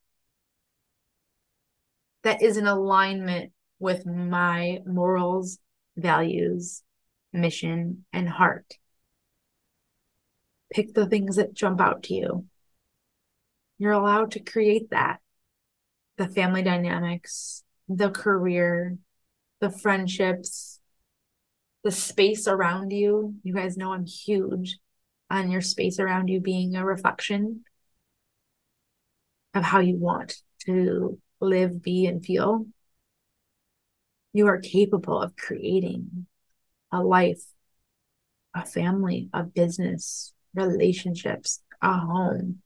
that 2.24 2.42
is 2.42 2.58
in 2.58 2.66
alignment 2.66 3.52
with 3.78 4.08
my 4.08 4.80
morals, 4.88 5.60
values, 5.96 6.82
mission, 7.32 8.06
and 8.12 8.28
heart. 8.28 8.74
Pick 10.72 10.94
the 10.94 11.08
things 11.08 11.38
that 11.38 11.54
jump 11.54 11.82
out 11.82 12.04
to 12.04 12.14
you. 12.14 12.46
You're 13.78 13.94
allowed 13.94 14.32
to 14.32 14.40
create 14.40 14.92
that. 14.92 15.20
The 16.18 16.28
family 16.28 16.64
dynamics, 16.64 17.64
the 17.88 18.10
career, 18.10 18.98
the 19.62 19.70
friendships, 19.70 20.80
the 21.84 21.92
space 21.92 22.48
around 22.48 22.92
you. 22.92 23.36
You 23.44 23.54
guys 23.54 23.78
know 23.78 23.94
I'm 23.94 24.06
huge 24.06 24.78
on 25.30 25.50
your 25.50 25.62
space 25.62 26.00
around 26.00 26.28
you 26.28 26.40
being 26.40 26.76
a 26.76 26.86
reflection 26.86 27.64
of 29.54 29.64
how 29.64 29.80
you 29.80 29.96
want 29.96 30.36
to 30.66 31.20
live, 31.40 31.82
be, 31.82 32.06
and 32.06 32.24
feel. 32.24 32.66
You 34.34 34.48
are 34.48 34.60
capable 34.60 35.22
of 35.22 35.36
creating 35.36 36.28
a 36.92 37.02
life, 37.02 37.44
a 38.54 38.66
family, 38.66 39.30
a 39.34 39.44
business, 39.44 40.34
relationships, 40.54 41.62
a 41.82 41.98
home, 41.98 42.62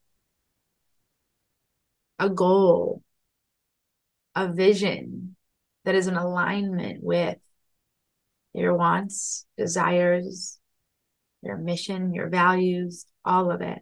a 2.20 2.30
goal, 2.30 3.02
a 4.36 4.52
vision 4.52 5.36
that 5.86 5.96
is 5.96 6.08
in 6.08 6.16
alignment 6.16 7.04
with 7.04 7.38
your 8.54 8.76
wants, 8.76 9.46
desires, 9.58 10.60
your 11.42 11.58
mission, 11.58 12.14
your 12.14 12.30
values, 12.30 13.06
all 13.26 13.52
of 13.52 13.62
it. 13.62 13.80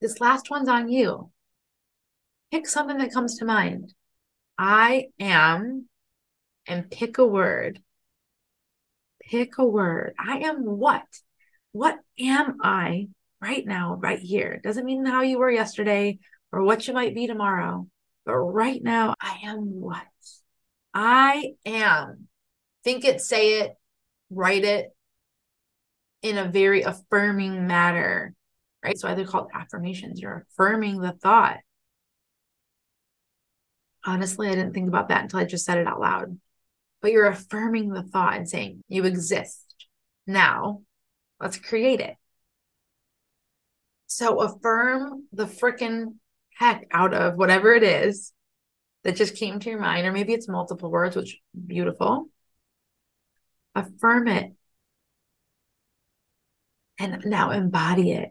This 0.00 0.20
last 0.20 0.50
one's 0.50 0.68
on 0.68 0.90
you. 0.90 1.30
Pick 2.50 2.66
something 2.66 2.98
that 2.98 3.12
comes 3.12 3.38
to 3.38 3.44
mind. 3.44 3.94
I 4.58 5.08
am, 5.18 5.88
and 6.66 6.90
pick 6.90 7.18
a 7.18 7.26
word 7.26 7.80
pick 9.30 9.58
a 9.58 9.64
word. 9.64 10.14
I 10.18 10.38
am 10.38 10.64
what? 10.64 11.06
What 11.74 11.98
am 12.20 12.58
I 12.62 13.08
right 13.40 13.66
now, 13.66 13.96
right 14.00 14.20
here? 14.20 14.60
Doesn't 14.62 14.84
mean 14.84 15.04
how 15.04 15.22
you 15.22 15.38
were 15.38 15.50
yesterday 15.50 16.20
or 16.52 16.62
what 16.62 16.86
you 16.86 16.94
might 16.94 17.14
be 17.14 17.26
tomorrow, 17.26 17.88
but 18.24 18.36
right 18.36 18.80
now, 18.80 19.14
I 19.20 19.40
am 19.44 19.80
what? 19.80 20.06
I 20.94 21.54
am. 21.66 22.28
Think 22.84 23.04
it, 23.04 23.20
say 23.20 23.60
it, 23.60 23.74
write 24.30 24.64
it 24.64 24.94
in 26.22 26.38
a 26.38 26.48
very 26.48 26.82
affirming 26.82 27.66
manner, 27.66 28.34
right? 28.84 28.96
So 28.96 29.12
they're 29.12 29.26
called 29.26 29.50
affirmations. 29.52 30.20
You're 30.20 30.46
affirming 30.52 31.00
the 31.00 31.12
thought. 31.12 31.58
Honestly, 34.06 34.48
I 34.48 34.54
didn't 34.54 34.74
think 34.74 34.86
about 34.86 35.08
that 35.08 35.22
until 35.22 35.40
I 35.40 35.44
just 35.44 35.64
said 35.64 35.78
it 35.78 35.88
out 35.88 36.00
loud 36.00 36.38
but 37.04 37.12
you're 37.12 37.26
affirming 37.26 37.90
the 37.90 38.02
thought 38.02 38.34
and 38.34 38.48
saying, 38.48 38.82
You 38.88 39.04
exist. 39.04 39.62
Now, 40.26 40.80
let's 41.44 41.58
create 41.58 42.00
it. 42.00 42.16
So 44.06 44.40
affirm 44.40 45.28
the 45.32 45.46
freaking 45.46 46.14
heck 46.56 46.86
out 46.90 47.14
of 47.14 47.36
whatever 47.36 47.72
it 47.74 47.84
is 47.84 48.32
that 49.04 49.16
just 49.16 49.36
came 49.36 49.60
to 49.60 49.70
your 49.70 49.78
mind, 49.78 50.06
or 50.06 50.12
maybe 50.12 50.32
it's 50.32 50.48
multiple 50.48 50.90
words, 50.90 51.14
which 51.14 51.38
beautiful. 51.66 52.28
Affirm 53.76 54.26
it. 54.26 54.54
And 56.98 57.22
now 57.26 57.50
embody 57.50 58.12
it. 58.12 58.30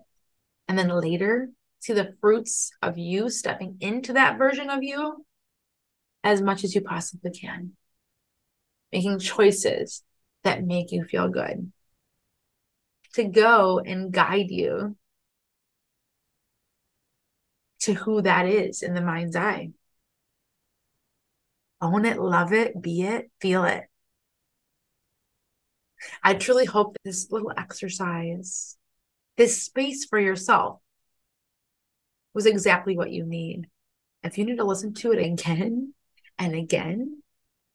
And 0.68 0.78
then 0.78 0.90
later, 0.90 1.50
see 1.80 1.94
the 1.94 2.16
fruits 2.20 2.72
of 2.82 2.98
you 2.98 3.30
stepping 3.30 3.78
into 3.80 4.14
that 4.14 4.38
version 4.38 4.70
of 4.70 4.82
you 4.82 5.26
as 6.24 6.42
much 6.42 6.64
as 6.64 6.74
you 6.74 6.82
possibly 6.82 7.32
can 7.32 7.74
making 8.94 9.20
choices 9.20 10.04
that 10.44 10.64
make 10.64 10.92
you 10.92 11.04
feel 11.04 11.28
good, 11.28 11.72
to 13.14 13.24
go 13.24 13.80
and 13.80 14.12
guide 14.12 14.50
you 14.50 14.96
to 17.82 17.94
who 17.94 18.22
that 18.22 18.48
is 18.48 18.82
in 18.82 18.94
the 18.94 19.02
mind's 19.02 19.36
eye. 19.36 19.72
Own 21.82 22.06
it, 22.06 22.18
love 22.18 22.54
it, 22.54 22.82
be 22.82 23.02
it, 23.04 23.30
feel 23.42 23.66
it. 23.66 23.84
I 26.24 26.34
truly 26.34 26.66
hope 26.66 26.96
this 27.04 27.32
little 27.32 27.52
exercise, 27.56 28.78
this 29.38 29.62
space 29.62 30.06
for 30.06 30.20
yourself, 30.20 30.80
was 32.34 32.46
exactly 32.46 32.98
what 32.98 33.12
you 33.12 33.26
need. 33.26 33.68
If 34.24 34.38
you 34.38 34.46
need 34.46 34.58
to 34.58 34.64
listen 34.64 34.94
to 34.96 35.12
it 35.12 35.20
again 35.20 35.94
and 36.40 36.56
again, 36.56 37.22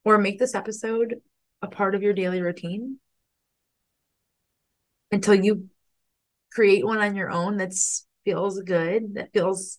or 0.04 0.16
make 0.16 0.38
this 0.38 0.54
episode 0.54 1.20
a 1.60 1.68
part 1.68 1.94
of 1.94 2.02
your 2.02 2.14
daily 2.14 2.40
routine 2.40 2.98
until 5.10 5.34
you 5.34 5.68
create 6.52 6.84
one 6.84 6.98
on 6.98 7.14
your 7.14 7.30
own 7.30 7.58
that 7.58 7.72
feels 8.24 8.60
good, 8.62 9.14
that 9.14 9.32
feels 9.32 9.78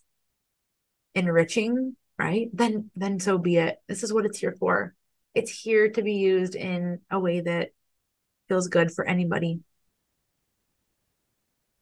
enriching, 1.14 1.96
right? 2.18 2.48
Then 2.52 2.90
then 2.96 3.20
so 3.20 3.38
be 3.38 3.56
it. 3.56 3.76
This 3.88 4.02
is 4.02 4.12
what 4.12 4.26
it's 4.26 4.38
here 4.38 4.56
for. 4.58 4.94
It's 5.34 5.50
here 5.50 5.90
to 5.90 6.02
be 6.02 6.14
used 6.14 6.54
in 6.54 7.00
a 7.10 7.18
way 7.20 7.40
that 7.40 7.70
feels 8.48 8.68
good 8.68 8.90
for 8.92 9.06
anybody. 9.06 9.60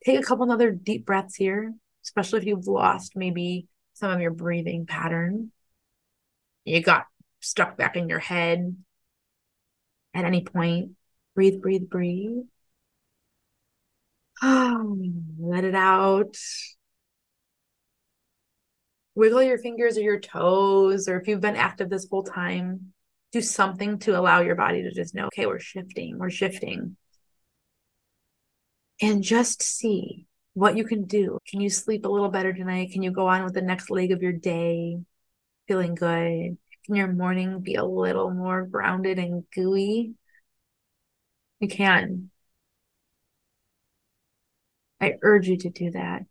Take 0.05 0.21
a 0.21 0.23
couple 0.23 0.51
other 0.53 0.71
deep 0.71 1.07
breaths 1.07 1.35
here, 1.35 1.75
especially 2.05 2.41
if 2.41 2.47
you've 2.47 2.67
lost 2.67 3.17
maybe 3.17 3.67
some 3.95 4.11
of 4.11 4.21
your 4.21 4.31
breathing 4.31 4.87
pattern. 4.87 5.51
You 6.65 6.83
got 6.83 7.07
stuck 7.41 7.77
back 7.77 7.97
in 7.97 8.09
your 8.09 8.19
head 8.19 8.77
at 10.15 10.25
any 10.25 10.45
point. 10.45 10.91
Breathe, 11.35 11.61
breathe, 11.61 11.89
breathe. 11.89 12.43
let 15.39 15.65
it 15.65 15.75
out. 15.75 16.37
Wiggle 19.15 19.43
your 19.43 19.59
fingers 19.59 19.99
or 19.99 20.03
your 20.03 20.21
toes, 20.21 21.09
or 21.09 21.19
if 21.19 21.27
you've 21.27 21.41
been 21.41 21.57
active 21.57 21.91
this 21.91 22.07
whole 22.09 22.23
time, 22.23 22.93
do 23.33 23.41
something 23.41 23.99
to 24.01 24.19
allow 24.19 24.41
your 24.41 24.55
body 24.55 24.83
to 24.83 24.93
just 24.93 25.15
know, 25.15 25.27
okay, 25.27 25.47
we're 25.47 25.59
shifting, 25.59 26.19
we're 26.19 26.31
shifting. 26.31 26.97
And 29.01 29.23
just 29.23 29.63
see 29.63 30.27
what 30.55 30.77
you 30.77 30.85
can 30.85 31.05
do. 31.05 31.39
Can 31.49 31.61
you 31.61 31.71
sleep 31.71 32.05
a 32.05 32.09
little 32.09 32.31
better 32.31 32.53
tonight? 32.53 32.91
Can 32.93 33.03
you 33.03 33.11
go 33.11 33.27
on 33.29 33.45
with 33.45 33.55
the 33.55 33.63
next 33.63 33.91
leg 33.91 34.13
of 34.13 34.23
your 34.23 34.33
day 34.33 34.99
feeling 35.67 35.95
good? 35.95 36.57
Can 36.87 36.95
your 36.95 37.13
morning 37.13 37.61
be 37.61 37.75
a 37.75 37.85
little 37.85 38.31
more 38.31 38.65
grounded 38.65 39.19
and 39.19 39.45
gooey? 39.55 40.15
You 41.61 41.69
can. 41.69 42.31
I 45.01 45.15
urge 45.23 45.49
you 45.49 45.57
to 45.59 45.71
do 45.71 45.91
that. 45.93 46.23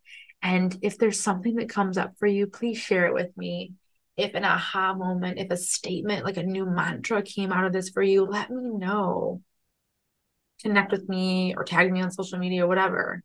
And 0.42 0.76
if 0.82 0.98
there's 0.98 1.20
something 1.20 1.56
that 1.56 1.68
comes 1.68 1.98
up 1.98 2.14
for 2.18 2.26
you, 2.26 2.46
please 2.46 2.78
share 2.78 3.06
it 3.06 3.14
with 3.14 3.36
me. 3.36 3.74
If 4.16 4.34
an 4.34 4.44
aha 4.44 4.94
moment, 4.94 5.38
if 5.38 5.50
a 5.50 5.56
statement, 5.56 6.24
like 6.24 6.36
a 6.36 6.42
new 6.42 6.66
mantra 6.66 7.22
came 7.22 7.52
out 7.52 7.64
of 7.64 7.72
this 7.72 7.90
for 7.90 8.02
you, 8.02 8.24
let 8.24 8.50
me 8.50 8.70
know. 8.70 9.42
Connect 10.62 10.90
with 10.90 11.08
me 11.08 11.54
or 11.56 11.64
tag 11.64 11.92
me 11.92 12.00
on 12.00 12.10
social 12.10 12.38
media 12.38 12.66
whatever. 12.66 13.22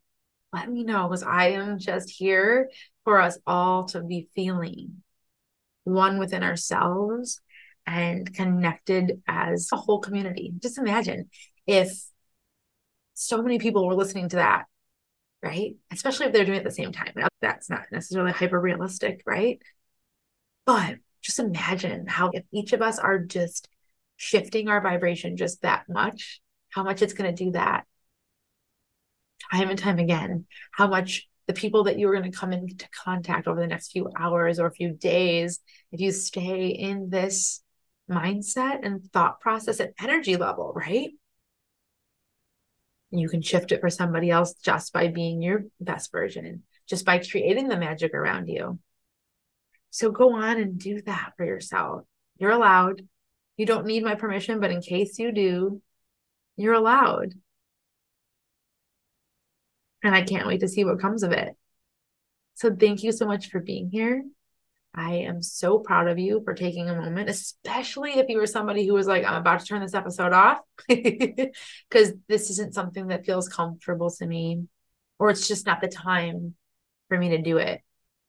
Let 0.52 0.70
me 0.70 0.84
know 0.84 1.08
because 1.08 1.24
I 1.24 1.48
am 1.48 1.78
just 1.78 2.10
here 2.10 2.70
for 3.02 3.20
us 3.20 3.38
all 3.46 3.86
to 3.86 4.02
be 4.02 4.28
feeling 4.34 5.02
one 5.82 6.18
within 6.18 6.44
ourselves 6.44 7.40
and 7.86 8.32
connected 8.32 9.20
as 9.26 9.68
a 9.72 9.76
whole 9.76 9.98
community. 9.98 10.52
Just 10.62 10.78
imagine 10.78 11.28
if 11.66 11.92
so 13.14 13.42
many 13.42 13.58
people 13.58 13.86
were 13.86 13.94
listening 13.94 14.28
to 14.30 14.36
that 14.36 14.64
right? 15.44 15.76
Especially 15.92 16.26
if 16.26 16.32
they're 16.32 16.44
doing 16.44 16.56
it 16.56 16.60
at 16.60 16.64
the 16.64 16.70
same 16.70 16.92
time. 16.92 17.12
Now, 17.14 17.28
That's 17.42 17.68
not 17.68 17.82
necessarily 17.92 18.32
hyper 18.32 18.58
realistic, 18.58 19.22
right? 19.26 19.60
But 20.64 20.96
just 21.22 21.38
imagine 21.38 22.06
how 22.06 22.30
if 22.32 22.44
each 22.52 22.72
of 22.72 22.80
us 22.80 22.98
are 22.98 23.18
just 23.18 23.68
shifting 24.16 24.68
our 24.68 24.80
vibration 24.80 25.36
just 25.36 25.62
that 25.62 25.84
much, 25.88 26.40
how 26.70 26.82
much 26.82 27.02
it's 27.02 27.12
going 27.12 27.34
to 27.34 27.44
do 27.44 27.52
that 27.52 27.84
time 29.52 29.68
and 29.68 29.78
time 29.78 29.98
again, 29.98 30.46
how 30.72 30.86
much 30.86 31.28
the 31.46 31.52
people 31.52 31.84
that 31.84 31.98
you 31.98 32.08
are 32.08 32.18
going 32.18 32.30
to 32.30 32.36
come 32.36 32.52
into 32.52 32.88
contact 33.04 33.46
over 33.46 33.60
the 33.60 33.66
next 33.66 33.92
few 33.92 34.10
hours 34.18 34.58
or 34.58 34.66
a 34.66 34.72
few 34.72 34.92
days, 34.92 35.60
if 35.92 36.00
you 36.00 36.10
stay 36.10 36.68
in 36.68 37.10
this 37.10 37.62
mindset 38.10 38.78
and 38.82 39.04
thought 39.12 39.40
process 39.40 39.80
and 39.80 39.92
energy 40.00 40.36
level, 40.36 40.72
right? 40.74 41.10
You 43.18 43.28
can 43.28 43.42
shift 43.42 43.72
it 43.72 43.80
for 43.80 43.90
somebody 43.90 44.30
else 44.30 44.54
just 44.54 44.92
by 44.92 45.08
being 45.08 45.42
your 45.42 45.64
best 45.80 46.10
version, 46.12 46.62
just 46.86 47.04
by 47.04 47.18
creating 47.18 47.68
the 47.68 47.76
magic 47.76 48.14
around 48.14 48.48
you. 48.48 48.78
So 49.90 50.10
go 50.10 50.34
on 50.34 50.58
and 50.58 50.78
do 50.78 51.02
that 51.02 51.32
for 51.36 51.44
yourself. 51.44 52.02
You're 52.38 52.50
allowed. 52.50 53.06
You 53.56 53.66
don't 53.66 53.86
need 53.86 54.02
my 54.02 54.16
permission, 54.16 54.58
but 54.58 54.72
in 54.72 54.80
case 54.80 55.18
you 55.18 55.30
do, 55.30 55.80
you're 56.56 56.74
allowed. 56.74 57.34
And 60.02 60.14
I 60.14 60.22
can't 60.22 60.46
wait 60.46 60.60
to 60.60 60.68
see 60.68 60.84
what 60.84 61.00
comes 61.00 61.22
of 61.22 61.32
it. 61.32 61.56
So 62.54 62.74
thank 62.74 63.02
you 63.02 63.12
so 63.12 63.26
much 63.26 63.50
for 63.50 63.60
being 63.60 63.90
here. 63.90 64.24
I 64.94 65.14
am 65.16 65.42
so 65.42 65.78
proud 65.78 66.06
of 66.06 66.18
you 66.18 66.42
for 66.44 66.54
taking 66.54 66.88
a 66.88 66.94
moment, 66.94 67.28
especially 67.28 68.12
if 68.12 68.28
you 68.28 68.38
were 68.38 68.46
somebody 68.46 68.86
who 68.86 68.94
was 68.94 69.08
like, 69.08 69.24
I'm 69.24 69.34
about 69.34 69.60
to 69.60 69.66
turn 69.66 69.80
this 69.80 69.94
episode 69.94 70.32
off 70.32 70.60
because 70.88 72.12
this 72.28 72.50
isn't 72.50 72.74
something 72.74 73.08
that 73.08 73.26
feels 73.26 73.48
comfortable 73.48 74.10
to 74.10 74.26
me, 74.26 74.66
or 75.18 75.30
it's 75.30 75.48
just 75.48 75.66
not 75.66 75.80
the 75.80 75.88
time 75.88 76.54
for 77.08 77.18
me 77.18 77.30
to 77.30 77.42
do 77.42 77.56
it. 77.56 77.80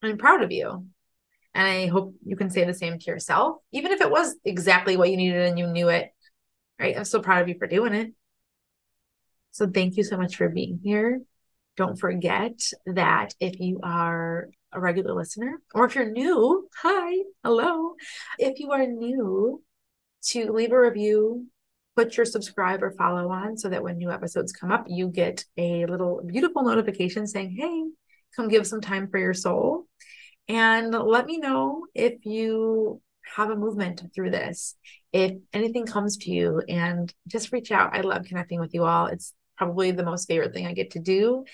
I'm 0.01 0.18
proud 0.18 0.41
of 0.41 0.51
you. 0.51 0.88
And 1.53 1.68
I 1.68 1.88
hope 1.88 2.16
you 2.26 2.36
can 2.36 2.49
say 2.49 2.66
the 2.66 2.74
same 2.74 2.97
to 2.97 3.11
yourself, 3.11 3.57
even 3.72 3.91
if 3.91 4.01
it 4.01 4.11
was 4.11 4.36
exactly 4.43 4.97
what 4.97 5.09
you 5.09 5.18
needed 5.18 5.45
and 5.45 5.59
you 5.59 5.68
knew 5.68 5.89
it. 5.89 6.09
Right. 6.80 6.97
I'm 6.97 7.05
so 7.05 7.22
proud 7.22 7.43
of 7.43 7.47
you 7.47 7.55
for 7.57 7.68
doing 7.68 7.93
it. 7.93 8.13
So 9.51 9.68
thank 9.68 9.95
you 9.95 10.03
so 10.03 10.18
much 10.18 10.36
for 10.36 10.49
being 10.49 10.82
here. 10.84 11.22
Don't 11.78 11.99
forget 11.99 12.59
that 12.86 13.34
if 13.39 13.59
you 13.59 13.80
are 13.84 14.49
a 14.71 14.80
regular 14.80 15.13
listener, 15.13 15.61
or 15.73 15.86
if 15.86 15.95
you're 15.95 16.11
new, 16.11 16.67
hi, 16.82 17.23
hello. 17.43 17.95
If 18.39 18.59
you 18.59 18.71
are 18.71 18.86
new, 18.86 19.61
to 20.28 20.51
leave 20.51 20.71
a 20.71 20.80
review, 20.80 21.47
put 21.95 22.17
your 22.17 22.26
subscribe 22.26 22.84
or 22.84 22.91
follow 22.91 23.30
on 23.30 23.57
so 23.57 23.69
that 23.69 23.84
when 23.84 23.97
new 23.97 24.11
episodes 24.11 24.51
come 24.51 24.71
up, 24.71 24.86
you 24.88 25.07
get 25.07 25.45
a 25.57 25.86
little 25.86 26.21
beautiful 26.26 26.63
notification 26.63 27.28
saying, 27.28 27.55
hey, 27.57 27.84
come 28.36 28.47
give 28.47 28.67
some 28.67 28.82
time 28.82 29.07
for 29.07 29.19
your 29.19 29.34
soul. 29.34 29.86
And 30.47 30.93
let 30.93 31.26
me 31.26 31.38
know 31.38 31.86
if 31.93 32.26
you 32.26 33.01
have 33.36 33.49
a 33.49 33.55
movement 33.55 34.01
through 34.13 34.32
this. 34.32 34.76
If 35.11 35.34
anything 35.53 35.86
comes 35.86 36.17
to 36.17 36.32
you 36.32 36.61
and 36.67 37.13
just 37.28 37.51
reach 37.51 37.71
out. 37.71 37.95
I 37.95 38.01
love 38.01 38.26
connecting 38.26 38.59
with 38.59 38.73
you 38.73 38.84
all. 38.84 39.07
It's 39.07 39.34
probably 39.57 39.91
the 39.91 40.03
most 40.03 40.27
favorite 40.27 40.53
thing 40.53 40.67
I 40.67 40.73
get 40.73 40.91
to 40.91 40.99
do 40.99 41.45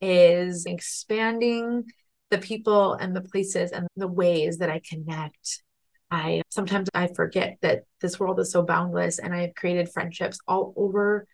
is 0.00 0.66
expanding 0.66 1.84
the 2.30 2.38
people 2.38 2.94
and 2.94 3.14
the 3.14 3.20
places 3.20 3.72
and 3.72 3.86
the 3.96 4.08
ways 4.08 4.58
that 4.58 4.70
I 4.70 4.80
connect. 4.88 5.62
I 6.10 6.42
sometimes 6.50 6.88
I 6.94 7.08
forget 7.08 7.58
that 7.62 7.84
this 8.00 8.18
world 8.18 8.40
is 8.40 8.50
so 8.50 8.62
boundless 8.62 9.18
and 9.18 9.34
I've 9.34 9.54
created 9.54 9.92
friendships 9.92 10.38
all 10.48 10.72
over 10.76 11.26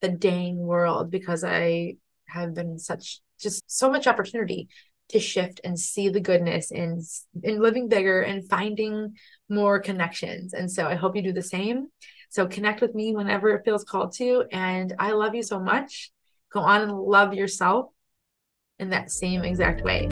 the 0.00 0.08
dang 0.08 0.56
world 0.56 1.10
because 1.10 1.44
I 1.44 1.96
have 2.26 2.54
been 2.54 2.78
such 2.78 3.20
just 3.40 3.62
so 3.66 3.90
much 3.90 4.06
opportunity 4.06 4.68
to 5.08 5.18
shift 5.18 5.60
and 5.64 5.78
see 5.78 6.08
the 6.08 6.20
goodness 6.20 6.70
in 6.70 7.02
in 7.42 7.60
living 7.60 7.88
bigger 7.88 8.22
and 8.22 8.48
finding 8.48 9.14
more 9.48 9.80
connections. 9.80 10.52
And 10.52 10.70
so 10.70 10.86
I 10.86 10.94
hope 10.94 11.16
you 11.16 11.22
do 11.22 11.32
the 11.32 11.42
same. 11.42 11.88
So 12.30 12.46
connect 12.46 12.80
with 12.80 12.94
me 12.94 13.14
whenever 13.14 13.50
it 13.50 13.64
feels 13.64 13.84
called 13.84 14.12
to. 14.14 14.44
And 14.52 14.94
I 14.98 15.12
love 15.12 15.34
you 15.34 15.42
so 15.42 15.58
much. 15.60 16.12
Go 16.52 16.60
on 16.60 16.82
and 16.82 16.92
love 16.92 17.34
yourself 17.34 17.90
in 18.78 18.90
that 18.90 19.10
same 19.10 19.42
exact 19.42 19.82
way. 19.82 20.08